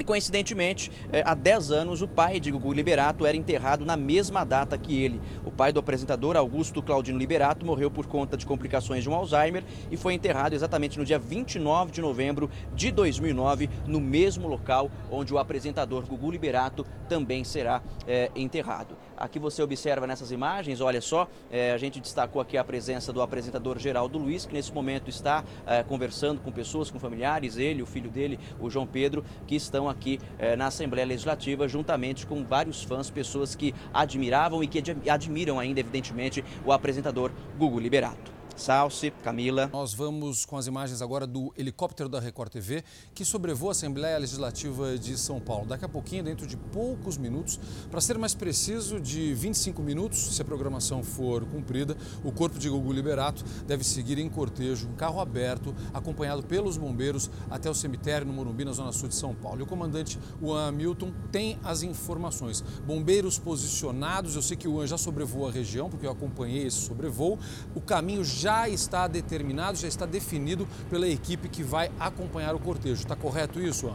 E 0.00 0.04
coincidentemente, 0.04 0.90
é, 1.12 1.22
há 1.26 1.34
10 1.34 1.70
anos, 1.72 2.00
o 2.00 2.08
pai 2.08 2.40
de 2.40 2.50
Gugu 2.50 2.72
Liberato 2.72 3.26
era 3.26 3.36
enterrado 3.36 3.84
na 3.84 3.98
mesma 3.98 4.44
data 4.44 4.78
que 4.78 5.04
ele. 5.04 5.20
O 5.44 5.50
pai 5.50 5.74
do 5.74 5.78
apresentador, 5.78 6.38
Augusto 6.38 6.82
Claudino 6.82 7.18
Liberato, 7.18 7.66
morreu 7.66 7.90
por 7.90 8.06
conta 8.06 8.34
de 8.34 8.46
complicações 8.46 9.02
de 9.02 9.10
um 9.10 9.14
Alzheimer 9.14 9.62
e 9.90 9.98
foi 9.98 10.14
enterrado 10.14 10.54
exatamente 10.54 10.98
no 10.98 11.04
dia 11.04 11.18
29 11.18 11.92
de 11.92 12.00
novembro 12.00 12.48
de 12.74 12.90
2009, 12.90 13.68
no 13.86 14.00
mesmo 14.00 14.48
local 14.48 14.90
onde 15.10 15.34
o 15.34 15.38
apresentador 15.38 16.06
Gugu 16.06 16.30
Liberato 16.30 16.86
também 17.06 17.44
será 17.44 17.82
é, 18.08 18.30
enterrado. 18.34 18.96
Aqui 19.18 19.38
você 19.38 19.62
observa 19.62 20.06
nessas 20.06 20.32
imagens, 20.32 20.80
olha 20.80 21.02
só, 21.02 21.28
é, 21.50 21.72
a 21.72 21.76
gente 21.76 22.00
destacou 22.00 22.40
aqui 22.40 22.56
a 22.56 22.64
presença 22.64 23.12
do 23.12 23.20
apresentador 23.20 23.78
Geraldo 23.78 24.16
Luiz, 24.16 24.46
que 24.46 24.54
nesse 24.54 24.72
momento 24.72 25.10
está 25.10 25.44
é, 25.66 25.82
conversando 25.82 26.40
com 26.40 26.50
pessoas, 26.50 26.90
com 26.90 26.98
familiares, 26.98 27.58
ele, 27.58 27.82
o 27.82 27.86
filho 27.86 28.10
dele, 28.10 28.40
o 28.58 28.70
João 28.70 28.86
Pedro, 28.86 29.22
que 29.46 29.54
estão 29.54 29.89
aqui 29.90 30.18
é, 30.38 30.56
na 30.56 30.66
Assembleia 30.66 31.06
Legislativa, 31.06 31.68
juntamente 31.68 32.26
com 32.26 32.44
vários 32.44 32.82
fãs, 32.82 33.10
pessoas 33.10 33.54
que 33.54 33.74
admiravam 33.92 34.62
e 34.62 34.66
que 34.66 34.82
admiram 35.10 35.58
ainda, 35.58 35.80
evidentemente, 35.80 36.44
o 36.64 36.72
apresentador 36.72 37.30
Gugu 37.58 37.78
Liberato. 37.78 38.39
Salce, 38.60 39.10
Camila. 39.24 39.70
Nós 39.72 39.94
vamos 39.94 40.44
com 40.44 40.54
as 40.58 40.66
imagens 40.66 41.00
agora 41.00 41.26
do 41.26 41.50
helicóptero 41.56 42.10
da 42.10 42.20
Record 42.20 42.52
TV 42.52 42.84
que 43.14 43.24
sobrevoa 43.24 43.70
a 43.70 43.72
Assembleia 43.72 44.18
Legislativa 44.18 44.98
de 44.98 45.16
São 45.16 45.40
Paulo. 45.40 45.64
Daqui 45.64 45.86
a 45.86 45.88
pouquinho, 45.88 46.22
dentro 46.22 46.46
de 46.46 46.58
poucos 46.58 47.16
minutos, 47.16 47.58
para 47.90 48.02
ser 48.02 48.18
mais 48.18 48.34
preciso, 48.34 49.00
de 49.00 49.32
25 49.32 49.80
minutos, 49.82 50.36
se 50.36 50.42
a 50.42 50.44
programação 50.44 51.02
for 51.02 51.46
cumprida, 51.46 51.96
o 52.22 52.30
corpo 52.30 52.58
de 52.58 52.68
Gugu 52.68 52.92
Liberato 52.92 53.42
deve 53.66 53.82
seguir 53.82 54.18
em 54.18 54.28
cortejo, 54.28 54.90
em 54.90 54.94
carro 54.94 55.20
aberto, 55.20 55.74
acompanhado 55.94 56.42
pelos 56.42 56.76
bombeiros 56.76 57.30
até 57.50 57.70
o 57.70 57.74
cemitério 57.74 58.26
no 58.26 58.32
Morumbi, 58.34 58.66
na 58.66 58.72
zona 58.72 58.92
sul 58.92 59.08
de 59.08 59.14
São 59.14 59.34
Paulo. 59.34 59.60
E 59.60 59.62
o 59.62 59.66
comandante 59.66 60.18
Juan 60.38 60.68
Hamilton 60.68 61.14
tem 61.32 61.58
as 61.64 61.82
informações. 61.82 62.60
Bombeiros 62.86 63.38
posicionados, 63.38 64.36
eu 64.36 64.42
sei 64.42 64.54
que 64.54 64.68
o 64.68 64.72
Juan 64.72 64.86
já 64.86 64.98
sobrevoou 64.98 65.48
a 65.48 65.50
região, 65.50 65.88
porque 65.88 66.06
eu 66.06 66.10
acompanhei 66.10 66.66
esse 66.66 66.76
sobrevoo. 66.76 67.38
O 67.74 67.80
caminho 67.80 68.22
já 68.22 68.49
já 68.50 68.68
está 68.68 69.06
determinado, 69.06 69.78
já 69.78 69.86
está 69.86 70.04
definido 70.04 70.66
pela 70.90 71.06
equipe 71.06 71.48
que 71.48 71.62
vai 71.62 71.88
acompanhar 72.00 72.52
o 72.52 72.58
cortejo. 72.58 72.94
Está 72.94 73.14
correto 73.14 73.60
isso? 73.60 73.94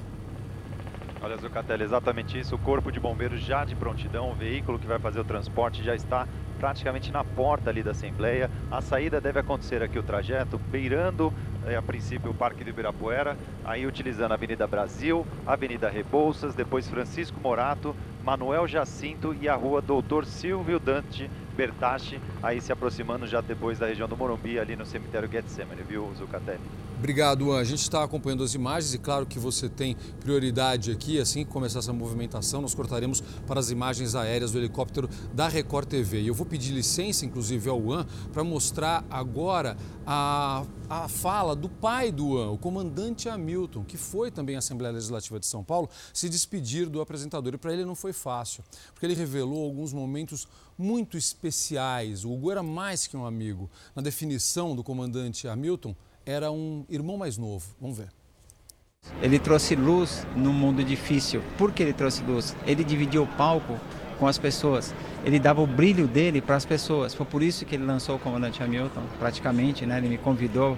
Olha, 1.22 1.36
Zucatelli, 1.36 1.84
exatamente 1.84 2.40
isso. 2.40 2.56
O 2.56 2.60
Corpo 2.60 2.90
de 2.90 2.98
Bombeiros 2.98 3.42
já 3.42 3.66
de 3.66 3.76
prontidão, 3.76 4.32
o 4.32 4.36
veículo 4.36 4.80
que 4.80 4.88
vai 4.88 4.98
fazer 4.98 5.20
o 5.20 5.26
transporte 5.26 5.84
já 5.84 5.94
está 5.94 6.26
praticamente 6.58 7.12
na 7.12 7.22
porta 7.22 7.70
ali 7.70 7.84
da 7.84 7.92
Assembleia. 7.92 8.50
A 8.72 8.82
saída 8.82 9.20
deve 9.20 9.40
acontecer 9.40 9.84
aqui 9.84 10.00
o 10.00 10.04
trajeto, 10.04 10.58
beirando 10.58 11.34
é, 11.66 11.76
a 11.76 11.82
princípio 11.82 12.32
o 12.32 12.34
Parque 12.34 12.64
do 12.64 12.70
Ibirapuera, 12.70 13.38
aí 13.66 13.86
utilizando 13.86 14.32
a 14.32 14.36
Avenida 14.36 14.66
Brasil, 14.66 15.28
Avenida 15.46 15.90
Rebouças, 15.90 16.56
depois 16.56 16.88
Francisco 16.88 17.42
Morato, 17.42 17.94
Manuel 18.24 18.68
Jacinto 18.68 19.36
e 19.40 19.50
a 19.50 19.56
rua 19.56 19.82
Doutor 19.82 20.26
Silvio 20.26 20.80
Dante 20.80 21.30
Bertache, 21.56 22.22
aí 22.42 22.62
se 22.62 22.72
aproximando 22.72 23.26
já 23.28 23.42
depois 23.42 23.80
da 23.80 23.88
região 23.88 24.08
do 24.08 24.18
Morumbi, 24.18 24.60
ali 24.60 24.76
no 24.76 24.86
cemitério 24.86 25.30
Getsemane, 25.32 25.84
viu, 25.84 26.14
Zucatelli? 26.14 26.72
Obrigado, 27.06 27.52
An. 27.52 27.60
A 27.60 27.64
gente 27.64 27.84
está 27.84 28.04
acompanhando 28.04 28.44
as 28.44 28.56
imagens 28.56 28.96
e 28.96 28.98
claro 28.98 29.28
que 29.28 29.38
você 29.38 29.70
tem 29.70 29.96
prioridade 30.22 30.90
aqui. 30.90 31.20
Assim 31.20 31.46
que 31.46 31.52
começar 31.52 31.78
essa 31.78 31.94
movimentação, 31.94 32.64
nós 32.64 32.74
cortaremos 32.74 33.22
para 33.46 33.60
as 33.60 33.70
imagens 33.70 34.16
aéreas 34.16 34.52
do 34.52 34.58
helicóptero 34.58 35.08
da 35.32 35.48
Record 35.48 35.88
TV. 35.88 36.22
E 36.22 36.28
eu 36.28 36.34
vou 36.34 36.48
pedir 36.48 36.74
licença, 36.74 37.24
inclusive, 37.24 37.70
ao 37.70 37.92
An, 37.92 38.08
para 38.34 38.44
mostrar 38.44 39.06
agora 39.08 39.78
a, 40.04 40.66
a 40.90 41.08
fala 41.08 41.56
do 41.56 41.70
pai 41.70 42.12
do 42.12 42.40
An, 42.40 42.50
o 42.50 42.58
comandante 42.58 43.30
Hamilton, 43.30 43.84
que 43.84 43.98
foi 43.98 44.32
também 44.32 44.56
à 44.56 44.58
Assembleia 44.58 44.92
Legislativa 44.92 45.40
de 45.40 45.46
São 45.46 45.64
Paulo, 45.64 45.88
se 46.12 46.28
despedir 46.28 46.90
do 46.90 47.02
apresentador. 47.02 47.54
E 47.54 47.58
para 47.60 47.72
ele 47.72 47.86
não 47.86 47.94
foi 47.94 48.14
fácil, 48.14 48.64
porque 48.96 49.06
ele 49.06 49.14
revelou 49.14 49.64
alguns 49.64 49.94
momentos 49.94 50.48
muito 50.76 51.20
especiais. 51.20 52.26
O 52.26 52.34
Hugo 52.34 52.50
era 52.50 52.64
mais 52.64 53.06
que 53.06 53.16
um 53.16 53.28
amigo. 53.28 53.70
Na 53.96 54.02
definição 54.02 54.76
do 54.76 54.84
comandante 54.84 55.48
Hamilton, 55.48 55.96
era 56.26 56.52
um 56.52 56.86
irmão 56.90 57.18
mais 57.18 57.38
novo. 57.38 57.66
Vamos 57.80 57.98
ver. 57.98 58.10
Ele 59.22 59.38
trouxe 59.38 59.76
luz 59.76 60.26
num 60.36 60.52
mundo 60.52 60.84
difícil. 60.84 61.42
Por 61.58 61.72
que 61.72 61.84
ele 61.84 61.94
trouxe 61.94 62.24
luz? 62.24 62.56
Ele 62.66 62.84
dividiu 62.84 63.24
o 63.24 63.28
palco 63.28 63.80
com 64.18 64.28
as 64.28 64.38
pessoas. 64.38 64.96
Ele 65.24 65.40
dava 65.40 65.62
o 65.62 65.68
brilho 65.68 66.08
dele 66.08 66.42
para 66.42 66.56
as 66.56 66.66
pessoas. 66.66 67.14
Foi 67.14 67.26
por 67.26 67.44
isso 67.44 67.66
que 67.66 67.76
ele 67.76 67.86
lançou 67.86 68.16
o 68.16 68.20
Comandante 68.20 68.64
Hamilton, 68.64 69.04
praticamente, 69.20 69.86
né? 69.86 69.98
Ele 69.98 70.10
me 70.10 70.18
convidou 70.18 70.78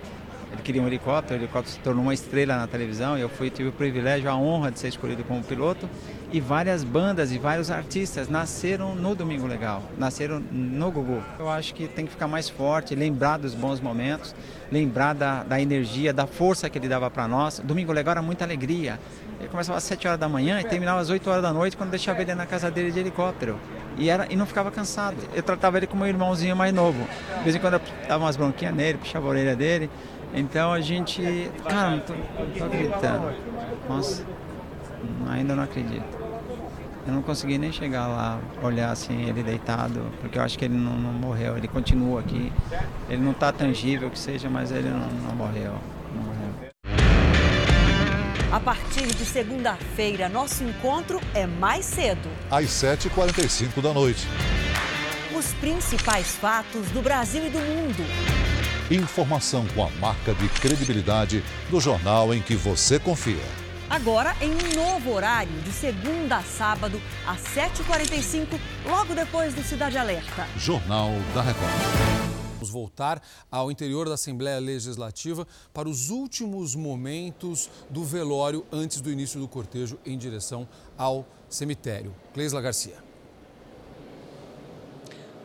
ele 0.52 0.62
queria 0.62 0.82
um 0.82 0.88
helicóptero, 0.88 1.40
o 1.40 1.44
helicóptero 1.44 1.76
se 1.76 1.80
tornou 1.80 2.04
uma 2.04 2.14
estrela 2.14 2.58
na 2.58 2.68
televisão 2.68 3.18
e 3.18 3.22
eu 3.22 3.30
fui, 3.30 3.50
tive 3.50 3.70
o 3.70 3.72
privilégio, 3.72 4.30
a 4.30 4.36
honra 4.36 4.72
de 4.72 4.80
ser 4.80 4.88
escolhido 4.88 5.24
como 5.24 5.44
piloto. 5.44 5.90
E 6.32 6.42
várias 6.42 6.84
bandas 6.84 7.32
e 7.32 7.38
vários 7.38 7.72
artistas 7.72 8.28
nasceram 8.28 8.94
no 8.94 9.16
Domingo 9.16 9.48
Legal, 9.48 9.82
nasceram 9.98 10.42
no 10.52 10.92
Gugu. 10.92 11.22
Eu 11.40 11.50
acho 11.50 11.74
que 11.74 11.88
tem 11.88 12.06
que 12.06 12.12
ficar 12.12 12.28
mais 12.28 12.50
forte, 12.50 12.96
lembrar 12.96 13.38
dos 13.38 13.54
bons 13.54 13.80
momentos, 13.80 14.36
lembrar 14.70 15.14
da, 15.14 15.44
da 15.44 15.62
energia, 15.62 16.12
da 16.12 16.28
força 16.28 16.70
que 16.70 16.78
ele 16.78 16.90
dava 16.90 17.10
para 17.10 17.28
nós. 17.30 17.60
Domingo 17.64 17.94
Legal 17.94 18.12
era 18.12 18.22
muita 18.22 18.44
alegria. 18.44 19.00
Ele 19.40 19.48
começava 19.48 19.78
às 19.78 19.84
7 19.86 20.08
horas 20.08 20.20
da 20.20 20.28
manhã 20.28 20.60
e 20.60 20.66
terminava 20.66 21.00
às 21.00 21.10
8 21.10 21.30
horas 21.30 21.44
da 21.44 21.54
noite 21.54 21.78
quando 21.78 21.92
deixava 21.92 22.22
ele 22.22 22.36
na 22.36 22.46
casa 22.46 22.70
dele 22.70 22.92
de 22.92 23.00
helicóptero. 23.00 23.58
E, 23.98 24.10
era, 24.10 24.28
e 24.30 24.36
não 24.36 24.46
ficava 24.46 24.70
cansado. 24.70 25.18
Eu 25.34 25.42
tratava 25.42 25.78
ele 25.78 25.88
como 25.88 26.04
um 26.04 26.08
irmãozinho 26.08 26.56
mais 26.56 26.74
novo. 26.74 27.08
De 27.38 27.44
vez 27.44 27.56
em 27.56 27.60
quando 27.60 27.76
eu 27.76 27.82
dava 28.08 28.24
umas 28.24 28.36
bronquinhas 28.36 28.76
nele, 28.76 28.98
puxava 28.98 29.26
a 29.26 29.30
orelha 29.30 29.56
dele. 29.56 29.90
Então 30.34 30.72
a 30.72 30.82
gente. 30.82 31.52
Cara, 31.68 31.92
não 31.92 32.00
tô, 32.00 32.14
não 32.14 32.52
tô 32.58 32.64
acreditando. 32.66 33.34
Nossa, 33.88 34.26
ainda 35.30 35.56
não 35.56 35.64
acredito. 35.64 36.18
Eu 37.08 37.14
não 37.14 37.22
consegui 37.22 37.58
nem 37.58 37.72
chegar 37.72 38.06
lá, 38.08 38.38
olhar 38.62 38.92
assim, 38.92 39.30
ele 39.30 39.42
deitado, 39.42 40.12
porque 40.20 40.38
eu 40.38 40.44
acho 40.44 40.60
que 40.60 40.66
ele 40.66 40.74
não, 40.74 40.98
não 40.98 41.14
morreu, 41.14 41.56
ele 41.56 41.68
continua 41.68 42.20
aqui. 42.20 42.52
Ele 43.10 43.22
não 43.22 43.32
está 43.32 43.50
tangível 43.50 44.10
que 44.10 44.20
seja, 44.20 44.50
mas 44.50 44.72
ele 44.72 44.90
não, 44.90 45.08
não 45.08 45.34
morreu. 45.34 45.72
Não 46.14 46.24
morreu. 46.24 46.38
A 48.52 48.60
partir 48.60 49.08
de 49.08 49.26
segunda-feira, 49.26 50.28
nosso 50.28 50.66
encontro 50.66 51.22
é 51.34 51.48
mais 51.48 51.86
cedo. 51.86 52.30
Às 52.52 52.66
7h45 52.66 53.82
da 53.82 53.94
noite. 53.94 54.28
Os 55.34 55.54
principais 55.54 56.36
fatos 56.36 56.90
do 56.92 57.02
Brasil 57.02 57.46
e 57.48 57.50
do 57.50 57.60
mundo. 57.60 58.04
Informação 58.90 59.68
com 59.76 59.84
a 59.84 59.90
marca 60.00 60.34
de 60.34 60.48
credibilidade 60.48 61.44
do 61.70 61.78
jornal 61.78 62.34
em 62.34 62.42
que 62.42 62.56
você 62.56 62.98
confia. 62.98 63.44
Agora 63.90 64.34
em 64.40 64.50
um 64.50 64.76
novo 64.82 65.12
horário, 65.12 65.52
de 65.62 65.74
segunda 65.74 66.38
a 66.38 66.42
sábado, 66.42 67.02
às 67.28 67.42
7h45, 67.54 68.58
logo 68.86 69.14
depois 69.14 69.54
do 69.54 69.62
Cidade 69.62 69.98
Alerta. 69.98 70.48
Jornal 70.58 71.12
da 71.34 71.42
Record. 71.42 71.70
Vamos 72.54 72.70
voltar 72.70 73.22
ao 73.52 73.70
interior 73.70 74.08
da 74.08 74.14
Assembleia 74.14 74.60
Legislativa 74.60 75.46
para 75.74 75.90
os 75.90 76.10
últimos 76.10 76.74
momentos 76.74 77.70
do 77.90 78.06
velório 78.06 78.66
antes 78.72 79.02
do 79.02 79.12
início 79.12 79.38
do 79.38 79.50
cortejo 79.50 80.00
em 80.06 80.18
direção 80.18 80.66
ao 80.98 81.28
cemitério. 81.50 82.16
Cleisla 82.34 82.62
Garcia. 82.62 83.07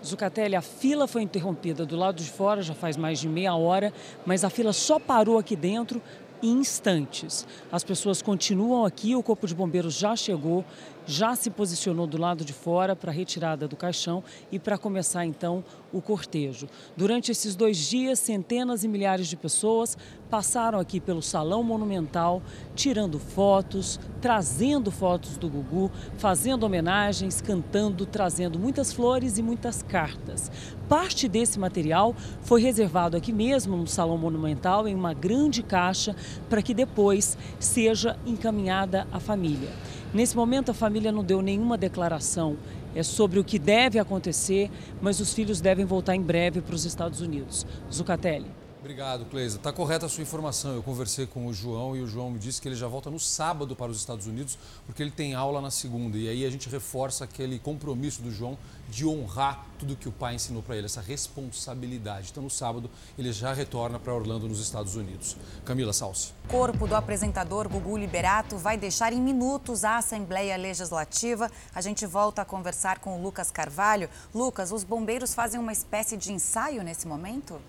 Zucatelli, 0.04 0.56
a 0.56 0.62
fila 0.62 1.06
foi 1.06 1.22
interrompida 1.22 1.86
do 1.86 1.96
lado 1.96 2.16
de 2.16 2.28
fora 2.28 2.60
já 2.60 2.74
faz 2.74 2.96
mais 2.96 3.20
de 3.20 3.28
meia 3.28 3.54
hora, 3.54 3.92
mas 4.26 4.42
a 4.42 4.50
fila 4.50 4.72
só 4.72 4.98
parou 4.98 5.38
aqui 5.38 5.54
dentro 5.54 6.02
em 6.42 6.58
instantes. 6.58 7.46
As 7.70 7.84
pessoas 7.84 8.20
continuam 8.20 8.84
aqui, 8.84 9.14
o 9.14 9.22
Corpo 9.22 9.46
de 9.46 9.54
Bombeiros 9.54 9.94
já 9.94 10.16
chegou, 10.16 10.64
já 11.06 11.34
se 11.34 11.50
posicionou 11.50 12.06
do 12.06 12.18
lado 12.18 12.44
de 12.44 12.52
fora 12.52 12.94
para 12.94 13.10
a 13.10 13.14
retirada 13.14 13.66
do 13.66 13.76
caixão 13.76 14.22
e 14.50 14.58
para 14.58 14.78
começar 14.78 15.24
então 15.24 15.64
o 15.92 16.00
cortejo. 16.00 16.68
Durante 16.96 17.30
esses 17.30 17.54
dois 17.54 17.76
dias, 17.76 18.18
centenas 18.18 18.82
e 18.82 18.88
milhares 18.88 19.26
de 19.26 19.36
pessoas 19.36 19.96
passaram 20.30 20.78
aqui 20.78 20.98
pelo 20.98 21.20
Salão 21.20 21.62
Monumental, 21.62 22.42
tirando 22.74 23.18
fotos, 23.18 24.00
trazendo 24.20 24.90
fotos 24.90 25.36
do 25.36 25.48
Gugu, 25.48 25.90
fazendo 26.16 26.64
homenagens, 26.64 27.40
cantando, 27.40 28.06
trazendo 28.06 28.58
muitas 28.58 28.92
flores 28.92 29.36
e 29.36 29.42
muitas 29.42 29.82
cartas. 29.82 30.50
Parte 30.88 31.28
desse 31.28 31.58
material 31.58 32.14
foi 32.40 32.62
reservado 32.62 33.16
aqui 33.16 33.32
mesmo 33.32 33.76
no 33.76 33.86
Salão 33.86 34.16
Monumental, 34.16 34.88
em 34.88 34.94
uma 34.94 35.12
grande 35.12 35.62
caixa, 35.62 36.16
para 36.48 36.62
que 36.62 36.72
depois 36.72 37.36
seja 37.58 38.16
encaminhada 38.24 39.06
à 39.12 39.20
família. 39.20 39.70
Nesse 40.12 40.36
momento, 40.36 40.70
a 40.70 40.74
família 40.74 41.10
não 41.10 41.24
deu 41.24 41.40
nenhuma 41.40 41.78
declaração 41.78 42.56
é 42.94 43.02
sobre 43.02 43.38
o 43.38 43.44
que 43.44 43.58
deve 43.58 43.98
acontecer, 43.98 44.70
mas 45.00 45.18
os 45.18 45.32
filhos 45.32 45.60
devem 45.60 45.84
voltar 45.84 46.14
em 46.14 46.20
breve 46.20 46.60
para 46.60 46.74
os 46.74 46.84
Estados 46.84 47.20
Unidos. 47.20 47.66
Zucatelli. 47.90 48.61
Obrigado, 48.82 49.24
Cleisa. 49.26 49.58
Está 49.58 49.72
correta 49.72 50.06
a 50.06 50.08
sua 50.08 50.22
informação. 50.22 50.74
Eu 50.74 50.82
conversei 50.82 51.24
com 51.24 51.46
o 51.46 51.54
João 51.54 51.94
e 51.94 52.00
o 52.00 52.06
João 52.08 52.32
me 52.32 52.38
disse 52.40 52.60
que 52.60 52.66
ele 52.66 52.74
já 52.74 52.88
volta 52.88 53.08
no 53.08 53.20
sábado 53.20 53.76
para 53.76 53.92
os 53.92 53.96
Estados 53.96 54.26
Unidos, 54.26 54.58
porque 54.84 55.00
ele 55.00 55.12
tem 55.12 55.34
aula 55.34 55.60
na 55.60 55.70
segunda. 55.70 56.18
E 56.18 56.28
aí 56.28 56.44
a 56.44 56.50
gente 56.50 56.68
reforça 56.68 57.22
aquele 57.22 57.60
compromisso 57.60 58.20
do 58.20 58.32
João 58.32 58.58
de 58.88 59.06
honrar 59.06 59.64
tudo 59.78 59.94
que 59.94 60.08
o 60.08 60.12
pai 60.12 60.34
ensinou 60.34 60.64
para 60.64 60.76
ele, 60.76 60.86
essa 60.86 61.00
responsabilidade. 61.00 62.30
Então, 62.32 62.42
no 62.42 62.50
sábado, 62.50 62.90
ele 63.16 63.32
já 63.32 63.52
retorna 63.52 64.00
para 64.00 64.12
Orlando, 64.12 64.48
nos 64.48 64.58
Estados 64.58 64.96
Unidos. 64.96 65.36
Camila 65.64 65.92
Salsi. 65.92 66.32
O 66.46 66.48
corpo 66.48 66.88
do 66.88 66.96
apresentador 66.96 67.68
Gugu 67.68 67.96
Liberato 67.96 68.58
vai 68.58 68.76
deixar 68.76 69.12
em 69.12 69.20
minutos 69.20 69.84
a 69.84 69.98
Assembleia 69.98 70.56
Legislativa. 70.56 71.48
A 71.72 71.80
gente 71.80 72.04
volta 72.04 72.42
a 72.42 72.44
conversar 72.44 72.98
com 72.98 73.16
o 73.16 73.22
Lucas 73.22 73.48
Carvalho. 73.48 74.10
Lucas, 74.34 74.72
os 74.72 74.82
bombeiros 74.82 75.34
fazem 75.34 75.60
uma 75.60 75.72
espécie 75.72 76.16
de 76.16 76.32
ensaio 76.32 76.82
nesse 76.82 77.06
momento? 77.06 77.60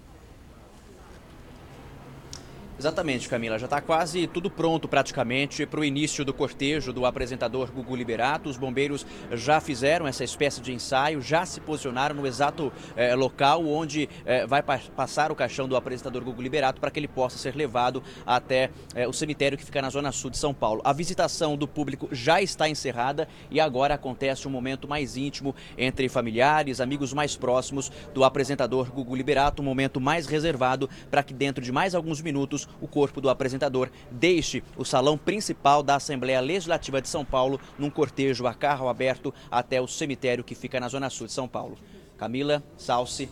Exatamente, 2.78 3.30
Camila. 3.30 3.59
Já 3.59 3.65
está 3.65 3.80
quase 3.80 4.26
tudo 4.26 4.49
pronto 4.49 4.88
praticamente 4.88 5.65
para 5.65 5.80
o 5.80 5.86
início 5.86 6.26
do 6.26 6.34
cortejo 6.34 6.91
do 6.91 7.05
apresentador 7.05 7.71
Gugu 7.71 7.95
Liberato. 7.95 8.49
Os 8.49 8.57
bombeiros 8.57 9.05
já 9.32 9.61
fizeram 9.61 10.07
essa 10.07 10.24
espécie 10.24 10.59
de 10.59 10.74
ensaio, 10.74 11.21
já 11.21 11.45
se 11.45 11.61
posicionaram 11.61 12.15
no 12.15 12.26
exato 12.26 12.74
eh, 12.95 13.13
local 13.13 13.63
onde 13.65 14.09
eh, 14.26 14.47
vai 14.47 14.63
pa 14.63 14.80
passar 14.95 15.32
o 15.32 15.36
caixão 15.36 15.67
do 15.67 15.76
apresentador 15.76 16.24
Gugu 16.24 16.41
Liberato 16.41 16.82
para 16.82 16.89
que 16.89 16.99
ele 16.99 17.07
possa 17.07 17.38
ser 17.38 17.55
levado 17.55 18.01
até 18.26 18.71
eh, 18.95 19.07
o 19.07 19.13
cemitério 19.13 19.57
que 19.57 19.63
fica 19.63 19.82
na 19.82 19.91
zona 19.91 20.11
sul 20.11 20.32
de 20.32 20.38
São 20.38 20.53
Paulo. 20.53 20.82
A 20.84 20.91
visitação 20.91 21.55
do 21.55 21.67
público 21.67 22.09
já 22.11 22.41
está 22.41 22.67
encerrada 22.67 23.28
e 23.51 23.59
agora 23.59 23.93
acontece 23.93 24.47
um 24.47 24.51
momento 24.51 24.88
mais 24.88 25.15
íntimo 25.15 25.55
entre 25.78 26.09
familiares, 26.09 26.82
amigos 26.82 27.13
mais 27.13 27.38
próximos 27.38 27.91
do 28.15 28.24
apresentador 28.24 28.91
Gugu 28.91 29.15
Liberato, 29.15 29.61
um 29.61 29.65
momento 29.65 30.01
mais 30.01 30.26
reservado 30.26 30.89
para 31.11 31.21
que 31.21 31.36
dentro 31.36 31.63
de 31.63 31.71
mais 31.71 31.93
alguns 31.93 32.19
minutos 32.19 32.62
o 32.82 32.88
corpo 32.88 33.22
do 33.22 33.30
apresentador 33.30 33.89
deixe 34.11 34.64
o 34.78 34.84
salão 34.84 35.18
principal 35.18 35.84
da 35.84 35.95
Assembleia 35.95 36.39
Legislativa 36.39 37.01
de 37.01 37.07
São 37.07 37.24
Paulo 37.24 37.59
num 37.78 37.89
cortejo 37.89 38.47
a 38.47 38.53
carro 38.53 38.88
aberto 38.88 39.34
até 39.49 39.82
o 39.82 39.88
cemitério 39.88 40.43
que 40.43 40.55
fica 40.55 40.80
na 40.80 40.88
zona 40.88 41.09
sul 41.09 41.28
de 41.28 41.34
São 41.34 41.47
Paulo. 41.47 41.78
Camila, 42.18 42.64
Salsi. 42.78 43.30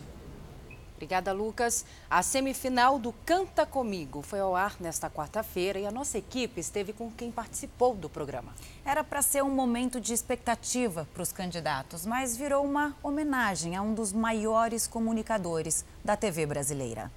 Obrigada, 1.02 1.32
Lucas. 1.32 1.84
A 2.08 2.22
semifinal 2.22 3.00
do 3.00 3.12
Canta 3.26 3.66
Comigo 3.66 4.22
foi 4.22 4.40
ao 4.40 4.56
ar 4.56 4.76
nesta 4.80 5.10
quarta-feira 5.10 5.80
e 5.80 5.88
a 5.88 5.92
nossa 5.92 6.20
equipe 6.20 6.62
esteve 6.62 6.94
com 6.94 7.10
quem 7.10 7.32
participou 7.32 7.96
do 7.96 8.08
programa. 8.08 8.54
Era 8.86 9.04
para 9.04 9.24
ser 9.24 9.44
um 9.44 9.50
momento 9.50 10.00
de 10.00 10.14
expectativa 10.14 11.08
para 11.12 11.24
os 11.24 11.32
candidatos, 11.32 12.06
mas 12.06 12.38
virou 12.38 12.64
uma 12.64 12.96
homenagem 13.02 13.76
a 13.76 13.82
um 13.82 13.96
dos 13.96 14.14
maiores 14.14 14.86
comunicadores 14.86 15.84
da 16.06 16.16
TV 16.16 16.46
brasileira. 16.46 17.12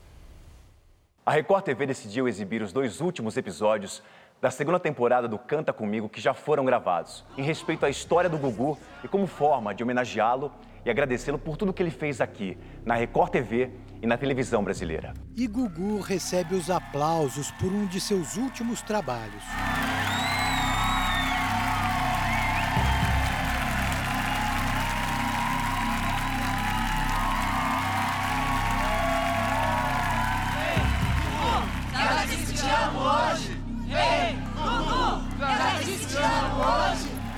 A 1.26 1.32
Record 1.32 1.64
TV 1.64 1.86
decidiu 1.86 2.28
exibir 2.28 2.60
os 2.60 2.70
dois 2.70 3.00
últimos 3.00 3.38
episódios 3.38 4.02
da 4.42 4.50
segunda 4.50 4.78
temporada 4.78 5.26
do 5.26 5.38
Canta 5.38 5.72
Comigo 5.72 6.06
que 6.06 6.20
já 6.20 6.34
foram 6.34 6.66
gravados, 6.66 7.24
em 7.38 7.42
respeito 7.42 7.86
à 7.86 7.88
história 7.88 8.28
do 8.28 8.36
Gugu 8.36 8.76
e 9.02 9.08
como 9.08 9.26
forma 9.26 9.74
de 9.74 9.82
homenageá-lo 9.82 10.52
e 10.84 10.90
agradecê-lo 10.90 11.38
por 11.38 11.56
tudo 11.56 11.72
que 11.72 11.82
ele 11.82 11.90
fez 11.90 12.20
aqui, 12.20 12.58
na 12.84 12.94
Record 12.94 13.30
TV 13.30 13.70
e 14.02 14.06
na 14.06 14.18
televisão 14.18 14.62
brasileira. 14.62 15.14
E 15.34 15.46
Gugu 15.46 15.98
recebe 16.00 16.54
os 16.54 16.68
aplausos 16.68 17.50
por 17.52 17.72
um 17.72 17.86
de 17.86 18.02
seus 18.02 18.36
últimos 18.36 18.82
trabalhos. 18.82 19.42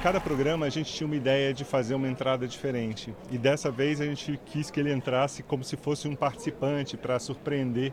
Cada 0.06 0.20
programa 0.20 0.66
a 0.66 0.68
gente 0.68 0.92
tinha 0.92 1.04
uma 1.04 1.16
ideia 1.16 1.52
de 1.52 1.64
fazer 1.64 1.96
uma 1.96 2.06
entrada 2.06 2.46
diferente. 2.46 3.12
E 3.28 3.36
dessa 3.36 3.72
vez 3.72 4.00
a 4.00 4.04
gente 4.04 4.38
quis 4.46 4.70
que 4.70 4.78
ele 4.78 4.92
entrasse 4.92 5.42
como 5.42 5.64
se 5.64 5.76
fosse 5.76 6.06
um 6.06 6.14
participante 6.14 6.96
para 6.96 7.18
surpreender 7.18 7.92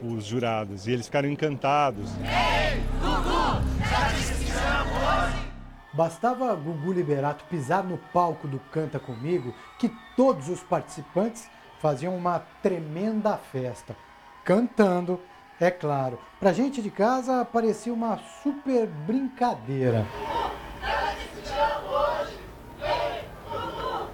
os 0.00 0.24
jurados. 0.24 0.86
E 0.86 0.92
eles 0.92 1.06
ficaram 1.06 1.28
encantados. 1.28 2.08
Ei, 2.20 2.80
Gugu, 3.00 3.66
já 3.90 4.12
disse 4.12 4.44
que 4.44 4.52
hoje. 4.52 5.50
Bastava 5.92 6.54
Gugu 6.54 6.92
Liberato 6.92 7.44
pisar 7.46 7.82
no 7.82 7.98
palco 7.98 8.46
do 8.46 8.60
Canta 8.70 9.00
Comigo 9.00 9.52
que 9.76 9.90
todos 10.16 10.48
os 10.48 10.62
participantes 10.62 11.50
faziam 11.80 12.16
uma 12.16 12.38
tremenda 12.62 13.36
festa, 13.36 13.96
cantando, 14.44 15.20
é 15.58 15.68
claro. 15.68 16.16
Pra 16.38 16.52
gente 16.52 16.80
de 16.80 16.92
casa 16.92 17.44
parecia 17.44 17.92
uma 17.92 18.20
super 18.40 18.86
brincadeira. 18.86 20.06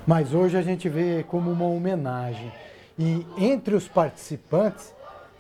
Mas 0.07 0.33
hoje 0.33 0.57
a 0.57 0.63
gente 0.63 0.89
vê 0.89 1.25
como 1.25 1.51
uma 1.51 1.65
homenagem. 1.65 2.53
E 2.97 3.27
entre 3.37 3.75
os 3.75 3.89
participantes 3.89 4.95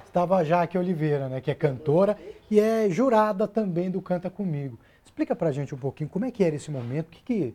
estava 0.04 0.36
a 0.36 0.44
Jaque 0.44 0.76
Oliveira, 0.76 1.28
né, 1.28 1.40
que 1.40 1.50
é 1.50 1.54
cantora 1.54 2.18
e 2.50 2.58
é 2.58 2.90
jurada 2.90 3.46
também 3.46 3.90
do 3.90 4.02
Canta 4.02 4.28
Comigo. 4.28 4.76
Explica 5.04 5.36
pra 5.36 5.52
gente 5.52 5.72
um 5.72 5.78
pouquinho 5.78 6.10
como 6.10 6.24
é 6.24 6.32
que 6.32 6.42
era 6.42 6.56
esse 6.56 6.70
momento, 6.70 7.06
o 7.06 7.10
que, 7.10 7.22
que 7.22 7.54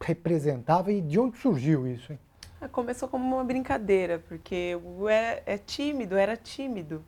representava 0.00 0.92
e 0.92 1.00
de 1.00 1.18
onde 1.18 1.38
surgiu 1.38 1.86
isso, 1.86 2.12
hein? 2.12 2.18
Ah, 2.60 2.68
começou 2.68 3.08
como 3.08 3.24
uma 3.24 3.44
brincadeira, 3.44 4.22
porque 4.28 4.78
o 4.84 5.08
é, 5.08 5.42
é 5.46 5.56
tímido, 5.56 6.16
era 6.16 6.36
tímido. 6.36 7.02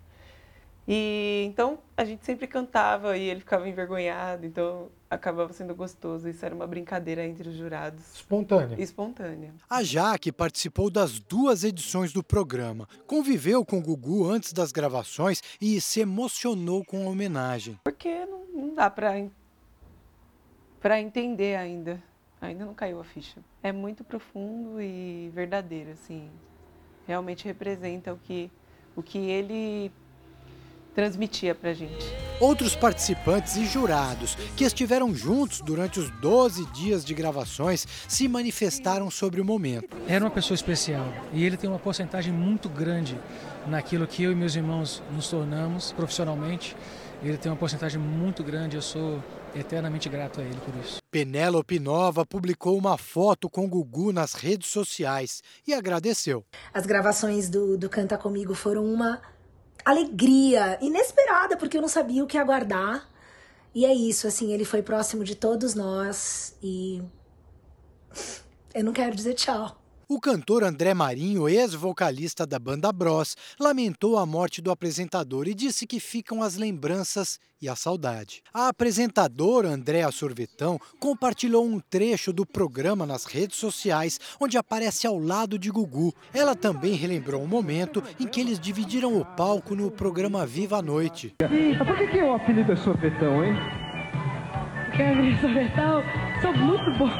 E 0.86 1.44
então 1.46 1.78
a 1.94 2.04
gente 2.04 2.24
sempre 2.24 2.46
cantava 2.46 3.16
e 3.16 3.28
ele 3.28 3.40
ficava 3.40 3.68
envergonhado, 3.68 4.46
então 4.46 4.88
acabava 5.10 5.52
sendo 5.52 5.74
gostoso. 5.74 6.28
Isso 6.28 6.44
era 6.44 6.54
uma 6.54 6.66
brincadeira 6.66 7.24
entre 7.24 7.48
os 7.48 7.56
jurados. 7.56 8.14
Espontânea. 8.14 8.80
Espontânea. 8.80 9.54
A 9.68 9.82
Jaque 9.82 10.30
participou 10.30 10.90
das 10.90 11.18
duas 11.18 11.64
edições 11.64 12.12
do 12.12 12.22
programa, 12.22 12.88
conviveu 13.06 13.64
com 13.64 13.78
o 13.78 13.82
Gugu 13.82 14.28
antes 14.30 14.52
das 14.52 14.72
gravações 14.72 15.42
e 15.60 15.80
se 15.80 16.00
emocionou 16.00 16.84
com 16.84 17.06
a 17.06 17.10
homenagem. 17.10 17.78
Porque 17.84 18.26
não, 18.26 18.44
não 18.54 18.74
dá 18.74 18.90
para 18.90 19.28
para 20.80 21.00
entender 21.00 21.56
ainda. 21.56 22.02
Ainda 22.40 22.64
não 22.64 22.74
caiu 22.74 23.00
a 23.00 23.04
ficha. 23.04 23.40
É 23.62 23.72
muito 23.72 24.04
profundo 24.04 24.80
e 24.80 25.28
verdadeiro, 25.34 25.90
assim. 25.90 26.30
Realmente 27.06 27.44
representa 27.44 28.12
o 28.12 28.18
que, 28.18 28.50
o 28.94 29.02
que 29.02 29.18
ele 29.18 29.90
transmitia 30.94 31.54
pra 31.54 31.72
gente. 31.72 32.06
Outros 32.40 32.76
participantes 32.76 33.56
e 33.56 33.64
jurados 33.66 34.36
que 34.56 34.64
estiveram 34.64 35.14
juntos 35.14 35.60
durante 35.60 35.98
os 35.98 36.10
12 36.20 36.64
dias 36.72 37.04
de 37.04 37.14
gravações 37.14 37.86
se 38.06 38.28
manifestaram 38.28 39.10
sobre 39.10 39.40
o 39.40 39.44
momento. 39.44 39.96
Era 40.06 40.24
uma 40.24 40.30
pessoa 40.30 40.54
especial 40.54 41.12
e 41.32 41.44
ele 41.44 41.56
tem 41.56 41.68
uma 41.68 41.78
porcentagem 41.78 42.32
muito 42.32 42.68
grande 42.68 43.18
naquilo 43.66 44.06
que 44.06 44.22
eu 44.22 44.32
e 44.32 44.34
meus 44.34 44.54
irmãos 44.54 45.02
nos 45.12 45.28
tornamos 45.28 45.92
profissionalmente. 45.92 46.76
Ele 47.22 47.36
tem 47.36 47.50
uma 47.50 47.58
porcentagem 47.58 48.00
muito 48.00 48.44
grande, 48.44 48.76
eu 48.76 48.82
sou 48.82 49.22
eternamente 49.54 50.08
grato 50.08 50.40
a 50.40 50.44
ele 50.44 50.58
por 50.64 50.74
isso. 50.76 50.98
Penélope 51.10 51.78
Nova 51.78 52.24
publicou 52.24 52.76
uma 52.76 52.96
foto 52.96 53.48
com 53.50 53.68
Gugu 53.68 54.12
nas 54.12 54.34
redes 54.34 54.68
sociais 54.68 55.42
e 55.66 55.74
agradeceu. 55.74 56.44
As 56.72 56.86
gravações 56.86 57.48
do, 57.48 57.76
do 57.76 57.88
Canta 57.88 58.16
Comigo 58.16 58.54
foram 58.54 58.84
uma 58.84 59.20
alegria 59.84 60.78
inesperada, 60.80 61.56
porque 61.56 61.76
eu 61.76 61.80
não 61.80 61.88
sabia 61.88 62.22
o 62.22 62.26
que 62.26 62.38
aguardar. 62.38 63.08
E 63.74 63.84
é 63.84 63.92
isso, 63.92 64.26
assim, 64.26 64.52
ele 64.52 64.64
foi 64.64 64.82
próximo 64.82 65.24
de 65.24 65.34
todos 65.34 65.74
nós 65.74 66.56
e 66.62 67.02
eu 68.74 68.84
não 68.84 68.92
quero 68.92 69.14
dizer 69.14 69.34
tchau. 69.34 69.76
O 70.10 70.18
cantor 70.18 70.64
André 70.64 70.94
Marinho, 70.94 71.46
ex-vocalista 71.46 72.46
da 72.46 72.58
banda 72.58 72.90
Bros, 72.90 73.36
lamentou 73.60 74.16
a 74.16 74.24
morte 74.24 74.62
do 74.62 74.70
apresentador 74.70 75.46
e 75.46 75.52
disse 75.52 75.86
que 75.86 76.00
ficam 76.00 76.42
as 76.42 76.56
lembranças 76.56 77.38
e 77.60 77.68
a 77.68 77.76
saudade. 77.76 78.42
A 78.54 78.68
apresentadora 78.68 79.68
Andréa 79.68 80.10
Sorvetão 80.10 80.80
compartilhou 80.98 81.62
um 81.62 81.78
trecho 81.78 82.32
do 82.32 82.46
programa 82.46 83.04
nas 83.04 83.26
redes 83.26 83.58
sociais, 83.58 84.18
onde 84.40 84.56
aparece 84.56 85.06
ao 85.06 85.18
lado 85.18 85.58
de 85.58 85.68
Gugu. 85.68 86.14
Ela 86.32 86.56
também 86.56 86.94
relembrou 86.94 87.42
um 87.42 87.46
momento 87.46 88.02
em 88.18 88.26
que 88.26 88.40
eles 88.40 88.58
dividiram 88.58 89.14
o 89.14 89.26
palco 89.26 89.74
no 89.74 89.90
programa 89.90 90.46
Viva 90.46 90.78
a 90.78 90.82
Noite. 90.82 91.34
Eita, 91.38 91.84
por 91.84 91.98
que, 91.98 92.06
que 92.06 92.22
o 92.22 92.32
apelido 92.32 92.72
é 92.72 92.76
Sorvetão, 92.76 93.44
hein? 93.44 93.52
Porque 94.88 95.02
é 95.02 95.40
sorvetão, 95.40 96.02
sou 96.40 96.52
muito 96.56 96.98
boba. 96.98 97.18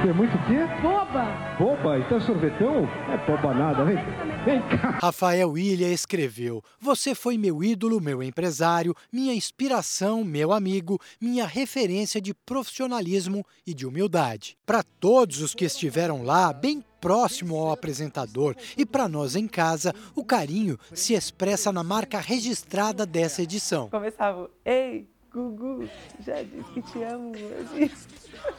Você 0.00 0.08
é 0.08 0.12
muito 0.12 0.34
o 0.34 0.46
quê? 0.46 0.82
Boba! 0.82 1.56
Boba? 1.58 1.98
Então 1.98 2.18
é 2.18 2.20
sorvetão? 2.20 2.88
É 3.12 3.26
boba 3.26 3.54
nada, 3.54 3.84
vem, 3.84 3.96
vem 4.44 4.62
cá. 4.68 4.98
Rafael 5.02 5.58
Ilha 5.58 5.88
escreveu: 5.88 6.62
Você 6.80 7.14
foi 7.14 7.36
meu 7.36 7.62
ídolo, 7.62 8.00
meu 8.00 8.22
empresário, 8.22 8.94
minha 9.12 9.34
inspiração, 9.34 10.24
meu 10.24 10.52
amigo, 10.52 10.98
minha 11.20 11.46
referência 11.46 12.20
de 12.20 12.32
profissionalismo 12.32 13.44
e 13.66 13.74
de 13.74 13.86
humildade. 13.86 14.56
Para 14.64 14.82
todos 14.82 15.40
os 15.42 15.54
que 15.54 15.64
estiveram 15.64 16.22
lá, 16.22 16.52
bem 16.52 16.84
próximo 17.00 17.56
ao 17.56 17.72
apresentador 17.72 18.54
e 18.76 18.84
para 18.84 19.08
nós 19.08 19.34
em 19.34 19.48
casa, 19.48 19.94
o 20.14 20.22
carinho 20.22 20.78
se 20.92 21.14
expressa 21.14 21.72
na 21.72 21.82
marca 21.82 22.18
registrada 22.20 23.06
dessa 23.06 23.42
edição. 23.42 23.88
Começava, 23.88 24.50
ei, 24.64 25.08
Gugu, 25.32 25.88
já 26.26 26.42
disse 26.42 26.70
que 26.74 26.82
te 26.82 27.02
amo 27.04 27.32
hoje. 27.36 27.92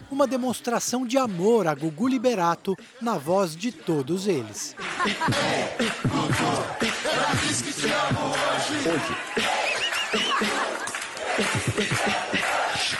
Uma 0.09 0.25
demonstração 0.25 1.05
de 1.05 1.17
amor 1.17 1.67
a 1.67 1.75
Gugu 1.75 2.07
Liberato 2.07 2.77
na 3.01 3.17
voz 3.17 3.55
de 3.57 3.73
todos 3.73 4.25
eles. 4.25 4.73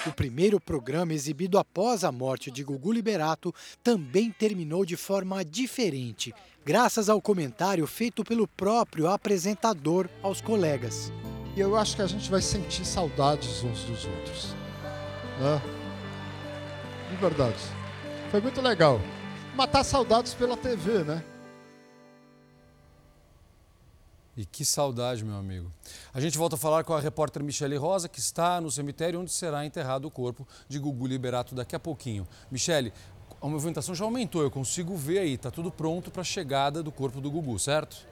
O 0.05 0.11
primeiro 0.11 0.59
programa 0.59 1.13
exibido 1.13 1.57
após 1.57 2.03
a 2.03 2.11
morte 2.11 2.51
de 2.51 2.63
Gugu 2.63 2.91
Liberato 2.91 3.53
também 3.81 4.31
terminou 4.31 4.83
de 4.83 4.97
forma 4.97 5.45
diferente, 5.45 6.33
graças 6.65 7.07
ao 7.07 7.21
comentário 7.21 7.87
feito 7.87 8.23
pelo 8.23 8.47
próprio 8.47 9.07
apresentador 9.07 10.09
aos 10.21 10.41
colegas. 10.41 11.11
E 11.55 11.59
eu 11.59 11.75
acho 11.75 11.95
que 11.97 12.01
a 12.01 12.07
gente 12.07 12.31
vai 12.31 12.41
sentir 12.41 12.85
saudades 12.85 13.61
uns 13.63 13.83
dos 13.83 14.05
outros. 14.05 14.55
Né? 15.39 15.61
De 17.09 17.15
verdade. 17.17 17.59
Foi 18.29 18.39
muito 18.39 18.61
legal. 18.61 19.01
Matar 19.53 19.83
saudades 19.83 20.33
pela 20.33 20.55
TV, 20.55 21.03
né? 21.03 21.21
E 24.37 24.45
que 24.45 24.63
saudade, 24.63 25.25
meu 25.25 25.35
amigo. 25.35 25.69
A 26.13 26.21
gente 26.21 26.37
volta 26.37 26.55
a 26.55 26.57
falar 26.57 26.85
com 26.85 26.93
a 26.93 26.99
repórter 27.01 27.43
Michele 27.43 27.75
Rosa, 27.75 28.07
que 28.07 28.19
está 28.19 28.61
no 28.61 28.71
cemitério 28.71 29.19
onde 29.19 29.31
será 29.31 29.65
enterrado 29.65 30.05
o 30.05 30.11
corpo 30.11 30.47
de 30.69 30.79
Gugu 30.79 31.05
Liberato 31.05 31.53
daqui 31.53 31.75
a 31.75 31.79
pouquinho. 31.79 32.25
Michele, 32.49 32.93
a 33.41 33.47
movimentação 33.47 33.93
já 33.93 34.05
aumentou, 34.05 34.41
eu 34.41 34.49
consigo 34.49 34.95
ver 34.95 35.19
aí, 35.19 35.33
está 35.33 35.51
tudo 35.51 35.69
pronto 35.69 36.09
para 36.09 36.21
a 36.21 36.23
chegada 36.23 36.81
do 36.81 36.93
corpo 36.93 37.19
do 37.19 37.29
Gugu, 37.29 37.59
certo? 37.59 38.07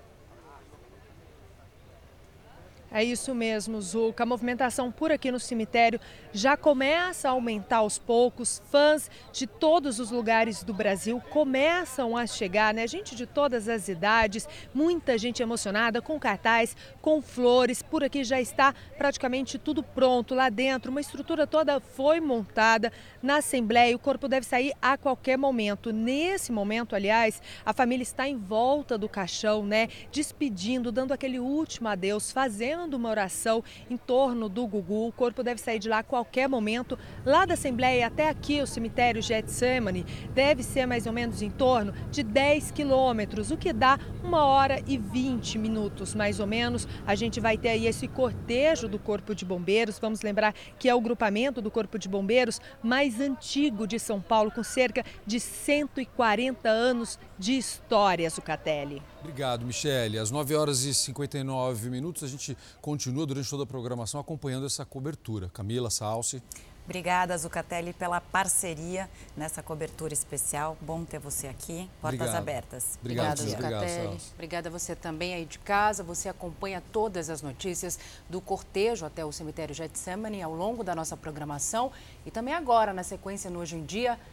É 2.91 3.03
isso 3.03 3.35
mesmo, 3.35 3.79
Zuca. 3.79 4.23
A 4.23 4.25
movimentação 4.25 4.91
por 4.91 5.11
aqui 5.11 5.31
no 5.31 5.39
cemitério 5.39 5.99
já 6.33 6.57
começa 6.57 7.27
a 7.27 7.31
aumentar 7.31 7.77
aos 7.77 7.99
poucos. 7.99 8.63
Fãs 8.71 9.11
de 9.31 9.45
todos 9.45 9.99
os 9.99 10.09
lugares 10.09 10.63
do 10.63 10.73
Brasil 10.73 11.21
começam 11.29 12.17
a 12.17 12.25
chegar, 12.25 12.73
né? 12.73 12.87
Gente 12.87 13.15
de 13.15 13.27
todas 13.27 13.69
as 13.69 13.87
idades, 13.89 14.47
muita 14.73 15.19
gente 15.19 15.43
emocionada 15.43 16.01
com 16.01 16.19
cartaz, 16.19 16.75
com 16.99 17.21
flores. 17.21 17.83
Por 17.83 18.03
aqui 18.03 18.23
já 18.23 18.41
está 18.41 18.73
praticamente 18.97 19.59
tudo 19.59 19.83
pronto 19.83 20.33
lá 20.33 20.49
dentro. 20.49 20.89
Uma 20.89 21.01
estrutura 21.01 21.45
toda 21.45 21.79
foi 21.79 22.19
montada 22.19 22.91
na 23.21 23.37
Assembleia. 23.37 23.95
O 23.95 23.99
corpo 23.99 24.27
deve 24.27 24.47
sair 24.47 24.73
a 24.81 24.97
qualquer 24.97 25.37
momento. 25.37 25.93
Nesse 25.93 26.51
momento, 26.51 26.95
aliás, 26.95 27.39
a 27.63 27.71
família 27.71 28.01
está 28.01 28.27
em 28.27 28.35
volta 28.35 28.97
do 28.97 29.07
caixão, 29.07 29.63
né? 29.63 29.89
Despedindo, 30.11 30.91
dando 30.91 31.13
aquele 31.13 31.39
último 31.39 31.87
adeus, 31.87 32.31
fazendo 32.31 32.78
uma 32.87 33.09
oração 33.09 33.63
em 33.89 33.97
torno 33.97 34.47
do 34.47 34.65
Gugu. 34.65 35.07
O 35.07 35.11
corpo 35.11 35.43
deve 35.43 35.59
sair 35.59 35.79
de 35.79 35.89
lá 35.89 35.99
a 35.99 36.03
qualquer 36.03 36.47
momento. 36.47 36.97
Lá 37.25 37.45
da 37.45 37.55
Assembleia 37.55 38.07
até 38.07 38.29
aqui, 38.29 38.61
o 38.61 38.67
cemitério 38.67 39.21
Getsemane, 39.21 40.05
deve 40.33 40.63
ser 40.63 40.85
mais 40.85 41.05
ou 41.05 41.13
menos 41.13 41.41
em 41.41 41.49
torno 41.49 41.93
de 42.11 42.23
10 42.23 42.71
quilômetros, 42.71 43.51
o 43.51 43.57
que 43.57 43.73
dá 43.73 43.99
uma 44.23 44.45
hora 44.45 44.81
e 44.87 44.97
20 44.97 45.57
minutos, 45.57 46.15
mais 46.15 46.39
ou 46.39 46.47
menos. 46.47 46.87
A 47.05 47.15
gente 47.15 47.39
vai 47.39 47.57
ter 47.57 47.69
aí 47.69 47.87
esse 47.87 48.07
cortejo 48.07 48.87
do 48.87 48.99
Corpo 48.99 49.35
de 49.35 49.45
Bombeiros. 49.45 49.99
Vamos 49.99 50.21
lembrar 50.21 50.53
que 50.77 50.87
é 50.87 50.95
o 50.95 51.01
grupamento 51.01 51.61
do 51.61 51.71
Corpo 51.71 51.97
de 51.97 52.07
Bombeiros 52.07 52.61
mais 52.81 53.19
antigo 53.19 53.87
de 53.87 53.99
São 53.99 54.21
Paulo, 54.21 54.51
com 54.51 54.63
cerca 54.63 55.03
de 55.25 55.39
140 55.39 56.69
anos 56.69 57.19
de 57.37 57.57
história, 57.57 58.29
Zucatelli. 58.29 59.01
Obrigado, 59.19 59.65
Michele. 59.65 60.17
Às 60.17 60.31
9 60.31 60.55
horas 60.55 60.83
e 60.83 60.93
59 60.93 61.89
minutos, 61.89 62.23
a 62.23 62.27
gente 62.27 62.57
continua 62.81 63.25
durante 63.25 63.49
toda 63.49 63.63
a 63.63 63.67
programação 63.67 64.19
acompanhando 64.19 64.65
essa 64.65 64.85
cobertura. 64.85 65.49
Camila, 65.53 65.89
Salsi. 65.89 66.41
Obrigada, 66.89 67.37
Zucatelli, 67.37 67.93
pela 67.93 68.19
parceria 68.19 69.07
nessa 69.37 69.61
cobertura 69.61 70.11
especial. 70.11 70.75
Bom 70.81 71.05
ter 71.05 71.19
você 71.19 71.45
aqui. 71.47 71.87
Portas 72.01 72.19
Obrigado. 72.19 72.35
abertas. 72.35 72.97
Obrigado, 72.99 73.39
Obrigada, 73.41 73.69
Zucatelli. 73.69 74.17
Obrigada 74.33 74.69
a 74.69 74.71
você 74.71 74.95
também 74.95 75.35
aí 75.35 75.45
de 75.45 75.59
casa. 75.59 76.01
Você 76.01 76.27
acompanha 76.27 76.81
todas 76.91 77.29
as 77.29 77.43
notícias 77.43 77.99
do 78.27 78.41
cortejo 78.41 79.05
até 79.05 79.23
o 79.23 79.31
cemitério 79.31 79.75
Getsemane 79.75 80.41
ao 80.41 80.55
longo 80.55 80.83
da 80.83 80.95
nossa 80.95 81.15
programação 81.15 81.91
e 82.25 82.31
também 82.31 82.55
agora, 82.55 82.91
na 82.91 83.03
sequência 83.03 83.51
no 83.51 83.59
Hoje 83.59 83.75
em 83.75 83.85
Dia, 83.85 84.19